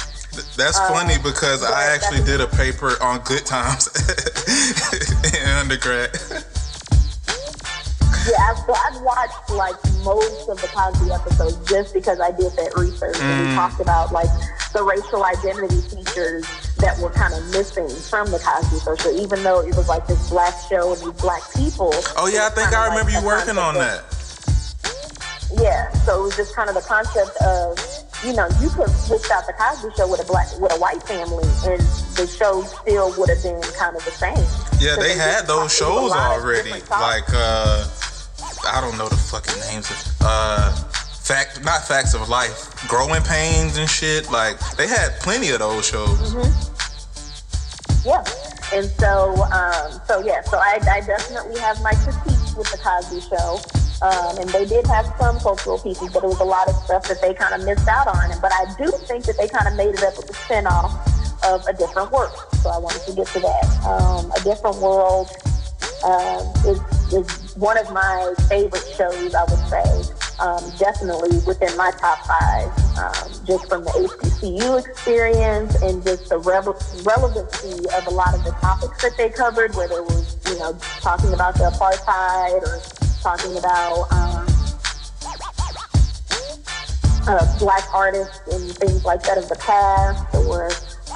That's 0.57 0.79
Um, 0.79 0.93
funny 0.93 1.15
because 1.23 1.63
I 1.63 1.71
yeah, 1.71 1.95
actually 1.95 2.25
did 2.25 2.41
a 2.41 2.49
paper 2.49 3.01
on 3.01 3.21
good 3.21 3.47
times 3.47 3.87
in 5.35 5.49
undergrad. 5.49 6.11
Yeah, 8.27 8.41
I've, 8.51 8.59
so 8.65 8.73
I've 8.75 9.01
watched 9.03 9.51
like 9.51 9.77
most 10.03 10.49
of 10.49 10.61
the 10.61 10.69
Cosby 10.69 11.13
episodes 11.13 11.59
just 11.69 11.93
because 11.93 12.21
I 12.21 12.31
did 12.31 12.51
that 12.57 12.73
research 12.77 13.17
and 13.21 13.49
we 13.49 13.55
talked 13.55 13.81
about 13.81 14.13
like 14.13 14.31
the 14.73 14.83
racial 14.83 15.25
identity 15.25 15.81
features 15.83 16.45
that 16.85 16.99
were 17.01 17.11
kind 17.11 17.33
of 17.33 17.41
missing 17.51 17.89
from 17.89 18.31
the 18.31 18.39
Cosby 18.39 18.79
Show. 18.85 18.95
So 18.97 19.11
even 19.17 19.43
though 19.43 19.61
it 19.61 19.75
was 19.75 19.89
like 19.89 20.07
this 20.07 20.29
black 20.29 20.53
show 20.69 20.93
and 20.93 21.01
these 21.01 21.21
black 21.21 21.41
people. 21.57 21.91
Oh 22.17 22.29
yeah, 22.33 22.47
I 22.47 22.51
think 22.51 22.69
I 22.73 22.89
like 22.89 22.91
remember 22.93 23.13
you 23.19 23.25
working 23.27 23.57
on 23.57 23.75
that. 23.75 24.05
of- 24.05 25.61
Yeah, 25.61 25.91
so 26.05 26.21
it 26.21 26.23
was 26.25 26.37
just 26.37 26.55
kind 26.55 26.69
of 26.69 26.75
the 26.75 26.83
concept 26.83 27.37
of, 27.43 27.79
you 28.25 28.33
know, 28.35 28.49
you 28.61 28.69
could 28.71 28.91
switch 28.91 29.31
out 29.31 29.47
the 29.47 29.53
Cosby 29.55 29.95
Show 29.97 30.09
with 30.11 30.21
a 30.21 30.27
black 30.27 30.49
with 30.59 30.73
a 30.73 30.79
white 30.79 31.03
family, 31.05 31.45
and 31.67 31.81
the 32.21 32.27
show 32.27 32.63
still 32.63 33.15
would 33.17 33.29
have 33.31 33.43
been 33.43 33.61
kind 33.79 33.97
of 33.97 34.05
the 34.05 34.11
same. 34.11 34.37
Yeah, 34.81 34.97
So 34.97 35.03
they 35.03 35.15
had 35.17 35.47
those 35.47 35.79
talked- 35.79 35.91
it 35.97 36.03
was 36.03 36.13
shows 36.13 36.13
a 36.13 36.17
lot 36.17 36.37
of 36.37 36.43
already. 36.45 36.71
Like 36.91 37.25
uh 37.33 37.87
I 38.67 38.81
don't 38.81 38.97
know 38.99 39.09
the 39.09 39.17
fucking 39.17 39.61
names 39.71 39.91
of 39.91 39.99
uh 40.23 40.73
fact 41.25 41.63
not 41.65 41.87
facts 41.87 42.15
of 42.15 42.29
life. 42.29 42.75
Growing 42.89 43.23
pains 43.23 43.77
and 43.79 43.89
shit. 43.89 44.31
Like 44.31 44.59
they 44.77 44.89
had 44.89 45.13
plenty 45.21 45.51
of 45.51 45.61
those 45.61 45.87
shows. 45.87 46.09
Mm-hmm. 46.35 46.74
Yeah. 48.05 48.23
And 48.73 48.87
so, 48.99 49.43
um, 49.53 50.01
so 50.07 50.21
yeah, 50.25 50.43
so 50.43 50.59
I, 50.59 50.79
I 50.91 51.01
definitely 51.01 51.59
have 51.61 51.81
my 51.83 51.93
critiques 51.93 52.55
with 52.55 52.71
the 52.71 52.79
Cosby 52.79 53.21
Show. 53.21 53.61
Um, 54.03 54.37
and 54.39 54.51
they 54.51 54.67
did 54.67 54.87
have 54.87 55.07
some 55.19 55.39
cultural 55.39 55.79
pieces, 55.79 56.11
but 56.13 56.25
it 56.25 56.27
was 56.27 56.41
a 56.41 56.45
lot 56.45 56.69
of 56.69 56.75
stuff 56.85 57.09
that 57.09 57.23
they 57.23 57.33
kind 57.33 57.55
of 57.55 57.65
missed 57.65 57.89
out 57.89 58.07
on. 58.09 58.29
But 58.43 58.53
I 58.53 58.67
do 58.77 58.91
think 59.07 59.25
that 59.25 59.37
they 59.39 59.49
kind 59.49 59.69
of 59.69 59.75
made 59.75 59.95
it 59.95 60.03
up 60.03 60.17
with 60.17 60.27
the 60.27 60.35
spinoff 60.35 60.93
of 61.45 61.65
A 61.67 61.73
Different 61.73 62.13
World. 62.13 62.35
So 62.63 62.71
I 62.71 62.79
wanted 62.79 63.03
to 63.07 63.13
get 63.15 63.27
to 63.29 63.41
that. 63.41 63.65
Um, 63.87 64.31
a 64.33 64.41
Different 64.43 64.77
World 64.79 65.31
um, 66.05 66.41
is, 66.67 66.81
is 67.13 67.55
one 67.57 67.79
of 67.79 67.93
my 67.93 68.35
favorite 68.49 68.87
shows, 68.97 69.35
I 69.35 69.45
would 69.45 69.69
say. 69.69 70.15
Um, 70.41 70.63
definitely 70.79 71.39
within 71.47 71.77
my 71.77 71.93
top 71.93 72.19
five, 72.27 72.67
um, 72.99 73.47
just 73.47 73.69
from 73.69 73.85
the 73.85 73.91
HBCU 73.91 74.85
experience 74.85 75.81
and 75.81 76.03
just 76.03 76.29
the 76.29 76.39
revel- 76.39 76.77
relevancy 77.05 77.89
of 77.95 78.07
a 78.09 78.11
lot 78.11 78.35
of 78.35 78.43
the 78.43 78.51
topics 78.61 79.01
that 79.03 79.17
they 79.17 79.31
covered, 79.31 79.75
whether 79.77 79.99
it 79.99 80.05
was, 80.05 80.37
you 80.51 80.59
know, 80.59 80.77
talking 81.01 81.33
about 81.33 81.55
the 81.55 81.71
apartheid 81.71 82.63
or 82.67 82.83
talking 83.23 83.57
about 83.57 84.11
um, 84.11 84.45
uh, 87.27 87.59
black 87.59 87.85
artists 87.95 88.41
and 88.53 88.77
things 88.77 89.05
like 89.05 89.23
that 89.23 89.39
of 89.39 89.49
the 89.49 89.57
past, 89.57 90.35
or 90.35 90.67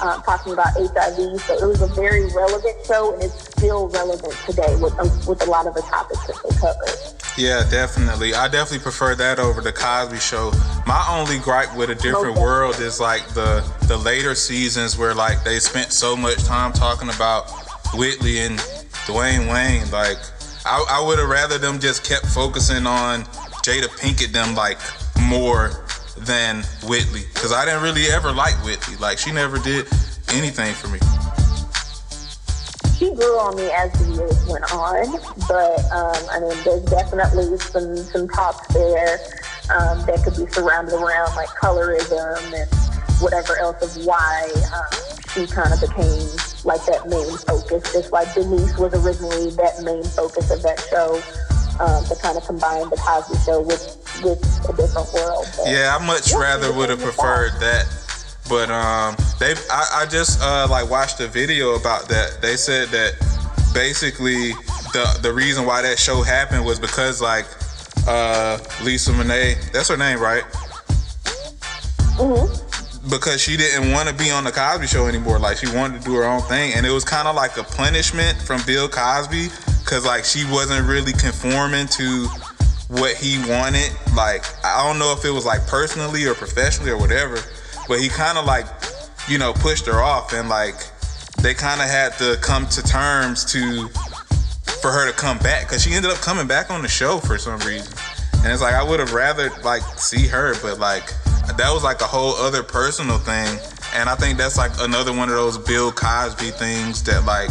um, 0.01 0.21
talking 0.23 0.53
about 0.53 0.73
HIV. 0.73 1.41
So 1.41 1.53
it 1.53 1.67
was 1.67 1.81
a 1.81 1.87
very 1.93 2.25
relevant 2.33 2.75
show, 2.85 3.13
and 3.13 3.23
it's 3.23 3.48
still 3.59 3.89
relevant 3.89 4.33
today 4.45 4.75
with 4.79 4.97
um, 4.99 5.09
with 5.27 5.45
a 5.45 5.49
lot 5.49 5.67
of 5.67 5.73
the 5.75 5.81
topics 5.81 6.25
that 6.27 6.39
they 6.43 6.55
covered. 6.57 7.15
Yeah, 7.37 7.63
definitely. 7.69 8.33
I 8.33 8.47
definitely 8.47 8.79
prefer 8.79 9.15
that 9.15 9.39
over 9.39 9.61
the 9.61 9.71
Cosby 9.71 10.17
Show. 10.19 10.51
My 10.87 11.05
only 11.09 11.39
gripe 11.39 11.75
with 11.75 11.89
a 11.89 11.95
different 11.95 12.35
Okay. 12.37 12.41
world 12.41 12.79
is 12.79 12.99
like 12.99 13.27
the 13.33 13.63
the 13.87 13.97
later 13.97 14.33
seasons 14.35 14.97
where 14.97 15.13
like 15.13 15.43
they 15.43 15.59
spent 15.59 15.91
so 15.91 16.15
much 16.15 16.43
time 16.45 16.71
talking 16.73 17.09
about 17.09 17.49
Whitley 17.93 18.39
and 18.39 18.57
Dwayne 19.07 19.51
Wayne. 19.51 19.89
Like 19.91 20.17
I, 20.65 20.83
I 20.89 21.05
would 21.05 21.19
have 21.19 21.29
rather 21.29 21.57
them 21.57 21.79
just 21.79 22.03
kept 22.07 22.25
focusing 22.27 22.87
on 22.87 23.23
Jada 23.63 23.87
Pinkett 23.99 24.31
them 24.31 24.55
like 24.55 24.77
more 25.21 25.85
than 26.17 26.63
Whitley 26.87 27.21
because 27.33 27.51
I 27.51 27.65
didn't 27.65 27.83
really 27.83 28.07
ever 28.07 28.31
like 28.31 28.55
Whitley. 28.65 28.95
Like 28.97 29.17
she 29.17 29.31
never 29.31 29.59
did 29.59 29.85
anything 30.33 30.73
for 30.73 30.87
me. 30.87 30.99
She 32.99 33.15
grew 33.15 33.39
on 33.39 33.55
me 33.55 33.71
as 33.71 33.93
the 33.93 34.11
years 34.11 34.45
went 34.45 34.67
on, 34.73 35.07
but 35.47 35.79
um, 35.87 36.19
I 36.35 36.43
mean, 36.43 36.51
there's 36.67 36.83
definitely 36.83 37.57
some 37.57 37.95
some 37.95 38.27
talks 38.27 38.67
there 38.73 39.19
um, 39.71 40.03
that 40.03 40.19
could 40.21 40.35
be 40.35 40.51
surrounded 40.51 40.95
around 40.95 41.33
like 41.37 41.47
colorism 41.55 42.43
and 42.51 42.67
whatever 43.21 43.55
else 43.55 43.79
of 43.95 44.05
why 44.05 44.51
um, 44.75 44.99
she 45.31 45.47
kind 45.47 45.71
of 45.71 45.79
became 45.79 46.27
like 46.67 46.83
that 46.91 47.07
main 47.07 47.31
focus, 47.47 47.87
just 47.93 48.11
like 48.11 48.33
Denise 48.35 48.77
was 48.77 48.93
originally 48.93 49.49
that 49.51 49.79
main 49.81 50.03
focus 50.03 50.51
of 50.51 50.61
that 50.63 50.83
show. 50.91 51.23
Um, 51.79 52.03
to 52.03 52.15
kind 52.21 52.35
of 52.35 52.43
combine 52.43 52.89
the 52.89 52.97
Cosby 52.97 53.37
Show 53.45 53.61
with 53.61 53.95
with 54.21 54.43
a 54.67 54.75
different 54.75 55.07
world. 55.13 55.47
But, 55.55 55.71
Yeah, 55.71 55.95
I 55.97 56.05
much 56.05 56.33
rather 56.33 56.73
would 56.73 56.89
have 56.89 56.99
preferred 56.99 57.53
that. 57.61 57.87
But 58.49 58.71
um, 58.71 59.15
they 59.39 59.53
I, 59.69 60.01
I 60.01 60.05
just 60.09 60.41
uh, 60.41 60.67
like 60.69 60.89
watched 60.89 61.19
a 61.19 61.27
video 61.27 61.75
about 61.75 62.09
that. 62.09 62.41
They 62.41 62.55
said 62.55 62.89
that 62.89 63.13
basically 63.73 64.53
the 64.91 65.19
the 65.21 65.31
reason 65.31 65.65
why 65.65 65.83
that 65.83 65.99
show 65.99 66.23
happened 66.23 66.65
was 66.65 66.79
because 66.79 67.21
like 67.21 67.45
uh, 68.07 68.57
Lisa 68.83 69.11
Bonet, 69.11 69.71
that's 69.71 69.89
her 69.89 69.97
name, 69.97 70.19
right? 70.19 70.43
Mm-hmm. 72.17 73.09
Because 73.09 73.41
she 73.41 73.55
didn't 73.55 73.91
want 73.91 74.09
to 74.09 74.15
be 74.15 74.29
on 74.29 74.43
the 74.43 74.51
Cosby 74.51 74.87
Show 74.87 75.05
anymore. 75.05 75.39
Like 75.39 75.57
she 75.57 75.67
wanted 75.75 76.01
to 76.01 76.05
do 76.05 76.15
her 76.15 76.25
own 76.25 76.41
thing, 76.41 76.73
and 76.73 76.85
it 76.85 76.91
was 76.91 77.05
kind 77.05 77.27
of 77.27 77.35
like 77.35 77.57
a 77.57 77.63
punishment 77.63 78.37
from 78.41 78.61
Bill 78.65 78.89
Cosby, 78.89 79.49
because 79.79 80.05
like 80.05 80.25
she 80.25 80.43
wasn't 80.51 80.87
really 80.87 81.13
conforming 81.13 81.87
to 81.87 82.27
what 82.89 83.15
he 83.15 83.37
wanted. 83.47 83.91
Like 84.15 84.43
I 84.65 84.83
don't 84.85 84.97
know 84.97 85.13
if 85.17 85.23
it 85.23 85.31
was 85.31 85.45
like 85.45 85.65
personally 85.67 86.25
or 86.25 86.33
professionally 86.33 86.91
or 86.91 86.97
whatever, 86.97 87.37
but 87.89 87.99
he 87.99 88.07
kind 88.07 88.37
of 88.37 88.45
like 88.45 88.67
you 89.27 89.37
know 89.37 89.51
pushed 89.51 89.87
her 89.87 90.01
off, 90.01 90.31
and 90.31 90.47
like 90.47 90.75
they 91.41 91.53
kind 91.53 91.81
of 91.81 91.89
had 91.89 92.13
to 92.19 92.37
come 92.41 92.67
to 92.67 92.83
terms 92.83 93.43
to 93.45 93.89
for 94.81 94.91
her 94.91 95.11
to 95.11 95.17
come 95.17 95.37
back 95.39 95.67
because 95.67 95.83
she 95.83 95.93
ended 95.93 96.11
up 96.11 96.17
coming 96.17 96.47
back 96.47 96.69
on 96.69 96.81
the 96.81 96.87
show 96.87 97.17
for 97.17 97.37
some 97.37 97.59
reason. 97.61 97.91
And 98.43 98.53
it's 98.53 98.61
like 98.61 98.75
I 98.75 98.83
would 98.83 99.01
have 99.01 99.13
rather 99.13 99.49
like 99.63 99.81
see 99.97 100.27
her, 100.27 100.53
but 100.61 100.79
like 100.79 101.11
that 101.57 101.71
was 101.73 101.83
like 101.83 101.99
a 102.01 102.05
whole 102.05 102.35
other 102.35 102.63
personal 102.63 103.17
thing. 103.17 103.59
And 103.95 104.07
I 104.07 104.15
think 104.15 104.37
that's 104.37 104.57
like 104.57 104.71
another 104.79 105.11
one 105.11 105.27
of 105.27 105.35
those 105.35 105.57
Bill 105.57 105.91
Cosby 105.91 106.51
things 106.51 107.03
that 107.03 107.25
like 107.25 107.49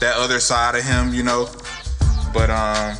that 0.00 0.16
other 0.16 0.40
side 0.40 0.74
of 0.74 0.82
him, 0.82 1.14
you 1.14 1.22
know. 1.22 1.48
But 2.34 2.50
um 2.50 2.96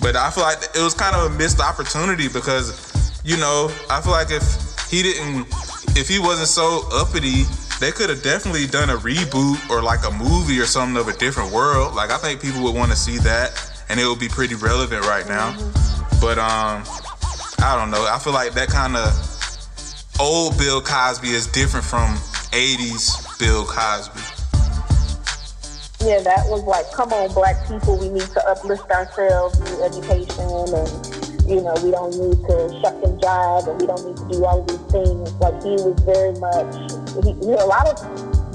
but 0.00 0.16
I 0.16 0.30
feel 0.30 0.44
like 0.44 0.58
it 0.74 0.82
was 0.82 0.92
kind 0.92 1.16
of 1.16 1.32
a 1.32 1.38
missed 1.38 1.60
opportunity 1.60 2.28
because, 2.28 2.76
you 3.24 3.38
know, 3.38 3.72
I 3.88 4.02
feel 4.02 4.12
like 4.12 4.30
if 4.30 4.44
he 4.90 5.02
didn't 5.02 5.48
if 5.96 6.08
he 6.08 6.18
wasn't 6.18 6.48
so 6.48 6.86
uppity 6.92 7.44
they 7.80 7.90
could 7.90 8.08
have 8.08 8.22
definitely 8.22 8.66
done 8.66 8.90
a 8.90 8.96
reboot 8.96 9.58
or 9.68 9.82
like 9.82 10.06
a 10.06 10.10
movie 10.10 10.58
or 10.58 10.66
something 10.66 10.96
of 10.96 11.08
a 11.08 11.12
different 11.18 11.52
world. 11.52 11.94
Like 11.94 12.10
I 12.10 12.18
think 12.18 12.40
people 12.40 12.62
would 12.62 12.74
want 12.74 12.90
to 12.90 12.96
see 12.96 13.18
that, 13.18 13.52
and 13.88 13.98
it 13.98 14.06
would 14.06 14.18
be 14.20 14.28
pretty 14.28 14.54
relevant 14.54 15.04
right 15.06 15.26
now. 15.28 15.52
But 16.20 16.38
um, 16.38 16.84
I 17.60 17.76
don't 17.78 17.90
know. 17.90 18.06
I 18.08 18.18
feel 18.18 18.32
like 18.32 18.52
that 18.52 18.68
kind 18.68 18.96
of 18.96 19.12
old 20.20 20.56
Bill 20.56 20.80
Cosby 20.80 21.28
is 21.28 21.46
different 21.48 21.84
from 21.84 22.14
'80s 22.52 23.38
Bill 23.38 23.64
Cosby. 23.66 24.20
Yeah, 26.06 26.20
that 26.20 26.44
was 26.48 26.62
like, 26.64 26.90
come 26.92 27.12
on, 27.14 27.32
black 27.32 27.66
people, 27.66 27.98
we 27.98 28.10
need 28.10 28.28
to 28.28 28.48
uplift 28.48 28.90
ourselves 28.90 29.58
through 29.58 29.84
education 29.84 30.44
and 30.44 31.23
you 31.46 31.60
know, 31.60 31.74
we 31.84 31.90
don't 31.90 32.16
need 32.16 32.40
to 32.48 32.56
shuck 32.80 32.96
and 33.04 33.20
jive 33.20 33.68
and 33.68 33.80
we 33.80 33.86
don't 33.86 34.04
need 34.06 34.16
to 34.16 34.28
do 34.32 34.44
all 34.44 34.62
these 34.64 34.80
things. 34.88 35.32
Like 35.40 35.60
he 35.62 35.76
was 35.76 35.98
very 36.00 36.32
much, 36.40 36.72
he, 37.20 37.30
you 37.44 37.52
know, 37.52 37.64
a 37.64 37.68
lot 37.68 37.86
of 37.86 37.96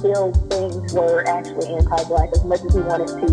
Bill's 0.01 0.37
things 0.49 0.93
were 0.93 1.27
actually 1.27 1.67
anti-black 1.75 2.29
as 2.33 2.43
much 2.45 2.61
as 2.65 2.73
he 2.73 2.81
wanted 2.81 3.07
to, 3.07 3.29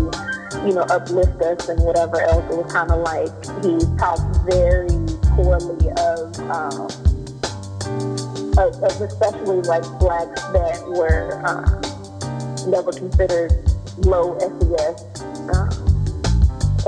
you 0.67 0.73
know, 0.73 0.85
uplift 0.93 1.41
us 1.41 1.69
and 1.69 1.81
whatever 1.81 2.21
else. 2.21 2.45
It 2.53 2.57
was 2.57 2.71
kind 2.71 2.91
of 2.91 3.01
like 3.01 3.33
he 3.65 3.81
talked 3.97 4.21
very 4.45 4.93
poorly 5.33 5.89
of, 5.97 6.37
um, 6.53 6.85
of, 8.61 8.77
of 8.83 9.01
especially 9.01 9.61
like 9.65 9.83
blacks 9.97 10.41
that 10.53 10.83
were 10.85 11.41
um, 11.45 11.81
never 12.69 12.91
considered 12.91 13.53
low 14.05 14.37
SES. 14.37 15.01
Um, 15.49 15.76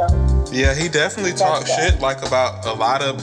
so 0.08 0.40
yeah, 0.52 0.74
he 0.74 0.90
definitely 0.90 1.34
talked 1.34 1.68
shit 1.68 2.00
like 2.00 2.26
about 2.26 2.66
a 2.66 2.74
lot 2.74 3.02
of 3.02 3.20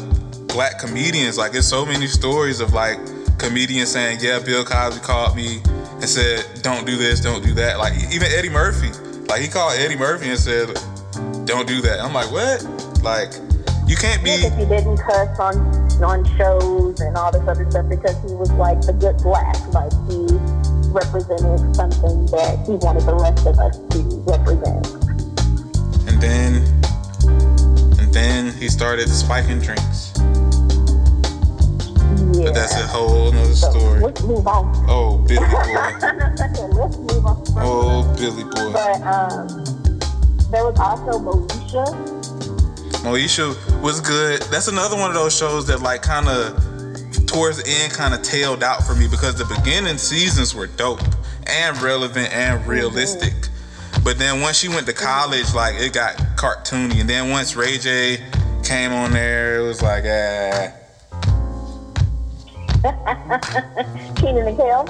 black 0.48 0.78
comedians. 0.78 1.36
Like, 1.38 1.52
there's 1.52 1.66
so 1.66 1.84
many 1.84 2.06
stories 2.06 2.60
of 2.60 2.72
like 2.72 2.98
comedians 3.38 3.90
saying, 3.90 4.18
"Yeah, 4.20 4.38
Bill 4.38 4.64
Cosby 4.64 5.04
called 5.04 5.36
me 5.36 5.60
and 6.00 6.08
said, 6.08 6.44
don't 6.62 6.86
do 6.86 6.96
this, 6.96 7.20
don't 7.20 7.44
do 7.44 7.54
that." 7.54 7.78
Like, 7.78 7.94
even 8.12 8.28
Eddie 8.32 8.50
Murphy, 8.50 8.90
like 9.28 9.40
he 9.40 9.48
called 9.48 9.74
Eddie 9.78 9.96
Murphy 9.96 10.30
and 10.30 10.38
said, 10.38 10.68
"Don't 11.46 11.66
do 11.66 11.80
that." 11.82 12.00
I'm 12.00 12.12
like, 12.12 12.30
what? 12.30 12.62
Like, 13.02 13.32
you 13.86 13.96
can't 13.96 14.22
be. 14.22 14.36
Because 14.36 14.58
he 14.58 14.66
didn't 14.66 14.98
cuss 14.98 15.38
on 15.40 15.56
on 16.04 16.24
shows 16.36 17.00
and 17.00 17.16
all 17.16 17.32
this 17.32 17.46
other 17.48 17.68
stuff 17.70 17.88
because 17.88 18.16
he 18.22 18.34
was 18.34 18.52
like 18.52 18.78
a 18.84 18.92
good 18.92 19.16
black, 19.18 19.56
like 19.72 19.92
he 20.10 20.28
represented 20.92 21.74
something 21.74 22.26
that 22.26 22.62
he 22.66 22.72
wanted 22.84 23.02
the 23.04 23.14
rest 23.16 23.46
of 23.46 23.58
us 23.58 23.78
to 23.90 23.98
represent 24.28 25.05
and 26.16 26.22
then 26.22 26.54
and 27.98 28.14
then 28.14 28.52
he 28.54 28.68
started 28.68 29.08
spiking 29.08 29.58
drinks. 29.60 30.12
Yeah. 32.32 32.44
But 32.44 32.54
that's 32.54 32.74
a 32.74 32.86
whole 32.86 33.32
nother 33.32 33.54
story. 33.54 34.00
let's 34.00 34.22
move 34.22 34.46
on. 34.46 34.86
Oh, 34.88 35.18
Billy 35.28 35.46
boy. 35.46 35.74
let's 36.74 36.96
move 36.96 37.26
on. 37.26 37.44
Oh, 37.58 38.14
Billy 38.18 38.44
boy. 38.44 38.72
But 38.72 39.02
um, 39.02 39.64
there 40.50 40.64
was 40.64 40.78
also 40.78 41.18
Moesha. 41.18 41.84
Moesha 43.04 43.82
was 43.82 44.00
good. 44.00 44.40
That's 44.42 44.68
another 44.68 44.96
one 44.96 45.10
of 45.10 45.14
those 45.14 45.36
shows 45.36 45.66
that 45.66 45.82
like 45.82 46.00
kind 46.00 46.28
of 46.28 46.56
towards 47.26 47.62
the 47.62 47.68
end 47.68 47.92
kind 47.92 48.14
of 48.14 48.22
tailed 48.22 48.62
out 48.62 48.84
for 48.84 48.94
me 48.94 49.06
because 49.06 49.34
the 49.36 49.44
beginning 49.54 49.98
seasons 49.98 50.54
were 50.54 50.66
dope 50.66 51.02
and 51.46 51.80
relevant 51.82 52.32
and 52.32 52.66
realistic. 52.66 53.34
Mm-hmm. 53.34 53.52
But 54.06 54.18
then 54.20 54.40
once 54.40 54.56
she 54.56 54.68
went 54.68 54.86
to 54.86 54.92
college, 54.92 55.52
like 55.52 55.74
it 55.74 55.92
got 55.92 56.14
cartoony. 56.36 57.00
And 57.00 57.10
then 57.10 57.28
once 57.28 57.56
Ray 57.56 57.76
J 57.76 58.22
came 58.62 58.92
on 58.92 59.10
there, 59.10 59.58
it 59.58 59.66
was 59.66 59.82
like, 59.82 60.04
ah. 60.06 60.70
Kenan 64.14 64.46
and 64.46 64.56
Kel. 64.56 64.86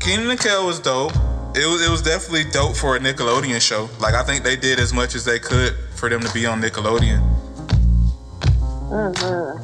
Kenan 0.00 0.30
and 0.30 0.40
Kel 0.40 0.66
was 0.66 0.80
dope. 0.80 1.12
It 1.54 1.66
was 1.66 1.86
it 1.86 1.90
was 1.90 2.00
definitely 2.00 2.50
dope 2.50 2.76
for 2.76 2.96
a 2.96 2.98
Nickelodeon 2.98 3.60
show. 3.60 3.90
Like 4.00 4.14
I 4.14 4.22
think 4.22 4.42
they 4.42 4.56
did 4.56 4.80
as 4.80 4.94
much 4.94 5.14
as 5.14 5.26
they 5.26 5.38
could 5.38 5.74
for 5.94 6.08
them 6.08 6.22
to 6.22 6.32
be 6.32 6.46
on 6.46 6.62
Nickelodeon. 6.62 7.20
Mhm. 8.88 9.60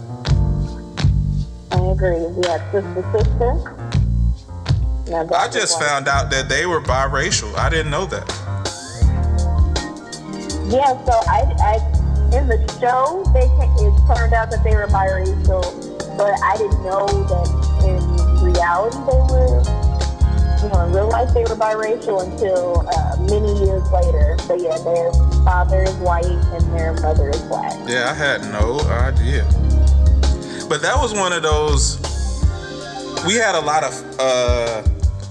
I 1.73 1.79
agree. 1.79 2.27
We 2.27 2.47
had 2.47 2.61
Sister 2.71 3.74
Sister. 5.05 5.35
I 5.35 5.49
just 5.49 5.79
found 5.79 6.09
out 6.09 6.31
that 6.31 6.49
they 6.49 6.65
were 6.65 6.81
biracial. 6.81 7.55
I 7.57 7.69
didn't 7.69 7.91
know 7.91 8.07
that. 8.07 8.27
Yeah, 10.73 10.97
so 11.05 11.13
I, 11.29 11.45
I 11.61 11.77
in 12.33 12.49
the 12.49 12.57
show 12.81 13.23
they 13.37 13.45
it 13.85 13.93
turned 14.09 14.33
out 14.33 14.51
that 14.51 14.65
they 14.65 14.75
were 14.75 14.87
biracial, 14.87 15.63
but 16.17 16.33
I 16.43 16.57
didn't 16.57 16.83
know 16.83 17.07
that 17.07 17.47
in 17.85 18.01
reality 18.43 18.97
they 19.05 19.21
were. 19.29 19.63
You 20.65 20.71
know, 20.71 20.87
in 20.87 20.93
real 20.95 21.11
life 21.11 21.35
they 21.35 21.43
were 21.43 21.55
biracial 21.61 22.25
until 22.25 22.89
uh, 22.89 23.17
many 23.29 23.53
years 23.61 23.85
later. 23.93 24.37
But 24.49 24.63
yeah, 24.63 24.79
their 24.79 25.13
father 25.45 25.83
is 25.83 25.95
white 25.97 26.25
and 26.25 26.65
their 26.73 26.95
mother 26.95 27.29
is 27.29 27.43
black. 27.43 27.77
Yeah, 27.87 28.11
I 28.11 28.15
had 28.15 28.41
no 28.51 28.81
idea. 28.89 29.45
But 30.67 30.81
that 30.81 30.97
was 30.97 31.13
one 31.13 31.35
of 31.35 31.43
those. 31.43 32.01
We 33.27 33.35
had 33.35 33.55
a 33.55 33.61
lot 33.61 33.85
of. 33.85 33.93
Uh, 34.19 34.83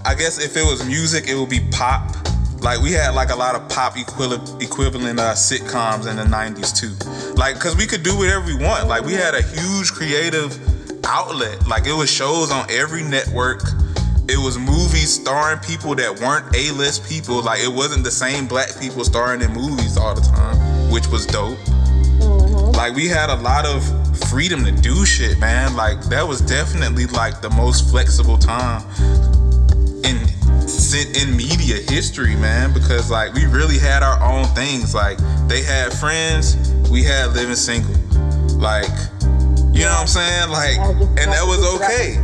I 0.05 0.15
guess 0.15 0.43
if 0.43 0.57
it 0.57 0.65
was 0.65 0.85
music, 0.85 1.29
it 1.29 1.35
would 1.35 1.49
be 1.49 1.61
pop. 1.71 2.15
Like 2.59 2.81
we 2.81 2.91
had 2.91 3.11
like 3.15 3.29
a 3.29 3.35
lot 3.35 3.55
of 3.55 3.67
pop 3.69 3.97
equivalent 3.97 4.61
equivalent 4.61 5.19
uh, 5.19 5.33
sitcoms 5.33 6.09
in 6.09 6.17
the 6.17 6.23
'90s 6.23 6.75
too. 6.75 6.93
Like, 7.35 7.59
cause 7.59 7.75
we 7.77 7.85
could 7.85 8.03
do 8.03 8.17
whatever 8.17 8.45
we 8.45 8.55
want. 8.55 8.87
Like 8.87 9.03
we 9.05 9.13
had 9.13 9.33
a 9.33 9.41
huge 9.41 9.91
creative 9.93 10.51
outlet. 11.05 11.67
Like 11.67 11.87
it 11.87 11.93
was 11.93 12.11
shows 12.11 12.51
on 12.51 12.69
every 12.69 13.03
network. 13.03 13.63
It 14.27 14.37
was 14.37 14.57
movies 14.57 15.13
starring 15.13 15.59
people 15.59 15.95
that 15.95 16.19
weren't 16.19 16.53
A-list 16.55 17.07
people. 17.07 17.41
Like 17.41 17.61
it 17.61 17.71
wasn't 17.71 18.03
the 18.03 18.11
same 18.11 18.47
black 18.47 18.69
people 18.79 19.03
starring 19.05 19.41
in 19.41 19.51
movies 19.53 19.97
all 19.97 20.15
the 20.15 20.21
time, 20.21 20.91
which 20.91 21.07
was 21.07 21.25
dope. 21.25 21.57
Mm-hmm. 22.19 22.75
Like 22.75 22.93
we 22.93 23.07
had 23.07 23.29
a 23.29 23.35
lot 23.41 23.65
of 23.65 23.83
freedom 24.29 24.65
to 24.65 24.71
do 24.71 25.05
shit, 25.05 25.39
man. 25.39 25.75
Like 25.75 26.01
that 26.05 26.27
was 26.27 26.41
definitely 26.41 27.07
like 27.07 27.41
the 27.41 27.49
most 27.49 27.89
flexible 27.89 28.37
time 28.37 28.83
in 30.03 30.17
in 31.15 31.35
media 31.35 31.77
history, 31.89 32.35
man, 32.35 32.73
because 32.73 33.09
like 33.11 33.33
we 33.33 33.45
really 33.45 33.79
had 33.79 34.03
our 34.03 34.21
own 34.21 34.45
things. 34.55 34.93
Like 34.95 35.17
they 35.47 35.61
had 35.61 35.93
friends, 35.93 36.55
we 36.89 37.03
had 37.03 37.33
living 37.33 37.55
single. 37.55 37.93
Like, 38.57 38.89
you 39.73 39.83
know 39.83 39.91
what 39.91 40.01
I'm 40.01 40.07
saying? 40.07 40.49
Like, 40.49 40.77
and 40.77 41.31
that 41.31 41.43
was 41.43 41.63
okay. 41.75 42.15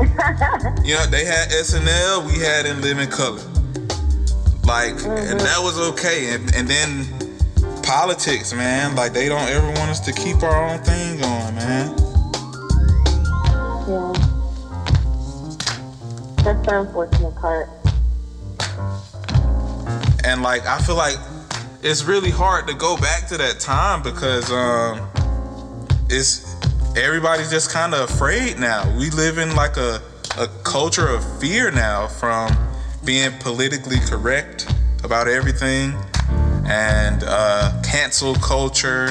you 0.88 0.96
know, 0.96 1.06
they 1.08 1.26
had 1.26 1.50
SNL, 1.50 2.26
we 2.26 2.40
had 2.40 2.66
in 2.66 2.82
living 2.82 3.10
color. 3.10 3.42
Like, 4.64 4.96
mm-hmm. 4.96 5.32
and 5.32 5.40
that 5.40 5.60
was 5.60 5.80
okay. 5.92 6.34
And, 6.36 6.56
and 6.56 6.68
then 6.68 7.06
politics, 7.84 8.54
man. 8.54 8.96
Like 8.96 9.14
they 9.14 9.28
don't 9.28 9.50
ever 9.50 9.68
want 9.68 9.90
us 9.90 10.00
to 10.02 10.14
keep 10.14 10.44
our 10.44 10.70
own 10.70 10.80
thing 10.84 11.20
going, 11.20 11.56
man. 11.56 11.90
That's 16.44 16.66
the 16.66 16.80
unfortunate 16.80 17.36
part. 17.36 17.70
And 20.26 20.42
like 20.42 20.66
I 20.66 20.80
feel 20.80 20.96
like 20.96 21.18
it's 21.82 22.04
really 22.04 22.32
hard 22.32 22.68
to 22.68 22.74
go 22.74 22.98
back 22.98 23.28
to 23.28 23.38
that 23.38 23.60
time 23.60 24.02
because 24.02 24.52
um 24.52 25.10
it's 26.10 26.56
everybody's 26.96 27.50
just 27.50 27.72
kind 27.72 27.94
of 27.94 28.10
afraid 28.10 28.60
now. 28.60 28.90
We 28.98 29.10
live 29.12 29.38
in 29.38 29.56
like 29.56 29.78
a 29.78 30.02
a 30.38 30.48
culture 30.64 31.08
of 31.08 31.24
fear 31.40 31.72
now 31.72 32.08
from 32.08 32.56
being 33.04 33.32
politically 33.40 33.98
correct 34.08 34.72
about 35.04 35.28
everything 35.28 35.94
and 36.66 37.24
uh, 37.26 37.82
cancel 37.84 38.36
culture. 38.36 39.10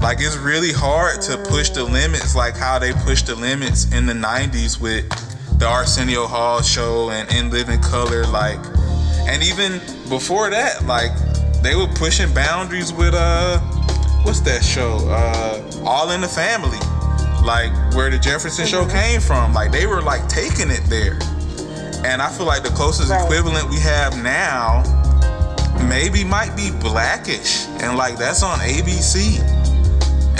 Like 0.00 0.18
it's 0.20 0.36
really 0.36 0.72
hard 0.72 1.20
to 1.22 1.36
push 1.38 1.70
the 1.70 1.84
limits, 1.84 2.34
like 2.34 2.56
how 2.56 2.78
they 2.78 2.92
pushed 2.92 3.26
the 3.26 3.34
limits 3.34 3.92
in 3.92 4.06
the 4.06 4.12
'90s 4.12 4.80
with 4.80 5.06
the 5.60 5.66
Arsenio 5.68 6.26
Hall 6.26 6.62
show 6.62 7.10
and 7.10 7.30
In 7.32 7.50
Living 7.50 7.80
Color, 7.80 8.24
like, 8.26 8.58
and 9.28 9.42
even 9.42 9.78
before 10.08 10.50
that, 10.50 10.84
like 10.86 11.12
they 11.62 11.76
were 11.76 11.86
pushing 11.94 12.32
boundaries 12.32 12.92
with 12.92 13.14
uh, 13.14 13.58
what's 14.24 14.40
that 14.40 14.64
show? 14.64 14.96
Uh, 15.08 15.62
All 15.84 16.10
in 16.12 16.22
the 16.22 16.28
Family, 16.28 16.78
like 17.44 17.70
where 17.94 18.10
the 18.10 18.18
Jefferson 18.18 18.66
Show 18.66 18.86
came 18.88 19.20
from. 19.20 19.52
Like 19.52 19.70
they 19.70 19.86
were 19.86 20.00
like 20.02 20.26
taking 20.28 20.70
it 20.70 20.82
there, 20.88 21.18
and 22.04 22.22
I 22.22 22.30
feel 22.30 22.46
like 22.46 22.62
the 22.62 22.70
closest 22.70 23.10
Right. 23.10 23.22
equivalent 23.22 23.68
we 23.68 23.78
have 23.80 24.16
now 24.22 24.82
maybe 25.88 26.24
might 26.24 26.56
be 26.56 26.70
Blackish, 26.80 27.66
and 27.82 27.98
like 27.98 28.16
that's 28.16 28.42
on 28.42 28.58
ABC, 28.60 29.38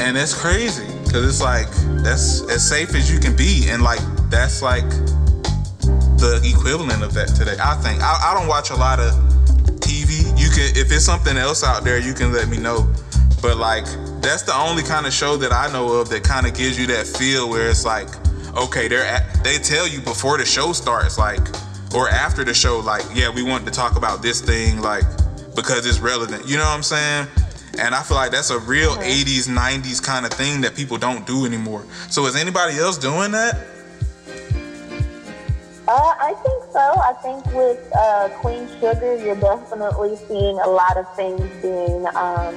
and 0.01 0.17
that's 0.17 0.33
crazy 0.35 0.87
because 1.05 1.29
it's 1.29 1.43
like 1.43 1.69
that's 2.03 2.41
as 2.51 2.67
safe 2.67 2.95
as 2.95 3.13
you 3.13 3.21
can 3.21 3.37
be, 3.37 3.69
and 3.69 3.83
like 3.83 4.01
that's 4.31 4.63
like 4.63 4.89
the 6.19 6.41
equivalent 6.45 7.03
of 7.03 7.15
that 7.15 7.29
today. 7.29 7.57
I 7.61 7.75
think 7.77 8.01
I, 8.03 8.31
I 8.31 8.39
don't 8.39 8.49
watch 8.49 8.71
a 8.71 8.77
lot 8.77 9.01
of 9.01 9.13
TV. 9.81 10.23
You 10.39 10.49
can 10.51 10.71
if 10.77 10.93
it's 10.93 11.05
something 11.05 11.37
else 11.37 11.65
out 11.65 11.85
there, 11.85 11.99
you 11.99 12.15
can 12.15 12.33
let 12.33 12.49
me 12.49 12.59
know. 12.59 12.89
But 13.43 13.57
like 13.57 13.87
that's 14.21 14.43
the 14.43 14.55
only 14.55 14.83
kind 14.83 15.07
of 15.07 15.13
show 15.13 15.37
that 15.39 15.53
I 15.53 15.73
know 15.73 15.95
of 15.95 16.09
that 16.11 16.23
kind 16.23 16.47
of 16.47 16.55
gives 16.55 16.79
you 16.79 16.87
that 16.89 17.07
feel 17.07 17.49
where 17.49 17.71
it's 17.71 17.85
like, 17.85 18.09
okay, 18.57 18.89
they're 18.89 19.05
at, 19.05 19.43
they 19.43 19.57
tell 19.57 19.89
you 19.89 20.01
before 20.01 20.39
the 20.39 20.45
show 20.45 20.73
starts, 20.73 21.19
like, 21.19 21.41
or 21.95 22.09
after 22.09 22.45
the 22.45 22.55
show, 22.55 22.81
like, 22.81 23.05
yeah, 23.15 23.31
we 23.31 23.43
want 23.43 23.65
to 23.65 23.71
talk 23.71 23.97
about 23.97 24.23
this 24.23 24.41
thing, 24.41 24.81
like, 24.81 25.05
because 25.57 25.87
it's 25.87 26.01
relevant. 26.01 26.47
You 26.47 26.57
know 26.57 26.65
what 26.65 26.75
I'm 26.75 26.83
saying? 26.83 27.29
And 27.79 27.95
I 27.95 28.03
feel 28.03 28.17
like 28.17 28.31
that's 28.31 28.51
a 28.51 28.59
real 28.59 28.91
80s, 28.97 29.49
90s 29.49 30.03
kind 30.03 30.27
of 30.27 30.33
thing 30.33 30.61
that 30.61 30.75
people 30.75 30.99
don't 30.99 31.27
do 31.27 31.47
anymore. 31.47 31.85
So 32.11 32.27
is 32.27 32.37
anybody 32.37 32.77
else 32.79 32.99
doing 32.99 33.33
that? 33.33 33.57
Uh, 35.91 36.15
I 36.21 36.35
think 36.35 36.63
so. 36.71 36.79
I 36.79 37.13
think 37.21 37.45
with 37.47 37.97
uh, 37.97 38.29
Queen 38.39 38.69
Sugar, 38.79 39.17
you're 39.17 39.35
definitely 39.35 40.15
seeing 40.29 40.57
a 40.61 40.69
lot 40.69 40.97
of 40.97 41.05
things 41.17 41.41
being 41.61 42.07
um, 42.15 42.55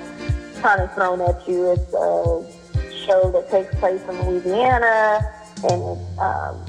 kind 0.61 0.79
of 0.79 0.93
thrown 0.93 1.19
at 1.19 1.47
you. 1.47 1.71
It's 1.71 1.93
a 1.95 2.45
show 2.93 3.31
that 3.31 3.49
takes 3.49 3.73
place 3.79 4.03
in 4.07 4.21
Louisiana, 4.21 5.27
and 5.63 5.97
um, 6.19 6.63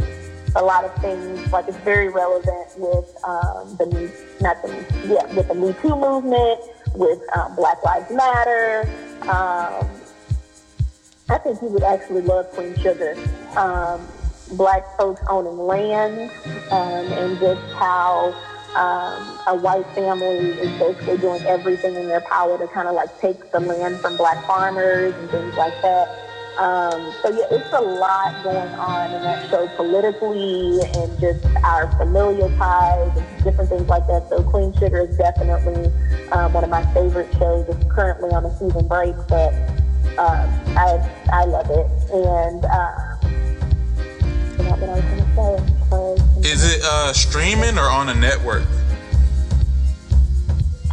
a 0.57 0.65
lot 0.65 0.87
of 0.87 0.95
things 1.03 1.53
like 1.53 1.69
it's 1.69 1.77
very 1.85 2.09
relevant 2.09 2.69
with 2.79 3.15
um, 3.25 3.77
the 3.77 3.85
new, 3.85 4.11
not 4.41 4.63
the 4.63 4.69
yeah, 5.07 5.35
with 5.35 5.49
the 5.49 5.55
Me 5.55 5.75
Too 5.83 5.95
movement, 5.95 6.61
with 6.95 7.21
um, 7.37 7.55
Black 7.57 7.83
Lives 7.83 8.11
Matter. 8.11 8.91
Um, 9.25 9.87
I 11.29 11.37
think 11.45 11.61
you 11.61 11.69
would 11.69 11.85
actually 11.85 12.23
love 12.23 12.49
Queen 12.53 12.75
Sugar. 12.77 13.19
Um, 13.55 14.01
black 14.57 14.85
folks 14.97 15.21
owning 15.29 15.59
land 15.59 16.31
um, 16.71 17.13
and 17.13 17.39
just 17.39 17.61
how 17.79 18.35
um, 18.77 19.39
a 19.47 19.55
white 19.55 19.87
family 19.95 20.51
is 20.61 20.71
basically 20.79 21.19
doing 21.19 21.43
everything 21.47 21.95
in 21.95 22.09
their 22.09 22.23
power 22.23 22.59
to 22.59 22.67
kind 22.69 22.89
of 22.89 22.95
like 22.95 23.09
take 23.21 23.39
the 23.53 23.61
land 23.61 24.01
from 24.01 24.17
black 24.17 24.45
farmers 24.47 25.15
and 25.15 25.31
things 25.31 25.55
like 25.57 25.75
that. 25.83 26.09
Um, 26.59 27.13
so 27.23 27.31
yeah, 27.31 27.47
it's 27.51 27.73
a 27.73 27.81
lot 27.81 28.31
going 28.45 28.71
on 28.75 29.13
in 29.15 29.23
that 29.25 29.51
show 29.51 29.67
politically 29.75 30.79
and 30.95 31.21
just 31.21 31.45
our 31.65 31.91
familial 31.99 32.49
ties 32.51 33.11
and 33.17 33.45
different 33.45 33.71
things 33.71 33.89
like 33.89 34.07
that. 34.07 34.27
So 34.29 34.43
Queen 34.45 34.73
Sugar 34.75 35.01
is 35.01 35.17
definitely 35.17 35.91
um, 36.31 36.53
one 36.53 36.63
of 36.63 36.71
my 36.71 36.83
favorite 36.95 37.33
shows. 37.39 37.67
It's 37.69 37.93
currently 37.93 38.31
on 38.31 38.45
a 38.45 38.51
season 38.59 38.87
break, 38.87 39.17
but 39.29 39.53
um, 40.19 40.47
I 40.79 41.03
I 41.33 41.45
love 41.45 41.67
it. 41.71 41.91
And 42.13 42.65
uh, 42.65 43.14
Is 46.45 46.65
it 46.75 46.83
uh, 46.85 47.13
streaming 47.13 47.79
or 47.79 47.89
on 47.89 48.09
a 48.09 48.15
network? 48.15 48.65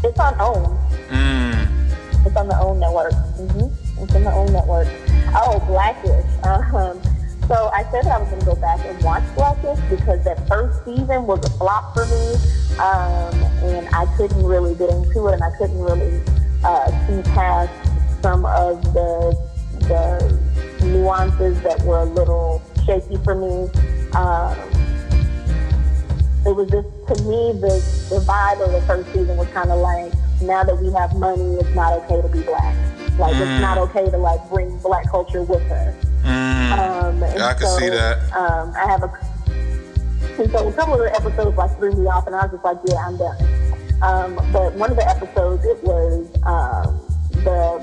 It's 0.03 0.19
on 0.19 0.39
OWN. 0.39 0.77
Mm. 1.09 2.25
It's 2.25 2.35
on 2.35 2.47
the 2.47 2.59
OWN 2.59 2.79
network. 2.79 3.13
hmm 3.13 4.01
It's 4.01 4.15
on 4.15 4.23
the 4.23 4.31
OWN 4.31 4.53
network. 4.53 4.87
Oh, 5.35 5.59
Blackish. 5.67 6.25
Um, 6.43 7.01
so 7.47 7.69
I 7.73 7.83
said 7.91 8.05
that 8.05 8.13
I 8.13 8.17
was 8.17 8.29
going 8.29 8.39
to 8.39 8.45
go 8.45 8.55
back 8.55 8.79
and 8.85 9.03
watch 9.03 9.23
Blackish 9.35 9.79
because 9.89 10.23
that 10.23 10.47
first 10.47 10.83
season 10.85 11.27
was 11.27 11.45
a 11.45 11.49
flop 11.57 11.93
for 11.93 12.05
me, 12.05 12.35
um, 12.79 13.33
and 13.69 13.87
I 13.93 14.05
couldn't 14.15 14.43
really 14.43 14.73
get 14.75 14.89
into 14.89 15.27
it, 15.27 15.33
and 15.33 15.43
I 15.43 15.51
couldn't 15.57 15.79
really 15.79 16.21
uh, 16.63 16.87
see 17.07 17.21
past 17.31 17.71
some 18.21 18.45
of 18.45 18.81
the 18.93 19.35
the 19.81 20.39
nuances 20.85 21.61
that 21.63 21.81
were 21.81 21.99
a 21.99 22.05
little 22.05 22.61
shaky 22.85 23.17
for 23.23 23.35
me. 23.35 23.69
Um, 24.15 24.57
it 26.45 26.55
was 26.55 26.69
just 26.69 26.87
to 27.07 27.23
me 27.23 27.53
the 27.53 27.77
the 28.09 28.19
vibe 28.25 28.65
of 28.65 28.71
the 28.71 28.81
first 28.87 29.07
season 29.13 29.37
was 29.37 29.47
kind 29.49 29.69
of 29.71 29.79
like 29.79 30.11
now 30.41 30.63
that 30.63 30.75
we 30.81 30.91
have 30.93 31.15
money, 31.15 31.55
it's 31.55 31.75
not 31.75 31.93
okay 31.93 32.21
to 32.21 32.27
be 32.27 32.41
black. 32.41 32.75
Like 33.19 33.35
Mm. 33.35 33.41
it's 33.41 33.61
not 33.61 33.77
okay 33.77 34.09
to 34.09 34.17
like 34.17 34.41
bring 34.49 34.75
black 34.79 35.09
culture 35.09 35.43
with 35.43 35.61
us. 35.71 35.95
Mm. 36.23 36.71
Um, 36.71 37.23
and 37.23 37.43
I 37.43 37.53
can 37.53 37.67
so, 37.67 37.77
see 37.77 37.89
that. 37.89 38.17
Um, 38.35 38.73
I 38.75 38.87
have 38.89 39.03
a 39.03 39.11
and 40.41 40.49
so 40.51 40.67
a 40.67 40.73
couple 40.73 40.95
of 40.95 41.01
the 41.01 41.13
episodes 41.13 41.55
like 41.57 41.77
threw 41.77 41.91
me 41.91 42.07
off, 42.07 42.25
and 42.25 42.35
I 42.35 42.43
was 42.45 42.51
just 42.51 42.63
like, 42.63 42.77
yeah, 42.85 43.05
I'm 43.05 43.17
done. 43.17 43.37
Um, 44.01 44.35
but 44.51 44.73
one 44.73 44.89
of 44.89 44.97
the 44.97 45.07
episodes, 45.07 45.63
it 45.65 45.83
was 45.83 46.27
um, 46.43 46.99
the 47.43 47.77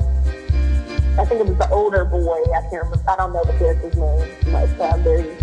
I 1.20 1.24
think 1.24 1.40
it 1.40 1.46
was 1.46 1.58
the 1.58 1.68
older 1.70 2.04
boy. 2.04 2.42
I 2.54 2.60
can't 2.70 2.84
remember. 2.84 3.02
I 3.08 3.16
don't 3.16 3.32
know 3.32 3.44
the 3.44 3.52
character's 3.58 3.94
name 3.94 4.52
like 4.52 4.70
uh, 4.80 4.96
very 4.98 5.36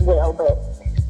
well, 0.00 0.32
but 0.32 0.56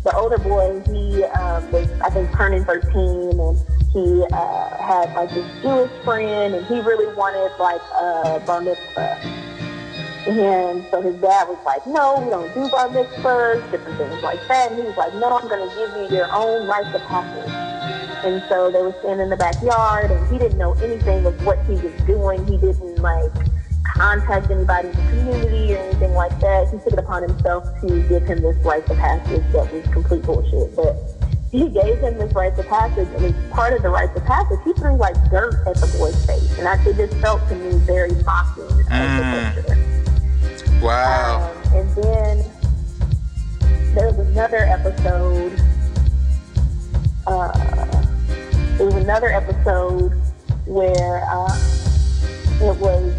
the 0.04 0.14
older 0.16 0.38
boy, 0.38 0.80
he 0.86 1.24
um, 1.24 1.70
was 1.70 1.90
I 2.00 2.10
think 2.10 2.32
turning 2.32 2.64
13, 2.64 3.40
and 3.40 3.58
he 3.92 4.24
uh, 4.32 4.76
had 4.76 5.12
like 5.14 5.30
this 5.30 5.46
Jewish 5.62 5.90
friend, 6.04 6.54
and 6.54 6.66
he 6.66 6.80
really 6.80 7.12
wanted 7.14 7.50
like 7.58 7.80
a 8.00 8.40
bar 8.46 8.60
mitzvah. 8.60 9.18
And 10.28 10.84
so 10.90 11.00
his 11.00 11.16
dad 11.22 11.48
was 11.48 11.58
like, 11.64 11.86
no, 11.86 12.20
we 12.20 12.28
don't 12.28 12.52
do 12.52 12.68
bar 12.70 12.88
mitzvahs, 12.88 13.70
different 13.70 13.96
things 13.96 14.22
like 14.22 14.46
that. 14.48 14.70
And 14.70 14.80
he 14.80 14.86
was 14.86 14.96
like, 14.96 15.14
no, 15.14 15.38
I'm 15.38 15.48
going 15.48 15.66
to 15.66 15.74
give 15.74 16.10
you 16.12 16.18
your 16.18 16.28
own 16.32 16.68
rites 16.68 16.94
of. 16.94 17.02
And 18.24 18.42
so 18.48 18.70
they 18.70 18.82
were 18.82 18.94
standing 19.00 19.24
in 19.24 19.30
the 19.30 19.36
backyard, 19.36 20.10
and 20.10 20.30
he 20.30 20.38
didn't 20.38 20.58
know 20.58 20.74
anything 20.74 21.24
of 21.24 21.46
what 21.46 21.58
he 21.64 21.74
was 21.74 21.92
doing. 22.06 22.44
He 22.46 22.58
didn't 22.58 22.96
like 23.00 23.32
contact 23.98 24.50
anybody 24.50 24.88
in 24.88 24.94
the 24.94 25.02
community 25.10 25.74
or 25.74 25.78
anything 25.78 26.12
like 26.14 26.38
that. 26.40 26.68
He 26.68 26.78
took 26.78 26.92
it 26.92 26.98
upon 26.98 27.22
himself 27.22 27.64
to 27.80 28.08
give 28.08 28.22
him 28.24 28.40
this 28.40 28.56
rites 28.64 28.88
of 28.90 28.96
passage 28.96 29.42
that 29.52 29.72
was 29.72 29.84
complete 29.92 30.22
bullshit. 30.22 30.74
But 30.76 30.96
he 31.50 31.68
gave 31.68 31.98
him 31.98 32.16
this 32.18 32.32
rites 32.32 32.58
of 32.58 32.66
passage, 32.66 33.08
and 33.16 33.24
as 33.24 33.50
part 33.50 33.72
of 33.72 33.82
the 33.82 33.88
rites 33.88 34.16
of 34.16 34.24
passage, 34.24 34.58
he 34.64 34.72
threw 34.74 34.94
like 34.96 35.14
dirt 35.30 35.66
at 35.66 35.76
the 35.76 35.86
boy's 35.98 36.24
face, 36.26 36.58
and 36.58 36.68
I, 36.68 36.74
it 36.86 36.96
just 36.96 37.14
felt 37.20 37.46
to 37.48 37.54
me 37.54 37.72
very 37.86 38.12
mocking 38.22 38.62
of 38.64 38.86
Mm. 38.88 39.54
the. 39.54 40.84
Wow. 40.84 41.50
Um, 41.50 41.74
and 41.74 41.94
then 41.96 42.44
there 43.94 44.12
was 44.12 44.18
another 44.28 44.58
episode. 44.58 45.60
Uh, 47.26 47.52
there 48.76 48.86
was 48.86 48.94
another 48.94 49.28
episode 49.28 50.12
where 50.66 51.24
uh, 51.30 51.48
it 52.60 52.76
was 52.78 53.12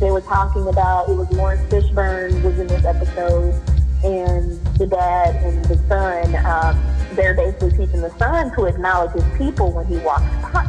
they 0.00 0.10
were 0.10 0.22
talking 0.22 0.66
about 0.66 1.08
it 1.08 1.16
was 1.16 1.30
Laurence 1.32 1.62
Fishburne 1.72 2.42
was 2.42 2.58
in 2.58 2.66
this 2.66 2.84
episode, 2.84 3.54
and 4.02 4.64
the 4.76 4.86
dad 4.86 5.36
and 5.44 5.64
the 5.66 5.76
son. 5.88 6.34
Um, 6.44 6.82
they're 7.14 7.34
basically 7.34 7.70
teaching 7.70 8.00
the 8.00 8.16
son 8.18 8.54
to 8.54 8.66
acknowledge 8.66 9.12
his 9.12 9.24
people 9.36 9.72
when 9.72 9.84
he 9.86 9.98
walks 9.98 10.24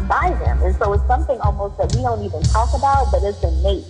by 0.07 0.36
them, 0.43 0.61
and 0.63 0.75
so 0.75 0.93
it's 0.93 1.05
something 1.07 1.39
almost 1.41 1.77
that 1.77 1.95
we 1.95 2.01
don't 2.01 2.23
even 2.23 2.41
talk 2.43 2.69
about, 2.73 3.11
but 3.11 3.23
it's 3.23 3.41
innate 3.43 3.86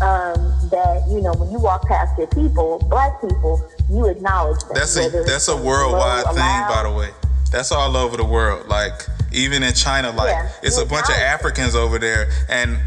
um, 0.00 0.36
that 0.70 1.06
you 1.08 1.22
know 1.22 1.32
when 1.34 1.50
you 1.50 1.58
walk 1.58 1.86
past 1.88 2.18
your 2.18 2.26
people, 2.28 2.78
black 2.90 3.20
people, 3.20 3.66
you 3.90 4.06
acknowledge 4.06 4.60
them. 4.64 4.74
That's 4.74 4.96
a 4.96 5.08
that's 5.26 5.48
a 5.48 5.56
worldwide 5.56 6.26
thing, 6.26 6.36
loud. 6.36 6.68
by 6.68 6.90
the 6.90 6.96
way. 6.96 7.10
That's 7.50 7.72
all 7.72 7.96
over 7.96 8.16
the 8.16 8.24
world. 8.24 8.68
Like 8.68 8.92
even 9.32 9.62
in 9.62 9.72
China, 9.72 10.10
like 10.10 10.28
Yeah, 10.28 10.50
it's 10.62 10.78
a 10.78 10.84
bunch 10.84 11.08
of. 11.08 11.14
Africans 11.14 11.74
over 11.74 11.98
there, 11.98 12.30
and 12.48 12.78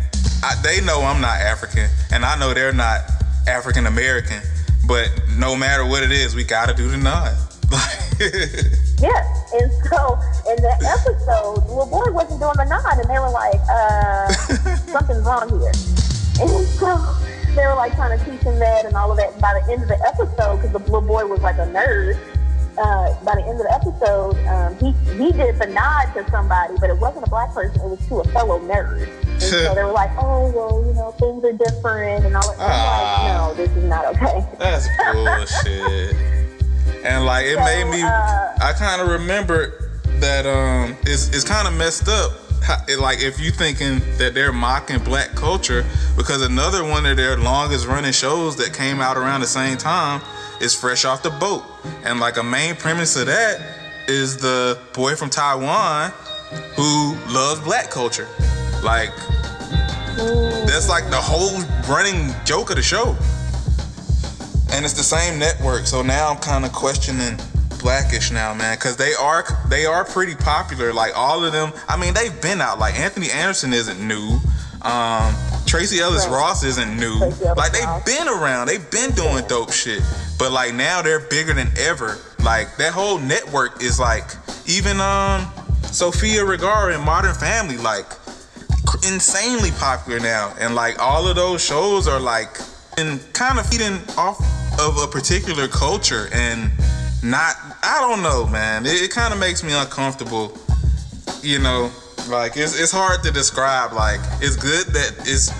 I, 0.43 0.55
they 0.63 0.81
know 0.81 1.01
I'm 1.01 1.21
not 1.21 1.39
African, 1.39 1.89
and 2.11 2.25
I 2.25 2.37
know 2.39 2.53
they're 2.53 2.73
not 2.73 3.01
African 3.47 3.87
American. 3.87 4.41
But 4.87 5.11
no 5.37 5.55
matter 5.55 5.85
what 5.85 6.01
it 6.03 6.11
is, 6.11 6.35
we 6.35 6.43
gotta 6.43 6.73
do 6.73 6.89
the 6.89 6.97
nod. 6.97 7.35
Yes, 8.99 9.53
and 9.53 9.71
so 9.87 10.19
in 10.51 10.59
the 10.59 10.75
episode, 10.83 11.63
the 11.63 11.71
little 11.71 11.85
boy 11.85 12.11
wasn't 12.11 12.41
doing 12.41 12.51
the 12.57 12.65
nod, 12.65 12.99
and 12.99 13.09
they 13.09 13.17
were 13.17 13.29
like, 13.31 13.61
uh, 13.71 14.27
"Something's 14.91 15.23
wrong 15.23 15.47
here." 15.47 15.71
And 16.43 16.67
so 16.75 16.99
they 17.55 17.65
were 17.65 17.75
like 17.75 17.95
trying 17.95 18.19
to 18.19 18.25
teach 18.25 18.41
him 18.41 18.59
that 18.59 18.83
and 18.83 18.95
all 18.95 19.09
of 19.11 19.17
that. 19.17 19.31
And 19.31 19.41
by 19.41 19.53
the 19.55 19.71
end 19.71 19.83
of 19.83 19.87
the 19.87 19.99
episode, 20.05 20.57
because 20.57 20.73
the 20.73 20.79
little 20.79 20.99
boy 20.99 21.25
was 21.27 21.39
like 21.39 21.55
a 21.59 21.67
nerd, 21.71 22.19
uh, 22.80 23.23
by 23.23 23.36
the 23.36 23.41
end 23.41 23.59
of 23.59 23.65
the 23.67 23.73
episode, 23.73 24.38
um, 24.47 24.75
he 24.77 24.91
he 25.17 25.32
did 25.32 25.59
the 25.59 25.67
nod 25.67 26.13
to 26.13 26.30
somebody, 26.32 26.75
but 26.80 26.89
it 26.89 26.97
wasn't 26.97 27.25
a 27.25 27.30
black 27.30 27.53
person. 27.53 27.80
It 27.82 27.89
was 27.89 28.07
to 28.07 28.19
a 28.19 28.23
fellow 28.32 28.59
nerd. 28.59 29.07
And 29.23 29.41
so 29.41 29.73
they 29.75 29.84
were 29.84 29.91
like, 29.91 30.11
"Oh, 30.17 30.51
well, 30.51 30.86
you 30.86 30.93
know, 30.93 31.11
things 31.19 31.43
are 31.43 31.53
different," 31.53 32.25
and 32.25 32.36
all 32.36 32.55
that. 32.55 32.57
Ah, 32.59 33.47
like, 33.47 33.57
no, 33.57 33.65
this 33.65 33.75
is 33.77 33.84
not 33.84 34.05
okay. 34.15 34.45
That's 34.57 34.88
bullshit. 35.13 36.15
and 37.03 37.25
like, 37.25 37.45
it 37.45 37.57
so, 37.57 37.65
made 37.65 37.86
me. 37.91 38.01
Uh, 38.01 38.53
I 38.61 38.73
kind 38.77 39.01
of 39.01 39.09
remember 39.09 39.91
that 40.19 40.45
um, 40.45 40.97
it's 41.01 41.30
it's 41.30 41.43
kind 41.43 41.67
of 41.67 41.73
messed 41.73 42.07
up 42.07 42.32
like 42.99 43.21
if 43.21 43.39
you 43.39 43.51
thinking 43.51 43.99
that 44.17 44.34
they're 44.34 44.53
mocking 44.53 44.99
black 44.99 45.34
culture 45.34 45.86
because 46.17 46.41
another 46.41 46.84
one 46.84 47.05
of 47.05 47.17
their 47.17 47.38
longest 47.38 47.88
running 47.88 48.11
shows 48.11 48.55
that 48.57 48.73
came 48.73 48.99
out 48.99 49.17
around 49.17 49.41
the 49.41 49.47
same 49.47 49.77
time 49.77 50.21
is 50.62 50.76
fresh 50.76 51.05
off 51.05 51.24
the 51.24 51.30
boat 51.32 51.64
and 52.03 52.20
like 52.20 52.38
a 52.38 52.43
main 52.43 52.76
premise 52.76 53.16
of 53.16 53.28
that 53.28 53.62
is 54.07 54.38
the 54.38 54.80
boy 54.93 55.16
from 55.16 55.30
taiwan 55.30 56.12
who 56.76 57.16
loves 57.34 57.60
black 57.62 57.89
culture 57.89 58.28
like 58.84 59.16
that's 60.66 60.89
like 60.89 61.10
the 61.10 61.20
whole 61.20 61.62
running 61.93 62.34
joke 62.45 62.70
of 62.70 62.76
the 62.76 62.82
show 62.82 63.16
and 64.72 64.86
it's 64.86 64.93
the 64.93 65.03
same 65.03 65.39
network 65.39 65.86
so 65.86 66.01
now 66.01 66.30
i'm 66.30 66.38
kind 66.38 66.66
of 66.66 66.72
questioning 66.72 67.38
blackish 67.80 68.32
now, 68.32 68.53
man, 68.53 68.76
because 68.78 68.97
they 68.97 69.14
are 69.14 69.45
they 69.70 69.86
are 69.86 70.05
pretty 70.05 70.36
popular. 70.36 70.93
Like 70.93 71.18
all 71.18 71.43
of 71.43 71.51
them. 71.51 71.72
I 71.88 71.97
mean, 71.97 72.14
they've 72.14 72.39
been 72.41 72.62
out. 72.62 72.80
Like 72.80 72.99
Anthony 72.99 73.32
Anderson 73.32 73.74
isn't 73.74 74.05
new. 74.05 74.39
Um, 74.82 75.36
Tracee 75.65 75.99
Ellis 75.99 76.25
right. 76.25 76.34
Ross 76.34 76.63
isn't 76.63 76.97
new. 76.97 77.19
Like 77.55 77.71
they've 77.73 78.05
been 78.05 78.27
around. 78.27 78.67
They've 78.67 78.89
been 78.89 79.11
doing 79.11 79.45
dope 79.47 79.71
shit. 79.71 80.01
But 80.38 80.51
like 80.51 80.73
now 80.73 81.01
they're 81.01 81.19
bigger 81.19 81.53
than 81.53 81.69
ever. 81.77 82.17
Like 82.43 82.77
that 82.77 82.93
whole 82.93 83.19
network 83.19 83.84
is 83.84 83.99
like 83.99 84.23
even 84.65 84.99
um 84.99 85.45
Sofia 85.84 86.45
Vergara 86.45 86.95
and 86.95 87.03
Modern 87.03 87.36
Family 87.36 87.77
like 87.77 88.05
insanely 89.05 89.71
popular 89.71 90.19
now. 90.19 90.53
And 90.59 90.75
like 90.75 90.99
all 90.99 91.27
of 91.27 91.36
those 91.36 91.63
shows 91.63 92.07
are 92.07 92.19
like 92.19 92.57
and 92.97 93.21
kind 93.34 93.59
of 93.59 93.65
feeding 93.67 93.99
off 94.17 94.39
of 94.80 94.97
a 94.97 95.07
particular 95.07 95.67
culture 95.67 96.30
and 96.34 96.71
not 97.23 97.55
I 97.84 97.99
don't 97.99 98.23
know, 98.23 98.47
man. 98.47 98.86
It, 98.86 99.01
it 99.01 99.11
kind 99.11 99.34
of 99.34 99.39
makes 99.39 99.63
me 99.63 99.73
uncomfortable. 99.73 100.57
You 101.41 101.59
know, 101.59 101.91
like 102.28 102.57
it's 102.57 102.80
it's 102.80 102.91
hard 102.91 103.24
to 103.24 103.32
describe. 103.32 103.93
Like 103.93 104.20
it's 104.41 104.55
good 104.55 104.88
that 104.88 105.15
it's 105.26 105.51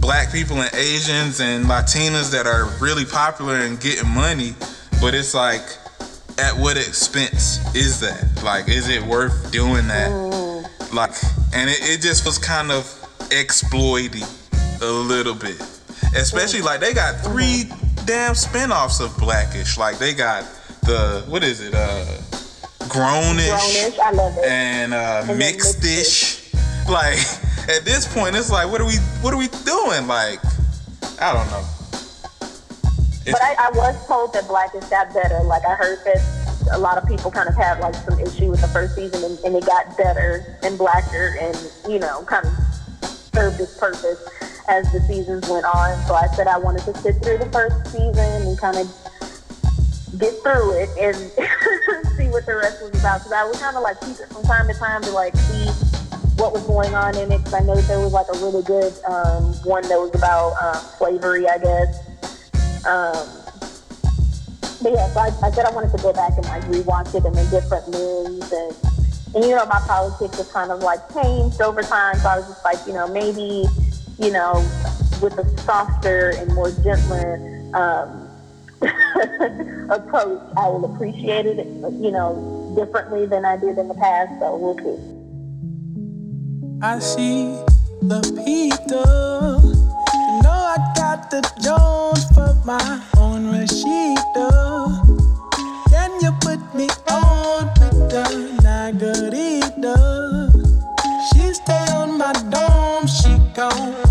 black 0.00 0.32
people 0.32 0.60
and 0.60 0.74
Asians 0.74 1.40
and 1.40 1.66
Latinas 1.66 2.30
that 2.32 2.46
are 2.46 2.66
really 2.80 3.04
popular 3.04 3.56
and 3.56 3.80
getting 3.80 4.08
money, 4.08 4.54
but 5.00 5.14
it's 5.14 5.34
like 5.34 5.62
at 6.38 6.56
what 6.56 6.76
expense 6.76 7.58
is 7.74 8.00
that? 8.00 8.42
Like, 8.42 8.68
is 8.68 8.88
it 8.88 9.02
worth 9.02 9.52
doing 9.52 9.86
that? 9.88 10.10
Mm. 10.10 10.92
Like, 10.92 11.10
and 11.54 11.70
it, 11.70 11.78
it 11.82 12.00
just 12.00 12.26
was 12.26 12.38
kind 12.38 12.70
of 12.70 12.84
exploiting 13.30 14.24
a 14.82 14.86
little 14.86 15.34
bit. 15.34 15.60
Especially 16.16 16.62
like 16.62 16.80
they 16.80 16.92
got 16.92 17.20
3 17.20 17.42
mm-hmm. 17.42 18.04
damn 18.04 18.34
spin-offs 18.34 19.00
of 19.00 19.16
Blackish. 19.18 19.78
Like 19.78 19.98
they 19.98 20.14
got 20.14 20.44
the 20.82 21.24
what 21.28 21.42
is 21.42 21.60
it? 21.60 21.74
Uh, 21.74 22.04
grownish. 22.94 23.50
Grownish, 23.50 23.98
I 23.98 24.10
love 24.12 24.38
it. 24.38 24.44
And 24.44 24.94
uh, 24.94 25.26
and 25.28 25.40
mixedish. 25.40 26.40
Like 26.84 27.16
at 27.64 27.86
this 27.86 28.04
point, 28.12 28.36
it's 28.36 28.50
like, 28.50 28.70
what 28.70 28.78
are 28.78 28.86
we? 28.86 28.96
What 29.22 29.32
are 29.32 29.38
we 29.38 29.48
doing? 29.64 30.06
Like, 30.06 30.38
I 31.18 31.32
don't 31.32 31.48
know. 31.48 31.64
but 33.24 33.40
I, 33.40 33.56
I 33.58 33.70
was 33.72 34.06
told 34.06 34.34
that 34.34 34.46
Blackish 34.48 34.84
got 34.90 35.14
better. 35.14 35.42
Like 35.44 35.64
I 35.64 35.74
heard 35.76 35.98
that 36.04 36.20
a 36.72 36.78
lot 36.78 36.98
of 36.98 37.08
people 37.08 37.30
kind 37.30 37.48
of 37.48 37.54
had 37.54 37.80
like 37.80 37.94
some 37.94 38.20
issue 38.20 38.50
with 38.50 38.60
the 38.60 38.68
first 38.68 38.96
season, 38.96 39.24
and, 39.24 39.38
and 39.46 39.56
it 39.56 39.64
got 39.64 39.96
better 39.96 40.58
and 40.62 40.76
blacker, 40.76 41.38
and 41.40 41.56
you 41.88 41.98
know, 41.98 42.22
kind 42.24 42.44
of 42.44 42.52
served 43.32 43.58
its 43.58 43.78
purpose 43.78 44.20
as 44.68 44.92
the 44.92 45.00
seasons 45.00 45.48
went 45.48 45.64
on. 45.64 46.06
So 46.06 46.14
I 46.14 46.26
said 46.36 46.48
I 46.48 46.58
wanted 46.58 46.82
to 46.84 46.94
sit 46.98 47.16
through 47.22 47.38
the 47.38 47.50
first 47.50 47.86
season 47.86 48.42
and 48.46 48.58
kind 48.58 48.76
of 48.76 48.92
get 50.18 50.34
through 50.42 50.72
it 50.78 50.90
and 51.00 51.16
what 52.34 52.44
the 52.44 52.56
rest 52.56 52.82
was 52.82 52.90
about. 52.98 53.22
Because 53.22 53.32
I 53.32 53.46
would 53.46 53.56
kind 53.56 53.76
of 53.76 53.82
like 53.82 53.98
keep 54.02 54.18
it 54.18 54.28
from 54.28 54.42
time 54.42 54.66
to 54.66 54.74
time 54.74 55.00
to 55.02 55.10
like 55.12 55.34
see 55.36 55.70
what 56.36 56.52
was 56.52 56.66
going 56.66 56.92
on 56.94 57.16
in 57.16 57.30
it. 57.30 57.38
Because 57.38 57.54
I 57.54 57.60
know 57.60 57.76
there 57.86 58.00
was 58.00 58.12
like 58.12 58.26
a 58.28 58.38
really 58.42 58.62
good 58.66 58.92
um, 59.06 59.54
one 59.62 59.86
that 59.86 59.96
was 59.96 60.10
about 60.14 60.58
uh, 60.60 60.74
slavery, 60.98 61.48
I 61.48 61.58
guess. 61.58 62.02
Um, 62.84 63.24
but 64.82 64.92
yeah, 64.92 65.08
so 65.14 65.20
I, 65.20 65.30
I, 65.42 65.50
said 65.54 65.64
I 65.64 65.70
wanted 65.70 65.96
to 65.96 66.02
go 66.02 66.12
back 66.12 66.36
and 66.36 66.44
like 66.50 66.64
rewatch 66.64 67.14
it 67.14 67.24
in 67.24 67.32
a 67.32 67.46
different 67.48 67.88
lens 67.88 68.52
and. 68.52 68.76
And 69.34 69.42
you 69.42 69.50
know, 69.50 69.66
my 69.66 69.80
politics 69.80 70.38
have 70.38 70.48
kind 70.50 70.70
of 70.70 70.78
like 70.84 71.12
changed 71.12 71.60
over 71.60 71.82
time. 71.82 72.14
So 72.18 72.28
I 72.28 72.36
was 72.36 72.46
just 72.46 72.64
like, 72.64 72.78
you 72.86 72.92
know, 72.92 73.08
maybe, 73.08 73.66
you 74.20 74.30
know, 74.30 74.62
with 75.20 75.36
a 75.38 75.58
softer 75.62 76.34
and 76.36 76.54
more 76.54 76.70
gentler 76.70 77.42
um, 77.74 78.23
approach, 79.90 80.42
I 80.56 80.68
will 80.68 80.94
appreciate 80.94 81.46
it, 81.46 81.58
you 81.58 82.10
know, 82.10 82.72
differently 82.76 83.26
than 83.26 83.44
I 83.44 83.56
did 83.56 83.78
in 83.78 83.88
the 83.88 83.94
past. 83.94 84.38
So 84.40 84.56
we'll 84.56 84.78
see. 84.78 85.14
I 86.82 86.98
see 86.98 87.56
the 88.02 88.20
Peter. 88.44 89.08
You 90.14 90.42
know 90.42 90.50
I 90.50 90.76
got 90.96 91.30
the 91.30 91.40
Jones 91.62 92.24
for 92.34 92.54
my 92.64 93.00
own 93.16 93.52
Rashida. 93.52 94.48
Can 95.88 96.20
you 96.20 96.32
put 96.40 96.60
me 96.74 96.88
on 97.08 97.66
with 97.80 98.10
the 98.10 98.24
Nagarita? 98.62 99.96
She 101.32 101.54
stay 101.54 101.86
on 101.92 102.18
my 102.18 102.32
dome, 102.50 103.06
she 103.06 103.38
gon' 103.54 104.03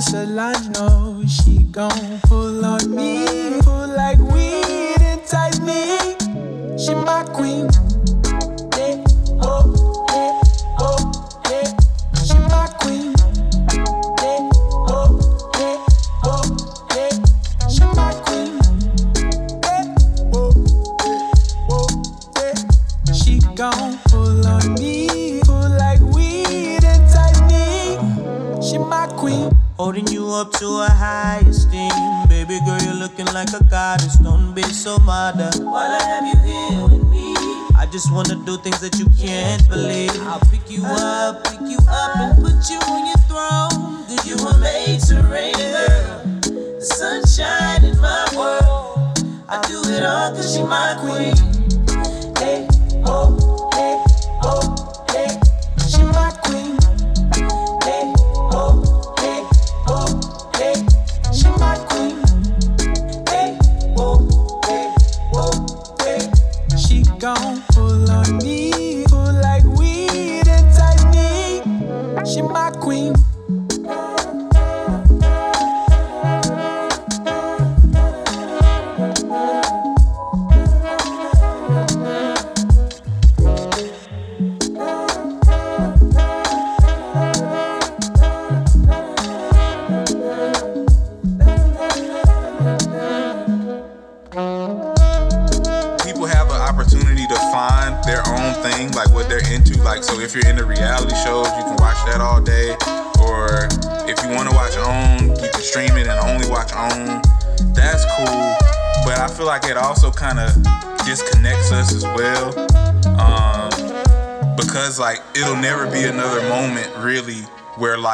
Solange 0.00 0.70
know 0.70 1.22
she 1.26 1.64
gon' 1.64 2.20
pull 2.22 2.64
on 2.64 2.94
me, 2.94 3.59
up 30.40 30.52
to 30.52 30.66
a 30.66 30.88
high 30.88 31.42
esteem. 31.46 31.92
Baby 32.26 32.58
girl, 32.64 32.80
you're 32.80 32.94
looking 32.94 33.26
like 33.26 33.52
a 33.52 33.62
goddess. 33.64 34.16
Don't 34.16 34.54
be 34.54 34.62
so 34.62 34.98
mad. 35.00 35.36
While 35.60 35.92
I 35.92 36.02
have 36.02 36.24
you 36.24 36.38
here 36.48 36.82
with 36.88 37.06
me, 37.10 37.34
I 37.76 37.86
just 37.92 38.10
wanna 38.10 38.36
do 38.46 38.56
things 38.56 38.80
that 38.80 38.96
you 38.98 39.04
can't 39.20 39.68
believe. 39.68 40.16
I'll 40.22 40.40
pick 40.50 40.64
you 40.70 40.82
uh, 40.82 41.36
up, 41.36 41.44
pick 41.44 41.60
you 41.68 41.76
up, 41.86 42.16
and 42.16 42.36
put 42.42 42.56
you 42.72 42.80
on 42.88 43.04
your 43.04 43.20
throne. 43.28 44.00
Cause 44.08 44.24
you 44.24 44.36
were 44.42 44.56
made 44.58 45.00
to 45.08 45.20
reign, 45.28 45.52
girl. 45.52 46.24
The 46.80 46.86
sunshine 46.88 47.84
in 47.84 48.00
my 48.00 48.24
world. 48.34 49.18
I 49.46 49.60
do 49.68 49.82
it 49.92 50.02
all 50.02 50.30
cause 50.32 50.54
she 50.54 50.62
my 50.62 50.96
queen. 51.00 51.59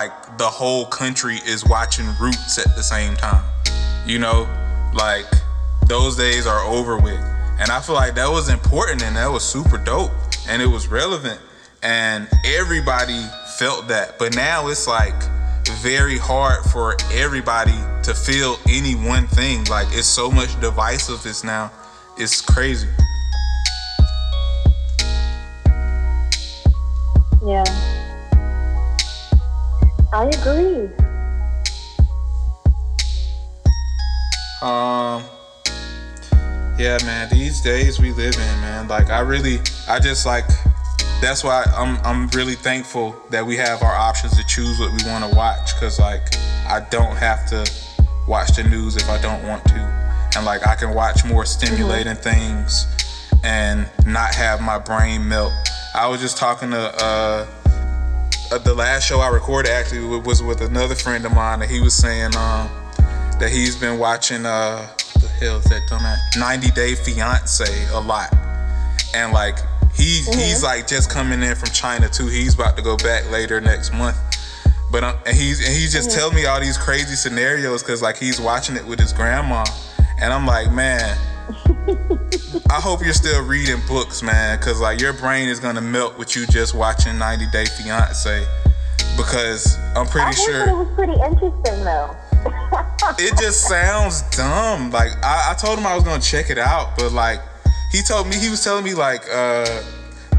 Like, 0.09 0.39
the 0.39 0.47
whole 0.47 0.87
country 0.87 1.37
is 1.47 1.65
watching 1.65 2.07
Roots 2.21 2.59
at 2.59 2.75
the 2.77 2.83
same 2.83 3.17
time. 3.17 3.45
You 4.07 4.19
know? 4.19 4.49
Like, 4.95 5.27
those 5.87 6.17
days 6.17 6.47
are 6.47 6.61
over 6.65 6.97
with. 6.97 7.21
And 7.59 7.71
I 7.71 7.81
feel 7.81 7.95
like 7.95 8.15
that 8.15 8.29
was 8.29 8.49
important 8.49 9.03
and 9.03 9.17
that 9.17 9.29
was 9.29 9.43
super 9.43 9.79
dope 9.79 10.11
and 10.49 10.61
it 10.61 10.67
was 10.67 10.89
relevant 10.89 11.41
and 11.83 12.29
everybody 12.45 13.25
felt 13.59 13.89
that. 13.89 14.19
But 14.19 14.35
now 14.35 14.69
it's 14.69 14.87
like 14.87 15.15
very 15.83 16.19
hard 16.19 16.65
for 16.67 16.97
everybody 17.13 17.79
to 18.03 18.15
feel 18.15 18.59
any 18.69 18.95
one 18.95 19.27
thing. 19.29 19.65
Like 19.65 19.87
it's 19.91 20.07
so 20.07 20.31
much 20.31 20.51
divisiveness 20.61 21.45
now. 21.45 21.73
It's 22.19 22.43
crazy. 22.43 22.89
Yeah. 27.43 27.96
I 30.17 30.25
agree. 30.29 30.89
Um 34.63 35.23
yeah, 36.79 36.97
man, 37.05 37.29
these 37.31 37.61
days 37.61 38.01
we 38.01 38.13
live 38.13 38.33
in, 38.33 38.61
man. 38.63 38.89
Like 38.89 39.11
I 39.11 39.21
really 39.21 39.59
I 39.87 39.99
just 40.01 40.25
like 40.25 40.47
that's 41.21 41.45
why 41.45 41.65
I'm 41.77 41.99
I'm 41.99 42.29
really 42.29 42.55
thankful 42.55 43.15
that 43.29 43.45
we 43.45 43.57
have 43.57 43.83
our 43.83 43.95
options 43.95 44.39
to 44.39 44.47
choose 44.47 44.79
what 44.81 44.91
we 44.91 45.07
want 45.07 45.31
to 45.31 45.37
watch 45.37 45.79
cuz 45.79 45.99
like 45.99 46.35
I 46.67 46.81
don't 46.89 47.17
have 47.17 47.47
to 47.51 47.71
watch 48.27 48.57
the 48.57 48.65
news 48.65 48.97
if 48.97 49.11
I 49.11 49.19
don't 49.21 49.43
want 49.47 49.67
to. 49.67 49.81
And 50.35 50.47
like 50.47 50.67
I 50.67 50.77
can 50.77 50.95
watch 50.95 51.27
more 51.27 51.45
stimulating 51.45 52.15
mm-hmm. 52.15 52.23
things 52.23 52.87
and 53.45 53.87
not 54.07 54.35
have 54.35 54.63
my 54.63 54.79
brain 54.79 55.29
melt. 55.29 55.53
I 55.95 56.07
was 56.07 56.23
just 56.23 56.39
talking 56.39 56.71
to 56.71 57.05
uh, 57.05 57.47
uh 58.53 58.59
the 58.59 58.75
last 58.75 59.07
show 59.07 59.21
I 59.21 59.29
recorded 59.29 59.71
actually 59.71 60.05
was 60.21 60.43
with 60.43 60.61
another 60.61 60.95
friend 60.95 61.25
of 61.27 61.33
mine 61.33 61.63
and 61.63 61.71
he 61.71 61.81
was 61.81 61.95
saying 61.95 62.37
um 62.37 62.69
that 63.39 63.51
he's 63.51 63.77
been 63.77 63.99
watching 63.99 64.47
uh 64.47 64.87
hell 65.41 65.59
is 65.59 65.65
that 65.65 65.83
dumbass? 65.89 66.19
90 66.39 66.71
Day 66.71 66.95
Fiance 66.95 67.65
a 67.93 68.01
lot. 68.01 68.35
And 69.15 69.33
like 69.33 69.59
he 69.95 70.21
mm-hmm. 70.21 70.39
he's 70.39 70.63
like 70.63 70.87
just 70.87 71.11
coming 71.11 71.43
in 71.43 71.55
from 71.55 71.71
China 71.71 72.09
too. 72.09 72.27
He's 72.27 72.55
about 72.55 72.77
to 72.77 72.83
go 72.83 72.97
back 72.97 73.31
later 73.31 73.61
next 73.61 73.93
month. 73.93 74.17
But 74.91 75.05
um, 75.05 75.17
and 75.27 75.37
he's 75.37 75.61
and 75.61 75.75
he's 75.75 75.93
just 75.93 76.11
mm-hmm. 76.11 76.19
telling 76.19 76.37
me 76.37 76.47
all 76.47 76.61
these 76.61 76.79
crazy 76.79 77.17
scenarios 77.17 77.83
because 77.83 78.03
like 78.03 78.17
he's 78.17 78.41
watching 78.41 78.77
it 78.77 78.87
with 78.87 79.01
his 79.01 79.13
grandma, 79.13 79.65
and 80.21 80.33
I'm 80.33 80.47
like, 80.47 80.71
man, 80.73 81.17
I 82.71 82.81
hope 82.81 83.05
you're 83.05 83.13
still 83.13 83.45
reading 83.45 83.81
books, 83.87 84.23
man, 84.23 84.59
because 84.59 84.81
like 84.81 85.01
your 85.01 85.13
brain 85.13 85.49
is 85.49 85.61
gonna 85.61 85.81
melt 85.81 86.19
with 86.19 86.37
you 86.37 86.47
just 86.47 86.75
watching 86.75 87.19
90 87.19 87.47
Day 87.53 87.65
Fiance. 87.65 88.47
Because 89.17 89.79
I'm 89.97 90.07
pretty 90.07 90.27
I 90.27 90.31
sure 90.33 90.69
it 90.69 90.77
was 90.77 90.89
pretty 90.95 91.15
interesting 91.15 91.85
though 91.85 92.15
it 93.19 93.39
just 93.39 93.67
sounds 93.67 94.23
dumb. 94.37 94.91
Like 94.91 95.13
I, 95.25 95.53
I, 95.53 95.55
told 95.55 95.79
him 95.79 95.87
I 95.87 95.95
was 95.95 96.05
gonna 96.05 96.23
check 96.23 96.51
it 96.51 96.59
out, 96.59 96.97
but 96.99 97.13
like 97.13 97.41
he 97.93 98.03
told 98.03 98.29
me 98.29 98.37
he 98.37 98.51
was 98.51 98.63
telling 98.63 98.85
me 98.85 98.95
like 98.95 99.23
uh 99.33 99.83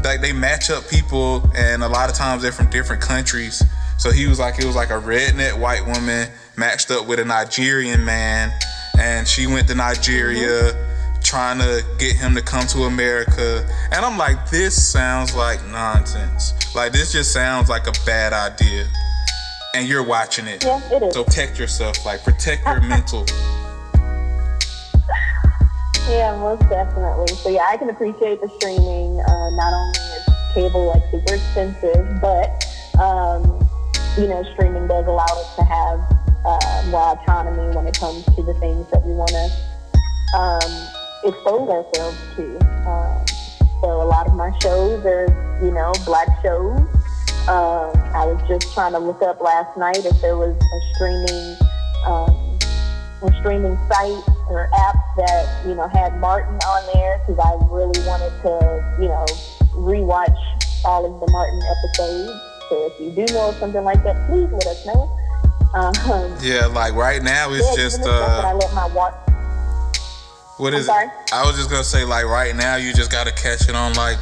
like 0.04 0.20
they 0.20 0.32
match 0.32 0.70
up 0.70 0.88
people 0.88 1.50
and 1.56 1.82
a 1.82 1.88
lot 1.88 2.08
of 2.08 2.14
times 2.14 2.42
they're 2.42 2.52
from 2.52 2.70
different 2.70 3.02
countries. 3.02 3.62
So 3.98 4.12
he 4.12 4.26
was 4.26 4.38
like 4.38 4.58
it 4.58 4.64
was 4.64 4.76
like 4.76 4.90
a 4.90 5.00
redneck 5.00 5.58
white 5.58 5.84
woman 5.84 6.28
matched 6.56 6.90
up 6.90 7.06
with 7.06 7.18
a 7.18 7.24
Nigerian 7.24 8.04
man 8.04 8.52
and 8.98 9.26
she 9.26 9.46
went 9.46 9.68
to 9.68 9.74
Nigeria 9.74 10.72
mm-hmm. 10.72 10.87
Trying 11.28 11.58
to 11.58 11.84
get 11.98 12.16
him 12.16 12.34
to 12.34 12.40
come 12.40 12.66
to 12.66 12.84
America. 12.84 13.68
And 13.92 14.02
I'm 14.02 14.16
like, 14.16 14.48
this 14.48 14.74
sounds 14.90 15.34
like 15.34 15.62
nonsense. 15.66 16.54
Like 16.74 16.92
this 16.92 17.12
just 17.12 17.34
sounds 17.34 17.68
like 17.68 17.86
a 17.86 17.92
bad 18.06 18.32
idea 18.32 18.86
and 19.74 19.86
you're 19.86 20.02
watching 20.02 20.46
it. 20.46 20.64
Yeah, 20.64 20.80
it 20.90 21.02
is. 21.02 21.12
So 21.12 21.24
protect 21.24 21.58
yourself, 21.58 22.06
like 22.06 22.24
protect 22.24 22.64
your 22.64 22.80
mental. 22.94 23.26
Yeah, 26.08 26.34
most 26.40 26.66
definitely. 26.70 27.28
So 27.36 27.50
yeah, 27.50 27.66
I 27.68 27.76
can 27.76 27.90
appreciate 27.90 28.40
the 28.40 28.48
streaming. 28.56 29.20
Uh, 29.20 29.50
not 29.50 29.74
only 29.74 29.98
is 29.98 30.28
cable 30.54 30.86
like 30.86 31.02
super 31.10 31.34
expensive, 31.34 32.22
but 32.22 32.64
um, 32.98 33.44
you 34.16 34.28
know, 34.28 34.42
streaming 34.54 34.88
does 34.88 35.06
allow 35.06 35.26
us 35.26 35.56
to 35.56 35.62
have 35.62 36.00
uh, 36.46 36.84
more 36.88 37.18
autonomy 37.20 37.76
when 37.76 37.86
it 37.86 37.98
comes 37.98 38.24
to 38.24 38.42
the 38.42 38.54
things 38.54 38.90
that 38.90 39.04
we 39.04 39.12
want 39.12 39.28
to 39.28 39.50
um, 40.34 40.88
expose 41.24 41.68
ourselves 41.68 42.18
to. 42.36 42.58
Um, 42.88 43.24
so 43.80 44.02
a 44.02 44.08
lot 44.08 44.26
of 44.26 44.34
my 44.34 44.56
shows 44.60 45.04
are, 45.04 45.28
you 45.62 45.70
know, 45.70 45.92
black 46.04 46.28
shows 46.42 46.88
um, 47.48 47.96
I 48.12 48.26
was 48.26 48.36
just 48.46 48.74
trying 48.74 48.92
to 48.92 48.98
look 48.98 49.22
up 49.22 49.40
last 49.40 49.74
night 49.78 50.04
if 50.04 50.20
there 50.20 50.36
was 50.36 50.54
a 50.54 50.80
streaming 50.92 51.56
um, 52.04 52.28
a 53.22 53.32
streaming 53.40 53.74
site 53.88 54.20
or 54.50 54.68
app 54.76 54.96
that 55.16 55.64
you 55.66 55.74
know 55.74 55.88
had 55.88 56.20
Martin 56.20 56.56
on 56.56 56.92
there 56.92 57.18
because 57.24 57.40
I 57.40 57.56
really 57.72 58.04
wanted 58.04 58.36
to 58.44 58.98
you 59.00 59.08
know 59.08 59.24
rewatch 59.80 60.36
all 60.84 61.06
of 61.06 61.20
the 61.20 61.32
Martin 61.32 61.62
episodes. 61.64 62.38
So 62.68 62.92
if 62.92 63.00
you 63.00 63.24
do 63.24 63.32
know 63.32 63.48
of 63.48 63.54
something 63.56 63.82
like 63.82 64.04
that, 64.04 64.28
please 64.28 64.52
let 64.52 64.66
us 64.66 64.84
know. 64.84 65.08
Um, 65.72 66.36
yeah, 66.42 66.66
like 66.66 66.92
right 66.92 67.22
now 67.22 67.50
it's 67.52 67.66
yeah, 67.70 67.82
just. 67.82 68.02
Uh, 68.02 68.42
I 68.44 68.52
let 68.52 68.74
my 68.74 68.92
watch. 68.92 69.14
What 70.58 70.74
is 70.74 70.88
it? 70.88 70.92
I 71.32 71.44
was 71.46 71.56
just 71.56 71.70
gonna 71.70 71.84
say 71.84 72.04
like 72.04 72.26
right 72.26 72.54
now 72.54 72.76
you 72.76 72.92
just 72.92 73.12
gotta 73.12 73.32
catch 73.32 73.68
it 73.68 73.76
on 73.76 73.94
like 73.94 74.18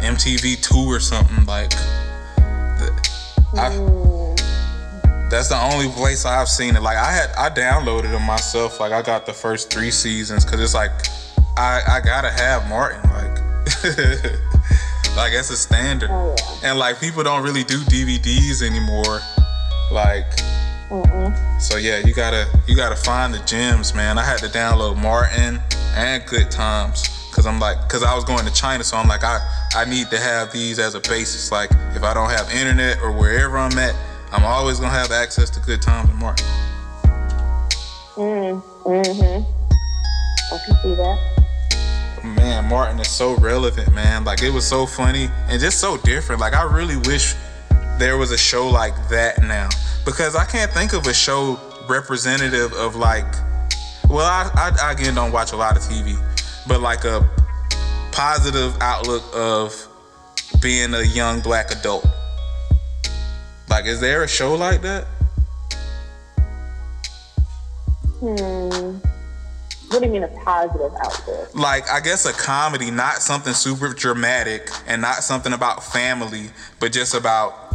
MTV 0.00 0.62
two 0.62 0.90
or 0.90 1.00
something 1.00 1.44
like. 1.46 1.72
I, 3.54 3.70
that's 5.30 5.48
the 5.48 5.60
only 5.72 5.88
place 5.88 6.24
I've 6.24 6.48
seen 6.48 6.76
it. 6.76 6.82
Like 6.82 6.96
I 6.96 7.12
had, 7.12 7.30
I 7.36 7.50
downloaded 7.50 8.14
it 8.14 8.18
myself. 8.20 8.80
Like 8.80 8.92
I 8.92 9.02
got 9.02 9.26
the 9.26 9.32
first 9.32 9.70
three 9.70 9.90
seasons 9.90 10.44
because 10.44 10.60
it's 10.60 10.74
like 10.74 10.90
I, 11.58 11.82
I 11.86 12.00
gotta 12.00 12.30
have 12.30 12.68
Martin. 12.68 13.02
Like, 13.10 13.38
like 15.16 15.32
that's 15.32 15.50
a 15.50 15.56
standard. 15.56 16.08
Oh, 16.10 16.34
yeah. 16.38 16.70
And 16.70 16.78
like 16.78 17.00
people 17.00 17.22
don't 17.22 17.42
really 17.42 17.64
do 17.64 17.80
DVDs 17.80 18.62
anymore. 18.62 19.20
Like, 19.90 20.30
Mm-mm. 20.90 21.60
so 21.60 21.76
yeah, 21.76 21.98
you 21.98 22.14
gotta 22.14 22.46
you 22.66 22.74
gotta 22.74 22.96
find 22.96 23.34
the 23.34 23.40
gems, 23.40 23.94
man. 23.94 24.16
I 24.18 24.24
had 24.24 24.38
to 24.38 24.46
download 24.46 24.96
Martin 24.96 25.60
and 25.94 26.24
Good 26.24 26.50
Times 26.50 27.06
because 27.38 27.46
I'm 27.46 27.60
like, 27.60 27.80
because 27.82 28.02
I 28.02 28.14
was 28.14 28.24
going 28.24 28.44
to 28.46 28.52
China, 28.52 28.82
so 28.82 28.96
I'm 28.96 29.06
like, 29.06 29.22
I, 29.22 29.38
I 29.74 29.84
need 29.84 30.10
to 30.10 30.18
have 30.18 30.50
these 30.50 30.80
as 30.80 30.96
a 30.96 31.00
basis. 31.00 31.52
Like, 31.52 31.70
if 31.94 32.02
I 32.02 32.12
don't 32.12 32.30
have 32.30 32.50
internet 32.50 32.98
or 33.00 33.12
wherever 33.12 33.56
I'm 33.56 33.78
at, 33.78 33.94
I'm 34.32 34.44
always 34.44 34.80
gonna 34.80 34.92
have 34.92 35.12
access 35.12 35.48
to 35.50 35.60
good 35.60 35.80
times 35.80 36.10
and 36.10 36.18
Martin. 36.18 36.46
Mm, 38.16 38.62
mm-hmm. 38.82 40.54
I 40.54 40.58
can 40.66 40.76
see 40.82 40.94
that. 40.96 42.24
Man, 42.24 42.68
Martin 42.68 42.98
is 42.98 43.08
so 43.08 43.36
relevant, 43.36 43.94
man. 43.94 44.24
Like, 44.24 44.42
it 44.42 44.50
was 44.50 44.66
so 44.66 44.84
funny 44.84 45.28
and 45.48 45.60
just 45.60 45.78
so 45.78 45.96
different. 45.98 46.40
Like, 46.40 46.54
I 46.54 46.64
really 46.64 46.96
wish 46.96 47.34
there 47.98 48.16
was 48.16 48.30
a 48.30 48.38
show 48.38 48.68
like 48.68 48.94
that 49.08 49.42
now 49.42 49.68
because 50.04 50.36
I 50.36 50.44
can't 50.44 50.70
think 50.70 50.92
of 50.92 51.06
a 51.06 51.14
show 51.14 51.58
representative 51.88 52.72
of 52.72 52.96
like. 52.96 53.26
Well, 54.08 54.24
I, 54.24 54.50
I, 54.54 54.88
I 54.88 54.92
again 54.92 55.14
don't 55.14 55.32
watch 55.32 55.52
a 55.52 55.56
lot 55.56 55.76
of 55.76 55.82
TV, 55.82 56.16
but 56.66 56.80
like 56.80 57.04
a 57.04 57.28
positive 58.12 58.76
outlook 58.80 59.22
of 59.34 59.86
being 60.62 60.94
a 60.94 61.02
young 61.02 61.40
black 61.40 61.70
adult. 61.70 62.06
Like, 63.68 63.84
is 63.84 64.00
there 64.00 64.22
a 64.22 64.28
show 64.28 64.54
like 64.54 64.80
that? 64.82 65.06
Hmm. 68.20 68.98
What 69.88 70.00
do 70.00 70.06
you 70.06 70.12
mean 70.12 70.22
a 70.22 70.28
positive 70.28 70.92
outlook? 71.02 71.54
Like, 71.54 71.90
I 71.90 72.00
guess 72.00 72.26
a 72.26 72.32
comedy, 72.32 72.90
not 72.90 73.16
something 73.16 73.54
super 73.54 73.92
dramatic 73.94 74.70
and 74.86 75.00
not 75.00 75.22
something 75.22 75.52
about 75.52 75.82
family, 75.82 76.50
but 76.80 76.92
just 76.92 77.14
about 77.14 77.67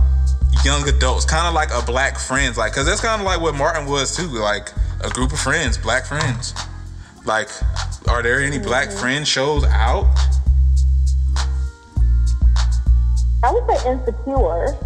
young 0.64 0.88
adults, 0.88 1.26
kind 1.26 1.48
of 1.48 1.54
like 1.54 1.70
a 1.74 1.86
black 1.86 2.18
friends, 2.18 2.58
like, 2.58 2.74
cause 2.74 2.86
that's 2.86 3.02
kind 3.02 3.22
of 3.22 3.26
like 3.26 3.42
what 3.42 3.56
Martin 3.56 3.86
was 3.86 4.16
too, 4.16 4.28
like 4.28 4.70
a 5.04 5.10
group 5.10 5.34
of 5.34 5.40
friends, 5.40 5.78
black 5.78 6.06
friends. 6.06 6.54
Like, 7.26 7.50
are 8.08 8.22
there 8.22 8.42
any 8.42 8.58
mm-hmm. 8.58 8.66
black 8.66 8.92
friend 8.92 9.28
shows 9.28 9.64
out? 9.66 10.06
I 13.44 13.52
would 13.52 13.66
say 13.68 13.92
Insecure. 13.92 14.78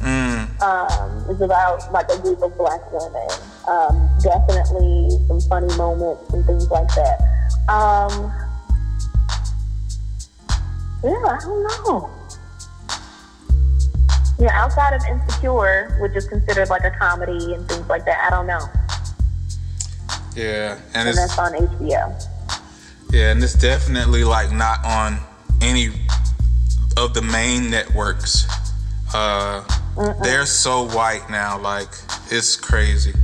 Mm. 0.00 0.62
Um, 0.62 1.30
is 1.30 1.40
about 1.40 1.90
like 1.92 2.08
a 2.10 2.18
group 2.20 2.42
of 2.42 2.56
black 2.56 2.80
women. 2.92 3.28
Um, 3.66 4.10
definitely 4.22 5.10
some 5.26 5.40
funny 5.48 5.74
moments 5.76 6.32
and 6.32 6.44
things 6.44 6.70
like 6.70 6.88
that. 6.88 7.18
Um, 7.68 8.32
Yeah, 11.06 11.12
I 11.12 11.38
don't 11.40 11.62
know. 11.62 12.10
Yeah, 14.38 14.50
outside 14.52 14.92
of 14.92 15.02
Insecure, 15.06 15.96
which 16.00 16.14
is 16.14 16.28
considered 16.28 16.68
like 16.68 16.84
a 16.84 16.90
comedy 16.90 17.54
and 17.54 17.66
things 17.68 17.88
like 17.88 18.04
that, 18.04 18.22
I 18.26 18.30
don't 18.30 18.46
know. 18.46 18.60
Yeah, 20.34 20.78
and, 20.94 21.08
and 21.08 21.16
that's 21.16 21.38
on 21.38 21.52
HBO. 21.52 22.22
Yeah, 23.10 23.30
and 23.32 23.42
it's 23.42 23.54
definitely 23.54 24.24
like 24.24 24.52
not 24.52 24.84
on 24.84 25.18
any 25.62 25.88
of 26.98 27.14
the 27.14 27.22
main 27.22 27.70
networks. 27.70 28.46
Uh, 29.14 29.64
they're 30.22 30.44
so 30.44 30.86
white 30.88 31.30
now, 31.30 31.58
like 31.58 31.88
it's 32.30 32.56
crazy. 32.56 33.14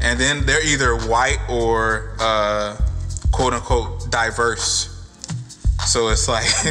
And 0.00 0.20
then 0.20 0.46
they're 0.46 0.64
either 0.64 0.96
white 1.08 1.40
or 1.48 2.14
uh, 2.20 2.76
quote 3.32 3.54
unquote 3.54 4.08
diverse. 4.10 4.95
So 5.96 6.08
it's 6.08 6.28
like 6.28 6.44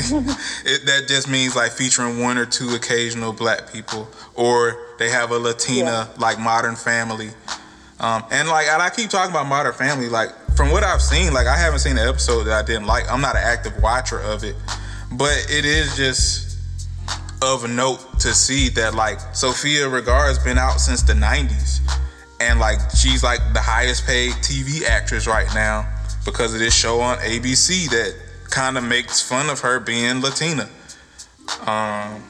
it, 0.66 0.86
that 0.86 1.06
just 1.08 1.28
means 1.28 1.56
like 1.56 1.72
featuring 1.72 2.20
one 2.20 2.38
or 2.38 2.46
two 2.46 2.76
occasional 2.76 3.34
black 3.34 3.74
people, 3.74 4.08
or 4.36 4.78
they 5.00 5.10
have 5.10 5.32
a 5.32 5.40
Latina 5.40 6.08
yeah. 6.08 6.08
like 6.20 6.40
Modern 6.40 6.76
Family, 6.76 7.30
um, 8.00 8.24
and 8.30 8.48
like 8.48 8.68
and 8.68 8.84
I 8.84 8.92
keep 8.92 9.10
talking 9.10 9.32
about 9.32 9.48
Modern 9.48 9.74
Family. 9.74 10.10
Like 10.10 10.30
from 10.56 10.70
what 10.70 10.84
I've 10.84 11.02
seen, 11.02 11.34
like 11.34 11.48
I 11.48 11.58
haven't 11.58 11.80
seen 11.80 11.98
an 11.98 12.08
episode 12.08 12.44
that 12.44 12.54
I 12.54 12.68
didn't 12.68 12.86
like. 12.86 13.12
I'm 13.12 13.20
not 13.20 13.36
an 13.36 13.42
active 13.44 13.82
watcher 13.82 14.20
of 14.20 14.44
it, 14.44 14.56
but 15.14 15.34
it 15.50 15.66
is 15.66 15.98
just 15.98 16.60
of 17.42 17.68
note 17.68 18.20
to 18.20 18.32
see 18.32 18.70
that 18.76 18.94
like 18.94 19.20
Sofia 19.34 19.90
Vergara's 19.90 20.38
been 20.38 20.60
out 20.60 20.80
since 20.80 21.02
the 21.02 21.14
90s, 21.14 21.80
and 22.42 22.60
like 22.60 22.78
she's 22.92 23.24
like 23.24 23.40
the 23.54 23.60
highest 23.60 24.06
paid 24.06 24.34
TV 24.34 24.84
actress 24.88 25.26
right 25.26 25.48
now 25.56 25.92
because 26.26 26.54
of 26.54 26.60
this 26.60 26.76
show 26.76 27.02
on 27.02 27.18
ABC 27.18 27.90
that 27.90 28.25
kind 28.56 28.78
of 28.78 28.86
makes 28.86 29.22
fun 29.22 29.50
of 29.50 29.60
her 29.60 29.82
being 29.82 30.22
Latina. 30.22 30.70
Um, 31.68 32.24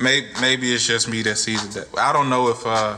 maybe 0.00 0.28
maybe 0.40 0.72
it's 0.72 0.86
just 0.86 1.08
me 1.08 1.22
that 1.22 1.36
sees 1.36 1.64
it. 1.64 1.72
That 1.72 1.98
I 1.98 2.12
don't 2.12 2.30
know 2.30 2.48
if 2.48 2.64
uh, 2.64 2.96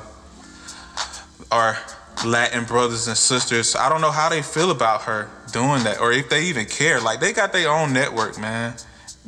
our 1.51 1.79
Latin 2.27 2.65
brothers 2.65 3.09
and 3.09 3.17
sisters, 3.17 3.75
I 3.75 3.89
don't 3.89 4.03
know 4.03 4.11
how 4.11 4.29
they 4.29 4.43
feel 4.43 4.71
about 4.71 5.03
her 5.03 5.31
doing 5.51 5.83
that, 5.85 5.99
or 5.99 6.13
if 6.13 6.29
they 6.29 6.45
even 6.45 6.67
care. 6.67 7.01
Like 7.01 7.21
they 7.21 7.33
got 7.33 7.55
their 7.55 7.71
own 7.71 7.95
network, 7.95 8.39
man. 8.39 8.75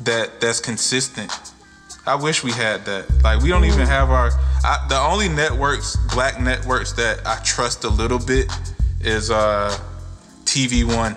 That 0.04 0.42
that's 0.42 0.60
consistent. 0.60 1.32
I 2.06 2.14
wish 2.14 2.44
we 2.44 2.52
had 2.52 2.84
that. 2.84 3.06
Like 3.24 3.42
we 3.42 3.48
don't 3.48 3.64
even 3.64 3.86
have 3.86 4.10
our. 4.10 4.30
I, 4.64 4.84
the 4.90 4.98
only 4.98 5.30
networks, 5.30 5.96
black 6.12 6.38
networks 6.38 6.92
that 6.92 7.26
I 7.26 7.40
trust 7.42 7.84
a 7.84 7.88
little 7.88 8.18
bit, 8.18 8.52
is 9.00 9.30
uh, 9.30 9.76
TV 10.44 10.84
One. 10.84 11.16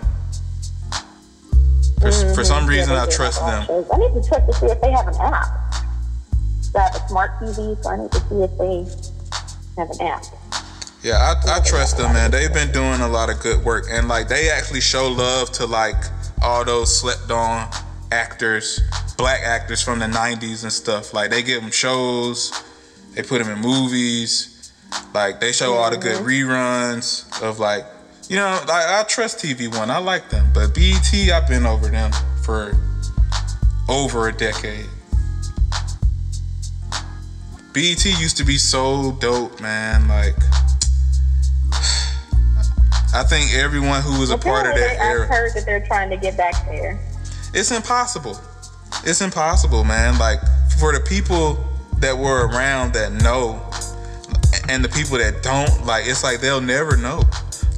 For, 2.00 2.08
mm-hmm. 2.08 2.34
for 2.34 2.44
some 2.46 2.66
reason, 2.66 2.94
yeah, 2.94 3.04
I 3.04 3.10
trust 3.10 3.40
them. 3.42 3.66
I 3.70 3.98
need 3.98 4.14
to 4.14 4.30
check 4.30 4.46
to 4.46 4.54
see 4.54 4.68
if 4.68 4.80
they 4.80 4.92
have 4.92 5.08
an 5.08 5.16
app. 5.16 5.48
I 6.76 6.82
have 6.82 6.96
a 6.96 7.08
smart 7.10 7.40
TV, 7.40 7.84
so 7.84 7.90
I 7.90 7.98
need 7.98 8.12
to 8.12 8.20
see 8.20 8.42
if 8.42 8.58
they 8.58 9.82
have 9.82 9.90
an 9.90 10.02
app. 10.02 10.24
Yeah, 11.02 11.16
I, 11.18 11.58
I 11.58 11.60
trust 11.62 11.98
them, 11.98 12.14
man. 12.14 12.32
They've 12.32 12.54
been 12.54 12.72
doing 12.72 13.02
a 13.02 13.08
lot 13.08 13.30
of 13.30 13.40
good 13.42 13.64
work, 13.66 13.86
and 13.90 14.08
like 14.08 14.28
they 14.28 14.50
actually 14.50 14.82
show 14.82 15.08
love 15.08 15.52
to 15.54 15.66
like 15.66 15.96
all 16.42 16.64
those 16.64 16.96
slept 16.96 17.32
on 17.32 17.70
actors, 18.12 18.80
black 19.18 19.42
actors 19.42 19.82
from 19.82 20.00
the 20.00 20.06
'90s 20.06 20.64
and 20.64 20.72
stuff. 20.72 21.14
Like 21.14 21.32
they 21.32 21.42
give 21.42 21.62
them 21.62 21.72
shows, 21.72 22.52
they 23.14 23.24
put 23.24 23.44
them 23.44 23.52
in 23.52 23.60
movies. 23.60 24.72
Like 25.14 25.40
they 25.40 25.52
show 25.52 25.74
all 25.74 25.90
the 25.90 25.98
good 25.98 26.18
mm-hmm. 26.18 26.50
reruns 26.50 27.42
of 27.42 27.60
like 27.60 27.86
you 28.30 28.36
know, 28.36 28.46
I, 28.70 29.00
I 29.00 29.04
trust 29.04 29.40
TV 29.40 29.76
One. 29.76 29.90
I 29.90 29.98
like 29.98 30.30
them, 30.30 30.52
but 30.54 30.76
BET, 30.76 31.12
I've 31.34 31.48
been 31.48 31.66
over 31.66 31.88
them 31.88 32.12
for 32.44 32.78
over 33.90 34.28
a 34.28 34.32
decade. 34.32 34.86
BET 37.74 38.06
used 38.06 38.38
to 38.38 38.46
be 38.46 38.58
so 38.58 39.14
dope, 39.14 39.60
man. 39.60 40.08
Like, 40.08 40.36
I 43.16 43.24
think 43.28 43.52
everyone 43.56 44.04
who 44.04 44.20
was 44.20 44.30
a 44.30 44.38
part 44.38 44.68
of 44.68 44.76
that 44.76 45.00
era. 45.00 45.24
I've 45.24 45.30
heard 45.30 45.54
that 45.56 45.66
they're 45.66 45.86
trying 45.88 46.12
to 46.12 46.18
get 46.18 46.38
back 46.38 46.54
there. 46.68 47.00
It's 47.56 47.72
impossible. 47.72 48.40
It's 49.06 49.22
impossible, 49.22 49.84
man. 49.84 50.20
Like, 50.20 50.40
for 50.78 50.94
the 50.94 51.00
people 51.00 51.58
that 51.98 52.16
were 52.16 52.48
around 52.48 52.94
that 52.94 53.12
know, 53.12 53.60
and 54.70 54.86
the 54.86 54.90
people 54.90 55.18
that 55.18 55.42
don't, 55.42 55.88
like, 55.88 56.06
it's 56.06 56.24
like 56.24 56.42
they'll 56.42 56.62
never 56.62 56.96
know. 56.96 57.24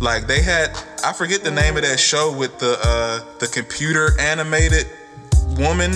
Like 0.02 0.26
they 0.26 0.41
had, 0.41 0.72
I 1.06 1.14
forget 1.14 1.43
the 1.43 1.52
name 1.52 1.78
of 1.78 1.84
that 1.84 1.99
show 1.99 2.36
with 2.36 2.58
the 2.58 2.74
uh, 2.82 3.38
the 3.38 3.45
computer 3.45 4.20
animated 4.20 4.89
woman. 5.56 5.93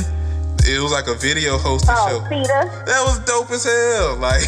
It 0.62 0.78
was 0.78 0.92
like 0.92 1.08
a 1.08 1.16
video 1.16 1.58
hosted 1.58 1.90
oh, 1.90 2.22
show. 2.22 2.30
Peter. 2.30 2.70
That 2.86 3.02
was 3.02 3.18
dope 3.26 3.50
as 3.50 3.66
hell. 3.66 4.18
Like 4.22 4.46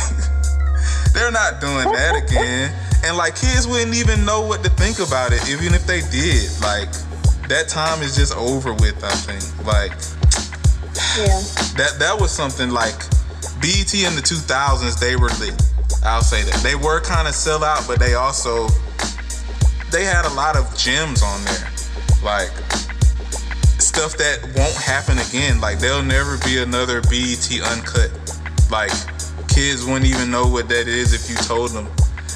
they're 1.13 1.31
not 1.31 1.59
doing 1.59 1.89
that 1.89 2.21
again. 2.29 2.71
And 3.03 3.17
like 3.17 3.35
kids 3.35 3.67
wouldn't 3.67 3.95
even 3.95 4.23
know 4.25 4.41
what 4.41 4.63
to 4.63 4.69
think 4.69 4.99
about 4.99 5.33
it, 5.33 5.41
even 5.49 5.73
if 5.73 5.87
they 5.87 6.01
did. 6.13 6.53
Like 6.61 6.93
that 7.49 7.65
time 7.67 8.03
is 8.03 8.15
just 8.15 8.37
over 8.37 8.73
with. 8.73 9.03
I 9.03 9.09
think. 9.25 9.41
Like 9.65 9.97
yeah. 11.17 11.41
That 11.81 11.97
that 11.97 12.15
was 12.21 12.29
something 12.29 12.69
like 12.69 12.97
BET 13.57 13.89
in 13.97 14.13
the 14.13 14.21
2000s. 14.21 14.99
They 14.99 15.15
were 15.15 15.33
lit. 15.41 15.57
I'll 16.05 16.21
say 16.21 16.43
that 16.43 16.61
they 16.61 16.75
were 16.75 17.01
kind 17.01 17.27
of 17.27 17.33
sell 17.33 17.63
out, 17.63 17.85
but 17.87 17.99
they 17.99 18.13
also 18.13 18.69
they 19.91 20.03
had 20.03 20.25
a 20.25 20.33
lot 20.33 20.55
of 20.55 20.75
gems 20.77 21.23
on 21.23 21.43
there, 21.45 21.69
like 22.23 22.49
stuff 23.79 24.17
that 24.17 24.43
won't 24.55 24.75
happen 24.75 25.17
again. 25.19 25.61
Like 25.61 25.79
there'll 25.79 26.03
never 26.03 26.37
be 26.39 26.59
another 26.59 27.01
BET 27.01 27.49
uncut. 27.71 28.11
Like 28.69 28.91
kids 29.47 29.85
wouldn't 29.85 30.05
even 30.05 30.29
know 30.29 30.47
what 30.47 30.67
that 30.69 30.87
is 30.87 31.13
if 31.13 31.29
you 31.29 31.35
told 31.47 31.71
them, 31.71 31.87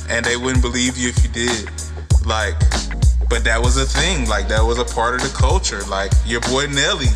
and 0.09 0.25
they 0.25 0.37
wouldn't 0.37 0.61
believe 0.61 0.97
you 0.97 1.09
if 1.09 1.23
you 1.23 1.29
did. 1.29 1.69
Like, 2.25 2.57
but 3.29 3.43
that 3.43 3.59
was 3.61 3.77
a 3.77 3.85
thing. 3.85 4.27
Like 4.27 4.47
that 4.47 4.63
was 4.63 4.79
a 4.79 4.85
part 4.85 5.15
of 5.15 5.21
the 5.21 5.35
culture. 5.37 5.81
Like 5.89 6.11
your 6.25 6.41
boy 6.41 6.67
Nelly, 6.67 7.11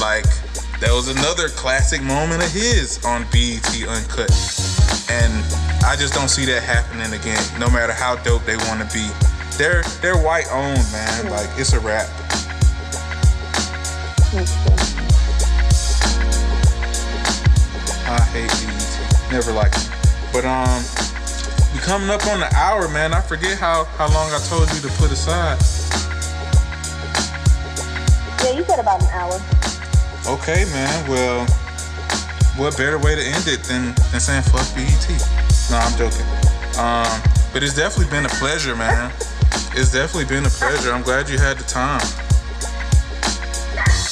like 0.00 0.26
that 0.80 0.92
was 0.92 1.08
another 1.08 1.48
classic 1.48 2.02
moment 2.02 2.42
of 2.42 2.52
his 2.52 3.04
on 3.04 3.22
BET 3.32 3.66
Uncut. 3.88 4.30
And 5.10 5.34
I 5.82 5.96
just 5.98 6.14
don't 6.14 6.28
see 6.28 6.44
that 6.46 6.62
happening 6.62 7.12
again, 7.18 7.42
no 7.58 7.68
matter 7.68 7.92
how 7.92 8.16
dope 8.16 8.44
they 8.44 8.56
want 8.68 8.78
to 8.80 8.88
be. 8.94 9.10
They're 9.56 9.82
they're 10.00 10.16
white 10.16 10.46
owned, 10.52 10.86
man. 10.92 11.30
Like 11.30 11.48
it's 11.56 11.72
a 11.72 11.80
wrap. 11.80 12.06
I 18.06 18.22
hate 18.30 18.50
BET. 18.62 19.32
Never 19.32 19.52
liked 19.52 19.76
it. 19.76 19.90
But 20.32 20.44
um, 20.44 20.84
we 21.74 21.80
coming 21.80 22.08
up 22.08 22.24
on 22.28 22.38
the 22.38 22.50
hour, 22.54 22.88
man. 22.88 23.14
I 23.14 23.20
forget 23.20 23.58
how 23.58 23.84
how 23.96 24.06
long 24.14 24.30
I 24.30 24.38
told 24.46 24.70
you 24.72 24.80
to 24.82 24.94
put 24.94 25.10
aside. 25.10 25.58
Yeah, 28.44 28.52
you 28.52 28.64
said 28.64 28.78
about 28.78 29.02
an 29.02 29.08
hour. 29.08 29.57
Okay, 30.28 30.66
man. 30.76 31.08
Well, 31.08 31.46
what 32.60 32.76
better 32.76 32.98
way 32.98 33.14
to 33.14 33.24
end 33.24 33.48
it 33.48 33.64
than 33.64 33.94
than 34.12 34.20
saying 34.20 34.42
fuck 34.42 34.68
BET? 34.76 35.08
No, 35.70 35.78
I'm 35.80 35.96
joking. 35.96 36.28
Um, 36.76 37.08
but 37.50 37.62
it's 37.62 37.74
definitely 37.74 38.12
been 38.12 38.26
a 38.26 38.34
pleasure, 38.36 38.76
man. 38.76 39.10
It's 39.72 39.90
definitely 39.90 40.26
been 40.26 40.44
a 40.44 40.50
pleasure. 40.50 40.92
I'm 40.92 41.02
glad 41.02 41.30
you 41.30 41.38
had 41.38 41.56
the 41.56 41.64
time. 41.64 42.04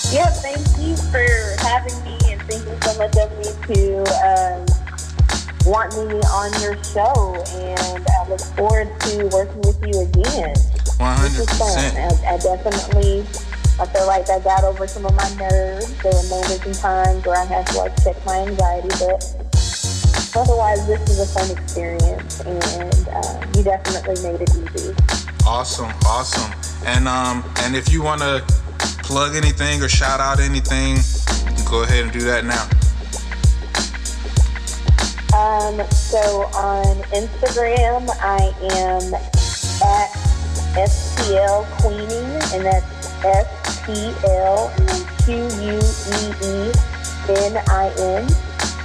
Yeah, 0.09 0.33
thank 0.41 0.65
you 0.81 0.97
for 1.13 1.21
having 1.61 1.93
me 2.03 2.17
and 2.33 2.41
thank 2.49 2.65
you 2.65 2.79
so 2.81 2.97
much 2.97 3.13
of 3.21 3.29
me 3.37 3.53
to 3.75 4.01
um, 4.25 4.65
want 5.69 5.93
me 6.01 6.17
on 6.33 6.49
your 6.65 6.83
show. 6.83 7.37
And 7.61 8.07
I 8.09 8.29
look 8.31 8.41
forward 8.57 8.89
to 9.01 9.29
working 9.37 9.61
with 9.69 9.85
you 9.85 10.01
again. 10.01 10.57
100%. 10.97 12.25
I, 12.25 12.35
I 12.35 12.39
definitely 12.39 13.27
I 13.79 13.85
feel 13.85 14.07
like 14.07 14.31
I 14.31 14.41
got 14.41 14.65
over 14.65 14.87
some 14.87 15.05
of 15.05 15.15
my 15.15 15.29
nerves. 15.37 15.93
There 16.03 16.11
were 16.11 16.29
moments 16.31 16.65
and 16.65 16.75
times 16.75 17.27
where 17.27 17.37
I 17.37 17.45
had 17.45 17.67
to 17.67 17.77
like 17.77 18.03
check 18.03 18.17
my 18.25 18.39
anxiety, 18.39 18.89
but 18.89 19.21
otherwise, 20.35 20.87
this 20.87 21.01
was 21.01 21.21
a 21.21 21.27
fun 21.27 21.51
experience, 21.51 22.41
and 22.41 23.09
uh, 23.09 23.47
you 23.55 23.63
definitely 23.63 24.17
made 24.23 24.41
it 24.41 24.51
easy. 24.57 24.95
Awesome, 25.45 25.93
awesome. 26.07 26.51
And 26.87 27.07
um, 27.07 27.45
and 27.59 27.77
if 27.77 27.93
you 27.93 28.03
want 28.03 28.23
to 28.23 28.43
plug 29.03 29.37
anything 29.37 29.83
or 29.83 29.89
shout 29.89 30.21
out 30.21 30.41
anything, 30.41 30.97
go 31.69 31.83
ahead 31.83 32.05
and 32.05 32.13
do 32.13 32.21
that 32.21 32.47
now. 32.47 32.65
Um, 35.37 35.87
so 35.91 36.45
on 36.57 36.97
Instagram, 37.13 38.09
I 38.23 38.55
am 38.73 39.13
at 39.85 40.11
SPL 40.89 41.67
Queenie, 41.83 42.57
and 42.57 42.65
that's 42.65 42.96
S 43.27 43.83
P 43.85 44.15
L 44.25 44.73
Q 45.25 45.35
U 45.43 45.77
E 45.79 46.31
E 46.47 46.73
N 47.29 47.59
I 47.69 47.93
N. 47.99 48.29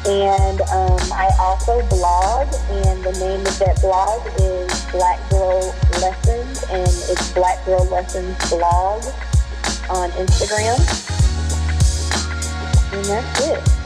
And 0.04 0.62
um, 0.62 0.98
I 1.14 1.30
also 1.40 1.86
blog, 1.88 2.48
and 2.72 3.04
the 3.04 3.12
name 3.20 3.46
of 3.46 3.60
that 3.60 3.80
blog 3.82 4.26
is 4.42 4.86
Black 4.90 5.20
Girl 5.30 5.76
Lessons, 6.02 6.64
and 6.72 6.88
it's 6.88 7.32
Black 7.34 7.64
Girl 7.68 7.86
Lessons 7.86 8.36
blog 8.50 9.04
on 9.92 10.10
Instagram. 10.18 10.80
And 12.94 13.06
that's 13.06 13.42
it. 13.46 13.82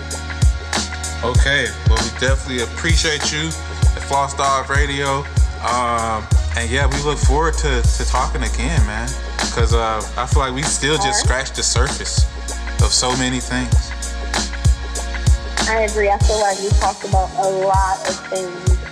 Okay, 1.25 1.67
well, 1.89 1.99
we 2.01 2.19
definitely 2.19 2.63
appreciate 2.63 3.33
you 3.33 3.47
at 3.47 4.01
FlossDawg 4.07 4.69
Radio. 4.69 5.25
Um, 5.67 6.25
and 6.55 6.69
yeah, 6.69 6.87
we 6.87 7.01
look 7.03 7.17
forward 7.17 7.55
to, 7.55 7.81
to 7.81 8.05
talking 8.05 8.43
again, 8.43 8.79
man. 8.85 9.09
Because 9.55 9.73
uh, 9.73 10.01
I 10.17 10.25
feel 10.25 10.41
like 10.41 10.53
we 10.53 10.63
still 10.63 10.97
just 10.97 11.21
scratched 11.21 11.55
the 11.55 11.63
surface 11.63 12.25
of 12.83 12.91
so 12.91 13.15
many 13.15 13.39
things. 13.39 13.89
I 15.69 15.87
agree. 15.89 16.09
I 16.09 16.17
feel 16.17 16.41
like 16.41 16.59
we 16.59 16.67
talked 16.71 17.05
about 17.05 17.31
a 17.37 17.47
lot 17.63 17.97
of 18.05 18.19
things 18.27 18.51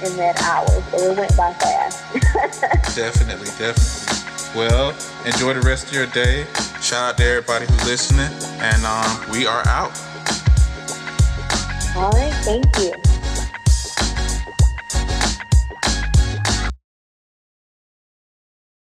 in 0.10 0.16
that 0.16 0.42
hour, 0.42 0.66
so 0.90 1.12
it 1.12 1.18
went 1.18 1.36
by 1.36 1.52
fast. 1.56 2.02
definitely, 2.96 3.50
definitely. 3.60 4.58
Well, 4.58 4.96
enjoy 5.26 5.54
the 5.54 5.64
rest 5.66 5.88
of 5.88 5.94
your 5.94 6.06
day. 6.08 6.46
Shout 6.82 7.10
out 7.12 7.18
to 7.18 7.26
everybody 7.26 7.66
who's 7.66 7.86
listening, 7.86 8.32
and 8.62 8.86
um, 8.86 9.32
we 9.32 9.46
are 9.46 9.68
out. 9.68 9.92
All 11.98 12.10
right, 12.12 12.34
thank 12.46 12.66
you. 12.78 13.13